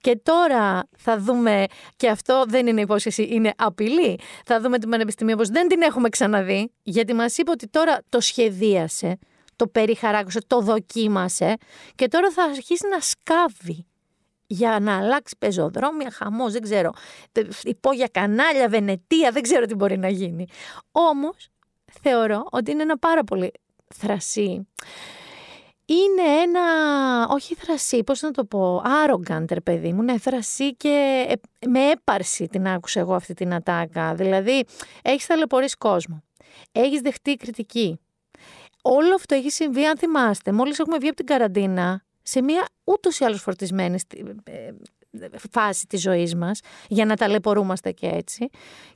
και 0.00 0.20
τώρα 0.22 0.88
θα 0.96 1.18
δούμε, 1.18 1.64
και 1.96 2.08
αυτό 2.08 2.44
δεν 2.48 2.66
είναι 2.66 2.80
υπόσχεση, 2.80 3.28
είναι 3.30 3.52
απειλή. 3.56 4.18
Θα 4.44 4.60
δούμε 4.60 4.78
την 4.78 4.90
Πανεπιστημίου 4.90 5.34
όπως 5.36 5.48
δεν 5.48 5.68
την 5.68 5.82
έχουμε 5.82 6.08
ξαναδεί, 6.08 6.72
γιατί 6.82 7.14
μας 7.14 7.38
είπε 7.38 7.50
ότι 7.50 7.68
τώρα 7.68 7.98
το 8.08 8.20
σχεδίασε, 8.20 9.18
το 9.56 9.66
περιχαράκωσε, 9.66 10.40
το 10.46 10.60
δοκίμασε 10.60 11.56
και 11.94 12.08
τώρα 12.08 12.30
θα 12.30 12.42
αρχίσει 12.42 12.88
να 12.88 13.00
σκάβει 13.00 13.86
για 14.46 14.78
να 14.80 14.96
αλλάξει 14.96 15.36
πεζοδρόμια, 15.38 16.10
χαμός, 16.10 16.52
δεν 16.52 16.62
ξέρω, 16.62 16.92
υπόγεια 17.62 18.08
κανάλια, 18.08 18.68
Βενετία, 18.68 19.30
δεν 19.30 19.42
ξέρω 19.42 19.66
τι 19.66 19.74
μπορεί 19.74 19.98
να 19.98 20.08
γίνει. 20.08 20.46
Όμως, 20.92 21.48
θεωρώ 22.02 22.46
ότι 22.50 22.70
είναι 22.70 22.82
ένα 22.82 22.98
πάρα 22.98 23.24
πολύ 23.24 23.52
θρασί 23.94 24.66
είναι 25.86 26.22
ένα, 26.42 26.62
όχι 27.28 27.54
θρασί, 27.54 28.04
πώς 28.04 28.22
να 28.22 28.30
το 28.30 28.44
πω, 28.44 28.82
arrogant 28.84 29.62
παιδί 29.64 29.92
μου, 29.92 30.02
ναι, 30.02 30.18
θρασί 30.18 30.74
και 30.74 31.24
ε, 31.28 31.66
με 31.68 31.90
έπαρση 31.90 32.46
την 32.46 32.68
άκουσα 32.68 33.00
εγώ 33.00 33.14
αυτή 33.14 33.34
την 33.34 33.54
ατάκα. 33.54 34.14
Δηλαδή, 34.14 34.64
έχεις 35.02 35.26
ταλαιπωρήσει 35.26 35.76
κόσμο, 35.76 36.22
έχεις 36.72 37.00
δεχτεί 37.00 37.36
κριτική. 37.36 38.00
Όλο 38.82 39.14
αυτό 39.14 39.34
έχει 39.34 39.50
συμβεί, 39.50 39.84
αν 39.84 39.98
θυμάστε, 39.98 40.52
μόλις 40.52 40.78
έχουμε 40.78 40.98
βγει 40.98 41.08
από 41.08 41.16
την 41.16 41.26
καραντίνα, 41.26 42.04
σε 42.22 42.42
μια 42.42 42.68
ούτως 42.84 43.18
ή 43.18 43.24
άλλως 43.24 43.40
φορτισμένη 43.40 43.98
ε, 44.44 44.70
φάση 45.50 45.86
της 45.86 46.00
ζωής 46.00 46.34
μας 46.34 46.60
για 46.88 47.04
να 47.04 47.16
ταλαιπωρούμαστε 47.16 47.92
και 47.92 48.06
έτσι. 48.06 48.48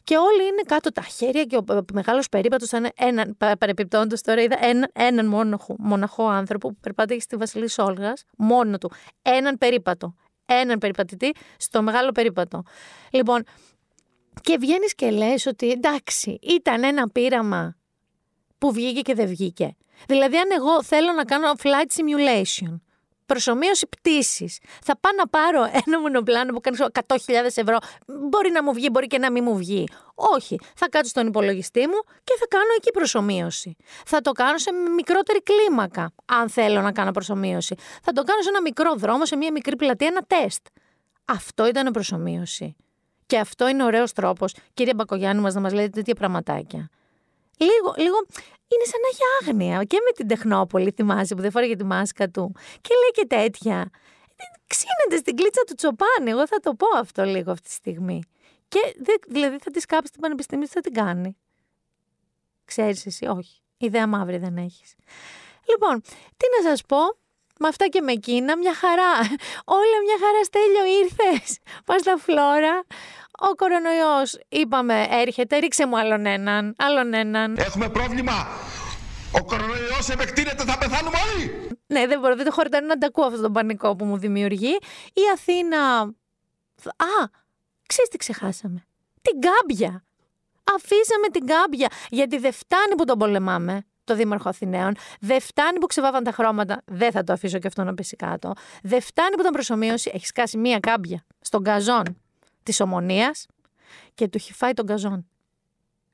Και 0.04 0.16
όλοι 0.16 0.42
είναι 0.42 0.62
κάτω 0.66 0.92
τα 0.92 1.02
χέρια 1.02 1.44
και 1.44 1.56
ο 1.56 1.64
μεγάλος 1.92 2.28
περίπατος 2.28 2.68
ήταν 2.68 2.88
έναν, 2.96 3.36
παρεπιπτόντως 3.58 4.20
τώρα 4.20 4.42
είδα 4.42 4.56
έναν, 4.64 4.90
έναν 4.92 5.26
μοναχό, 5.26 5.74
μοναχό 5.78 6.28
άνθρωπο 6.28 6.68
που 6.68 6.76
περπάτησε 6.80 7.20
στη 7.20 7.36
Βασιλής 7.36 7.72
Σόλγας 7.72 8.24
μόνο 8.36 8.78
του, 8.78 8.92
έναν 9.22 9.58
περίπατο. 9.58 10.14
Έναν 10.46 10.78
περιπατητή 10.78 11.32
στο 11.56 11.82
μεγάλο 11.82 12.12
περίπατο. 12.12 12.62
Λοιπόν 13.10 13.44
και 14.40 14.56
βγαίνεις 14.60 14.94
και 14.94 15.10
λες 15.10 15.46
ότι 15.46 15.70
εντάξει 15.70 16.38
ήταν 16.42 16.84
ένα 16.84 17.08
πείραμα 17.08 17.76
που 18.58 18.72
βγήκε 18.72 19.00
και 19.00 19.14
δεν 19.14 19.26
βγήκε. 19.26 19.76
Δηλαδή 20.06 20.36
αν 20.36 20.48
εγώ 20.58 20.82
θέλω 20.82 21.12
να 21.12 21.24
κάνω 21.24 21.52
flight 21.62 22.00
simulation 22.00 22.80
προσωμείωση 23.32 23.86
πτήσης. 23.86 24.58
Θα 24.82 24.98
πάω 25.00 25.12
να 25.16 25.28
πάρω 25.28 25.62
ένα 25.86 26.00
μονοπλάνο 26.00 26.52
που 26.52 26.60
κάνει 26.60 26.76
100.000 27.06 27.16
ευρώ. 27.54 27.76
Μπορεί 28.06 28.50
να 28.50 28.62
μου 28.62 28.72
βγει, 28.72 28.88
μπορεί 28.92 29.06
και 29.06 29.18
να 29.18 29.30
μην 29.30 29.44
μου 29.44 29.56
βγει. 29.56 29.88
Όχι. 30.14 30.58
Θα 30.76 30.88
κάτσω 30.88 31.10
στον 31.10 31.26
υπολογιστή 31.26 31.80
μου 31.80 32.00
και 32.24 32.34
θα 32.38 32.46
κάνω 32.48 32.72
εκεί 32.76 32.90
προσωμείωση. 32.90 33.76
Θα 34.06 34.20
το 34.20 34.32
κάνω 34.32 34.58
σε 34.58 34.70
μικρότερη 34.72 35.42
κλίμακα, 35.42 36.12
αν 36.24 36.48
θέλω 36.48 36.80
να 36.80 36.92
κάνω 36.92 37.10
προσωμείωση. 37.10 37.74
Θα 38.02 38.12
το 38.12 38.22
κάνω 38.22 38.42
σε 38.42 38.48
ένα 38.48 38.60
μικρό 38.60 38.94
δρόμο, 38.94 39.26
σε 39.26 39.36
μια 39.36 39.52
μικρή 39.52 39.76
πλατεία, 39.76 40.06
ένα 40.06 40.22
τεστ. 40.26 40.66
Αυτό 41.24 41.66
ήταν 41.66 41.92
προσωμείωση. 41.92 42.76
Και 43.26 43.38
αυτό 43.38 43.68
είναι 43.68 43.84
ωραίος 43.84 44.12
τρόπος, 44.12 44.54
κύριε 44.74 44.94
Μπακογιάννη, 44.94 45.42
μας 45.42 45.54
να 45.54 45.60
μας 45.60 45.72
λέτε 45.72 45.88
τέτοια 45.88 46.14
πραγματάκια. 46.14 46.90
Λίγο, 47.58 47.94
λίγο 47.96 48.16
είναι 48.72 48.84
σαν 48.84 49.00
να 49.00 49.08
έχει 49.12 49.22
άγνοια. 49.40 49.84
Και 49.84 49.98
με 50.06 50.12
την 50.12 50.28
Τεχνόπολη, 50.28 50.90
θυμάσαι, 50.96 51.34
που 51.34 51.40
δεν 51.40 51.50
φόραγε 51.50 51.76
τη 51.76 51.84
μάσκα 51.84 52.28
του. 52.28 52.52
Και 52.80 52.94
λέει 53.00 53.10
και 53.12 53.26
τέτοια. 53.26 53.90
Ξύνεται 54.66 55.16
στην 55.16 55.36
κλίτσα 55.36 55.62
του 55.66 55.74
Τσοπάνη. 55.74 56.30
Εγώ 56.30 56.46
θα 56.46 56.60
το 56.60 56.74
πω 56.74 56.86
αυτό 56.98 57.24
λίγο 57.24 57.50
αυτή 57.50 57.68
τη 57.68 57.74
στιγμή. 57.74 58.22
Και 58.68 58.80
δηλαδή 59.28 59.58
θα 59.58 59.70
τη 59.70 59.80
κάψει 59.80 60.12
την 60.12 60.20
πανεπιστήμια, 60.20 60.66
θα 60.70 60.80
την 60.80 60.92
κάνει. 60.92 61.36
Ξέρεις 62.64 63.06
εσύ, 63.06 63.26
όχι. 63.26 63.62
Ιδέα 63.76 64.06
μαύρη 64.06 64.38
δεν 64.38 64.56
έχεις. 64.56 64.94
Λοιπόν, 65.68 66.00
τι 66.36 66.46
να 66.56 66.70
σας 66.70 66.82
πω. 66.82 66.96
Με 67.62 67.68
αυτά 67.68 67.86
και 67.86 68.00
με 68.00 68.12
εκείνα, 68.12 68.56
μια 68.56 68.74
χαρά. 68.74 69.12
Όλα 69.78 69.96
μια 70.06 70.16
χαρά 70.22 70.44
στέλιο 70.44 70.84
ήρθες. 71.02 71.58
Πας 71.84 72.00
στα 72.00 72.16
φλόρα. 72.18 72.84
Ο 73.38 73.54
κορονοϊός, 73.54 74.38
είπαμε, 74.48 75.06
έρχεται. 75.10 75.58
Ρίξε 75.58 75.86
μου 75.86 75.98
άλλον 75.98 76.26
έναν. 76.26 76.74
Άλλον 76.78 77.14
έναν. 77.14 77.56
Έχουμε 77.58 77.88
πρόβλημα. 77.88 78.32
Ο 79.40 79.44
κορονοϊός 79.44 80.08
επεκτείνεται, 80.08 80.64
θα 80.64 80.78
πεθάνουμε 80.78 81.16
όλοι. 81.34 81.68
Ναι, 81.86 82.06
δεν 82.06 82.20
μπορώ, 82.20 82.36
δεν 82.36 82.44
το 82.44 82.52
χορτάνω 82.52 82.86
να 82.86 82.98
τα 82.98 83.06
ακούω 83.06 83.24
αυτό 83.24 83.40
το 83.40 83.50
πανικό 83.50 83.96
που 83.96 84.04
μου 84.04 84.18
δημιουργεί. 84.18 84.78
Η 85.12 85.22
Αθήνα. 85.34 86.00
Α, 86.96 87.28
ξέρεις 87.86 88.10
τι 88.10 88.16
ξεχάσαμε; 88.16 88.86
Την 89.22 89.40
κάμπια. 89.40 90.04
Αφήσαμε 90.74 91.28
την 91.32 91.46
κάμπια. 91.46 91.88
Γιατί 92.08 92.38
δεν 92.38 92.52
φτάνει 92.52 92.94
που 92.96 93.04
τον 93.04 93.18
πολεμάμε 93.18 93.84
το 94.10 94.16
Δήμαρχο 94.16 94.48
Αθηναίων. 94.48 94.94
Δεν 95.20 95.40
φτάνει 95.40 95.78
που 95.78 95.86
ξεβάβαν 95.86 96.24
τα 96.24 96.32
χρώματα. 96.32 96.82
Δεν 96.86 97.10
θα 97.10 97.24
το 97.24 97.32
αφήσω 97.32 97.58
και 97.58 97.66
αυτό 97.66 97.84
να 97.84 97.94
πέσει 97.94 98.16
κάτω. 98.16 98.52
Δεν 98.82 99.00
φτάνει 99.00 99.36
που 99.36 99.42
τον 99.42 99.52
προσωμείωση. 99.52 100.10
Έχει 100.14 100.26
σκάσει 100.26 100.58
μία 100.58 100.78
κάμπια 100.78 101.24
στον 101.40 101.62
καζόν 101.62 102.16
της 102.62 102.80
ομονίας 102.80 103.46
και 104.14 104.28
του 104.28 104.36
έχει 104.36 104.52
φάει 104.52 104.72
τον 104.72 104.86
καζόν. 104.86 105.26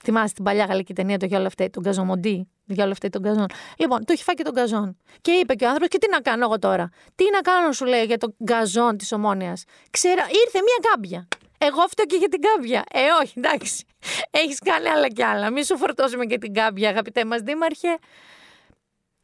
Θυμάστε 0.05 0.33
την 0.35 0.45
παλιά 0.45 0.65
γαλλική 0.65 0.95
ταινία 0.95 1.19
το 1.19 1.27
Γιόλα 1.27 1.49
Φταίει, 1.49 1.71
τον 1.71 1.83
Καζομοντή. 1.83 2.49
Γιόλα 2.65 2.95
Φταίει 2.95 3.11
τον 3.11 3.23
καζόν. 3.23 3.47
Λοιπόν, 3.77 4.05
του 4.05 4.13
έχει 4.13 4.23
φάει 4.23 4.35
και 4.35 4.43
τον 4.43 4.55
καζόν. 4.55 4.97
Και 5.21 5.31
είπε 5.31 5.55
και 5.55 5.65
ο 5.65 5.67
άνθρωπος, 5.67 5.89
και 5.89 5.99
τι 5.99 6.09
να 6.11 6.21
κάνω 6.21 6.45
εγώ 6.45 6.59
τώρα; 6.59 6.89
Τι 7.15 7.25
να 7.33 7.41
κάνω, 7.41 7.73
σου 7.73 7.85
λέει, 7.85 8.05
για 8.05 8.19
τον 8.19 8.35
καζόν 8.45 8.97
της 8.97 9.13
ομόνοια. 9.13 9.57
Ξέρα, 9.91 10.23
ήρθε 10.23 10.59
μία 10.59 10.91
κάμπια. 10.91 11.29
Εγώ 11.59 11.87
φταίω 11.89 12.07
και 12.07 12.17
για 12.17 12.29
την 12.29 12.41
κάμπια. 12.41 12.85
Ε, 12.93 13.01
όχι, 13.23 13.33
εντάξει. 13.37 13.85
Έχεις 14.31 14.59
κάνει 14.59 14.89
άλλα 14.89 15.09
κι 15.09 15.23
άλλα. 15.23 15.51
Μη 15.51 15.65
σου 15.65 15.77
φορτώσουμε 15.77 16.25
και 16.25 16.39
την 16.39 16.55
κάμπια, 16.55 16.89
αγαπητέ 16.89 17.25
μας 17.25 17.41
Δήμαρχε. 17.41 17.99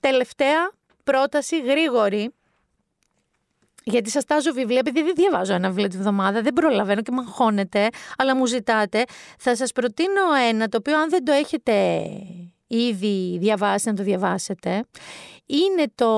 Τελευταία 0.01 0.70
πρόταση, 1.05 1.61
γρήγορη. 1.61 2.35
Γιατί 3.85 4.11
σας 4.11 4.24
τάζω 4.24 4.53
βιβλία, 4.53 4.78
επειδή 4.78 5.03
δεν 5.03 5.14
διαβάζω 5.14 5.55
ένα 5.55 5.68
βιβλίο 5.68 5.89
τη 5.89 5.97
βδομάδα, 5.97 6.43
δεν 6.43 6.53
προλαβαίνω 6.53 7.03
και 7.03 7.12
με 7.12 7.20
αγχώνετε, 7.20 7.89
αλλά 8.16 8.37
μου 8.37 8.47
ζητάτε. 8.47 9.05
Θα 9.39 9.57
σας 9.57 9.72
προτείνω 9.72 10.35
ένα 10.49 10.68
το 10.68 10.76
οποίο, 10.76 10.99
αν 10.99 11.11
δεν 11.11 11.24
το 11.24 11.33
έχετε 11.33 12.07
ήδη 12.66 13.39
διαβάσει, 13.39 13.89
να 13.89 13.95
το 13.95 14.03
διαβάσετε. 14.03 14.85
Είναι 15.47 15.85
το 15.95 16.09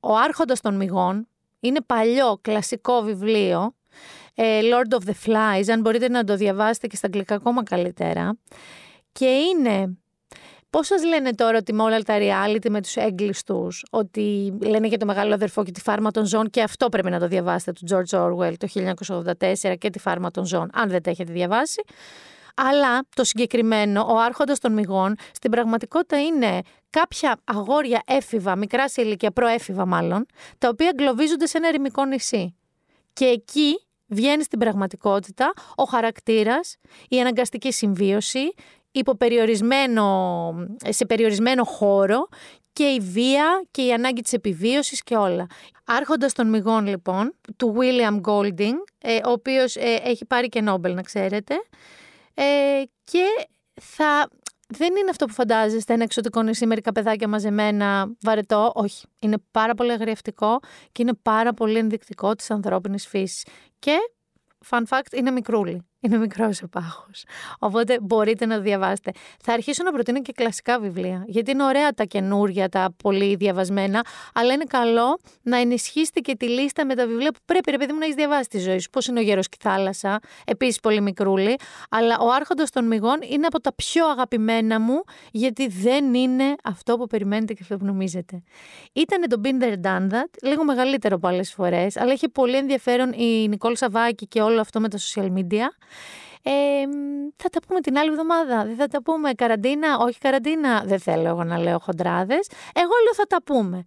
Ο 0.00 0.16
Άρχοντας 0.16 0.60
των 0.60 0.76
Μυγών. 0.76 1.28
Είναι 1.60 1.80
παλιό, 1.86 2.38
κλασικό 2.42 3.00
βιβλίο 3.00 3.60
ε, 3.60 3.83
Lord 4.36 4.98
of 4.98 5.08
the 5.08 5.14
Flies, 5.26 5.64
αν 5.72 5.80
μπορείτε 5.80 6.08
να 6.08 6.24
το 6.24 6.36
διαβάσετε 6.36 6.86
και 6.86 6.96
στα 6.96 7.06
αγγλικά 7.06 7.34
ακόμα 7.34 7.62
καλύτερα. 7.62 8.38
Και 9.12 9.26
είναι 9.26 9.96
Πώς 10.74 10.86
σας 10.86 11.04
λένε 11.04 11.30
τώρα 11.30 11.58
ότι 11.58 11.72
με 11.72 11.82
όλα 11.82 12.00
τα 12.00 12.14
reality, 12.18 12.70
με 12.70 12.82
τους 12.82 12.96
έγκλειστου, 12.96 13.68
ότι 13.90 14.54
λένε 14.62 14.86
για 14.86 14.98
το 14.98 15.06
μεγάλο 15.06 15.34
αδερφό 15.34 15.64
και 15.64 15.70
τη 15.70 15.80
φάρμα 15.80 16.10
των 16.10 16.24
ζώων, 16.26 16.50
και 16.50 16.62
αυτό 16.62 16.88
πρέπει 16.88 17.10
να 17.10 17.18
το 17.18 17.28
διαβάσετε 17.28 17.72
του 17.72 17.86
George 17.90 18.18
Orwell 18.18 18.52
το 18.58 18.68
1984 19.62 19.74
και 19.78 19.90
τη 19.90 19.98
φάρμα 19.98 20.30
των 20.30 20.46
ζώων, 20.46 20.70
αν 20.72 20.88
δεν 20.88 21.02
τα 21.02 21.10
έχετε 21.10 21.32
διαβάσει. 21.32 21.82
Αλλά 22.54 23.00
το 23.16 23.24
συγκεκριμένο, 23.24 24.06
ο 24.08 24.18
Άρχοντας 24.18 24.58
των 24.58 24.72
Μυγών, 24.72 25.14
στην 25.32 25.50
πραγματικότητα 25.50 26.20
είναι 26.20 26.60
κάποια 26.90 27.40
αγόρια 27.44 28.02
έφηβα, 28.06 28.56
μικρά 28.56 28.88
σε 28.88 29.02
ηλικία, 29.02 29.30
προέφηβα 29.30 29.86
μάλλον, 29.86 30.26
τα 30.58 30.68
οποία 30.68 30.88
εγκλωβίζονται 30.88 31.46
σε 31.46 31.56
ένα 31.56 31.68
ερημικό 31.68 32.04
νησί. 32.04 32.56
Και 33.12 33.24
εκεί 33.24 33.80
βγαίνει 34.14 34.42
στην 34.42 34.58
πραγματικότητα 34.58 35.52
ο 35.74 35.84
χαρακτήρας, 35.84 36.76
η 37.08 37.20
αναγκαστική 37.20 37.72
συμβίωση, 37.72 38.54
υποπεριορισμένο, 38.92 40.54
σε 40.88 41.06
περιορισμένο 41.06 41.64
χώρο 41.64 42.28
και 42.72 42.84
η 42.84 43.00
βία 43.00 43.64
και 43.70 43.82
η 43.82 43.92
ανάγκη 43.92 44.20
της 44.20 44.32
επιβίωσης 44.32 45.02
και 45.02 45.16
όλα. 45.16 45.46
Άρχοντας 45.84 46.32
των 46.32 46.48
μυγών 46.48 46.86
λοιπόν, 46.86 47.34
του 47.56 47.76
William 47.78 48.20
Golding, 48.20 48.74
ε, 48.98 49.16
ο 49.16 49.30
οποίος 49.30 49.76
ε, 49.76 50.00
έχει 50.04 50.24
πάρει 50.24 50.48
και 50.48 50.60
Νόμπελ 50.60 50.94
να 50.94 51.02
ξέρετε, 51.02 51.54
ε, 52.34 52.82
και 53.04 53.24
θα... 53.80 54.28
Δεν 54.68 54.96
είναι 54.96 55.10
αυτό 55.10 55.26
που 55.26 55.32
φαντάζεστε, 55.32 55.92
ένα 55.92 56.02
εξωτικό 56.02 56.42
νησί, 56.42 56.66
μερικά 56.66 56.92
παιδάκια 56.92 57.28
μαζεμένα, 57.28 58.14
βαρετό. 58.20 58.72
Όχι. 58.74 59.06
Είναι 59.18 59.36
πάρα 59.50 59.74
πολύ 59.74 59.92
αγριευτικό 59.92 60.60
και 60.92 61.02
είναι 61.02 61.14
πάρα 61.22 61.54
πολύ 61.54 61.78
ενδεικτικό 61.78 62.34
της 62.34 62.50
ανθρώπινης 62.50 63.06
φύσης. 63.06 63.46
Και, 63.78 63.96
fun 64.70 64.82
fact, 64.88 65.12
είναι 65.12 65.30
μικρούλι. 65.30 65.86
Είναι 66.04 66.16
μικρός 66.18 66.62
ο 66.62 66.68
πάχο. 66.68 67.06
Οπότε 67.58 67.98
μπορείτε 68.00 68.46
να 68.46 68.56
το 68.56 68.62
διαβάσετε. 68.62 69.10
Θα 69.42 69.52
αρχίσω 69.52 69.82
να 69.82 69.92
προτείνω 69.92 70.22
και 70.22 70.32
κλασικά 70.32 70.78
βιβλία. 70.78 71.24
Γιατί 71.26 71.50
είναι 71.50 71.64
ωραία 71.64 71.92
τα 71.92 72.04
καινούρια, 72.04 72.68
τα 72.68 72.94
πολύ 73.02 73.34
διαβασμένα, 73.34 74.04
αλλά 74.34 74.52
είναι 74.52 74.64
καλό 74.64 75.18
να 75.42 75.56
ενισχύσετε 75.56 76.20
και 76.20 76.36
τη 76.36 76.48
λίστα 76.48 76.86
με 76.86 76.94
τα 76.94 77.06
βιβλία 77.06 77.32
που 77.32 77.38
πρέπει, 77.44 77.70
ρε 77.70 77.76
παιδί 77.76 77.92
μου, 77.92 77.98
να 77.98 78.04
έχεις 78.04 78.16
διαβάσει 78.16 78.48
τη 78.48 78.58
ζωή 78.58 78.78
σου. 78.78 78.90
Πώς 78.90 79.06
είναι 79.06 79.20
ο 79.20 79.22
Γέρος 79.22 79.48
και 79.48 79.56
η 79.60 79.68
Θάλασσα, 79.68 80.18
επίσης 80.44 80.80
πολύ 80.80 81.00
μικρούλι. 81.00 81.56
Αλλά 81.90 82.18
ο 82.18 82.32
Άρχοντα 82.32 82.64
των 82.72 82.86
Μηγών 82.86 83.18
είναι 83.28 83.46
από 83.46 83.60
τα 83.60 83.74
πιο 83.74 84.06
αγαπημένα 84.08 84.80
μου, 84.80 85.02
γιατί 85.30 85.68
δεν 85.68 86.14
είναι 86.14 86.54
αυτό 86.64 86.96
που 86.96 87.06
περιμένετε 87.06 87.52
και 87.52 87.60
αυτό 87.62 87.76
που 87.76 87.84
νομίζετε. 87.84 88.42
Ήταν 88.92 89.28
το 89.28 89.40
Binder 89.44 89.86
Done 89.86 90.12
That, 90.12 90.30
λίγο 90.42 90.64
μεγαλύτερο 90.64 91.16
από 91.16 91.28
άλλες 91.28 91.52
φορές, 91.52 91.96
αλλά 91.96 92.12
έχει 92.12 92.28
πολύ 92.28 92.56
ενδιαφέρον 92.56 93.12
η 93.12 93.48
Νικόλ 93.48 93.76
Σαβάκη 93.76 94.26
και 94.26 94.40
όλο 94.40 94.60
αυτό 94.60 94.80
με 94.80 94.88
τα 94.88 94.98
social 94.98 95.32
media. 95.32 95.68
Ε, 96.42 96.52
θα 97.36 97.48
τα 97.48 97.60
πούμε 97.66 97.80
την 97.80 97.98
άλλη 97.98 98.10
εβδομάδα. 98.10 98.64
Δεν 98.64 98.76
θα 98.76 98.86
τα 98.86 99.02
πούμε 99.02 99.32
καραντίνα, 99.32 99.98
όχι 99.98 100.18
καραντίνα. 100.18 100.82
Δεν 100.86 100.98
θέλω 100.98 101.28
εγώ 101.28 101.44
να 101.44 101.58
λέω 101.58 101.78
χοντράδες. 101.78 102.48
Εγώ 102.74 102.92
λέω 103.04 103.14
θα 103.14 103.24
τα 103.26 103.42
πούμε. 103.42 103.86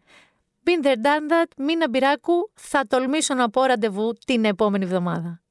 Been 0.66 0.86
there, 0.86 0.89
done 0.89 1.32
that. 1.32 1.51
Μίνα 1.58 1.89
Μπυράκου, 1.89 2.51
θα 2.53 2.86
τολμήσω 2.88 3.34
να 3.34 3.49
πω 3.49 3.64
ραντεβού 3.64 4.14
την 4.26 4.45
επόμενη 4.45 4.84
εβδομάδα. 4.84 5.41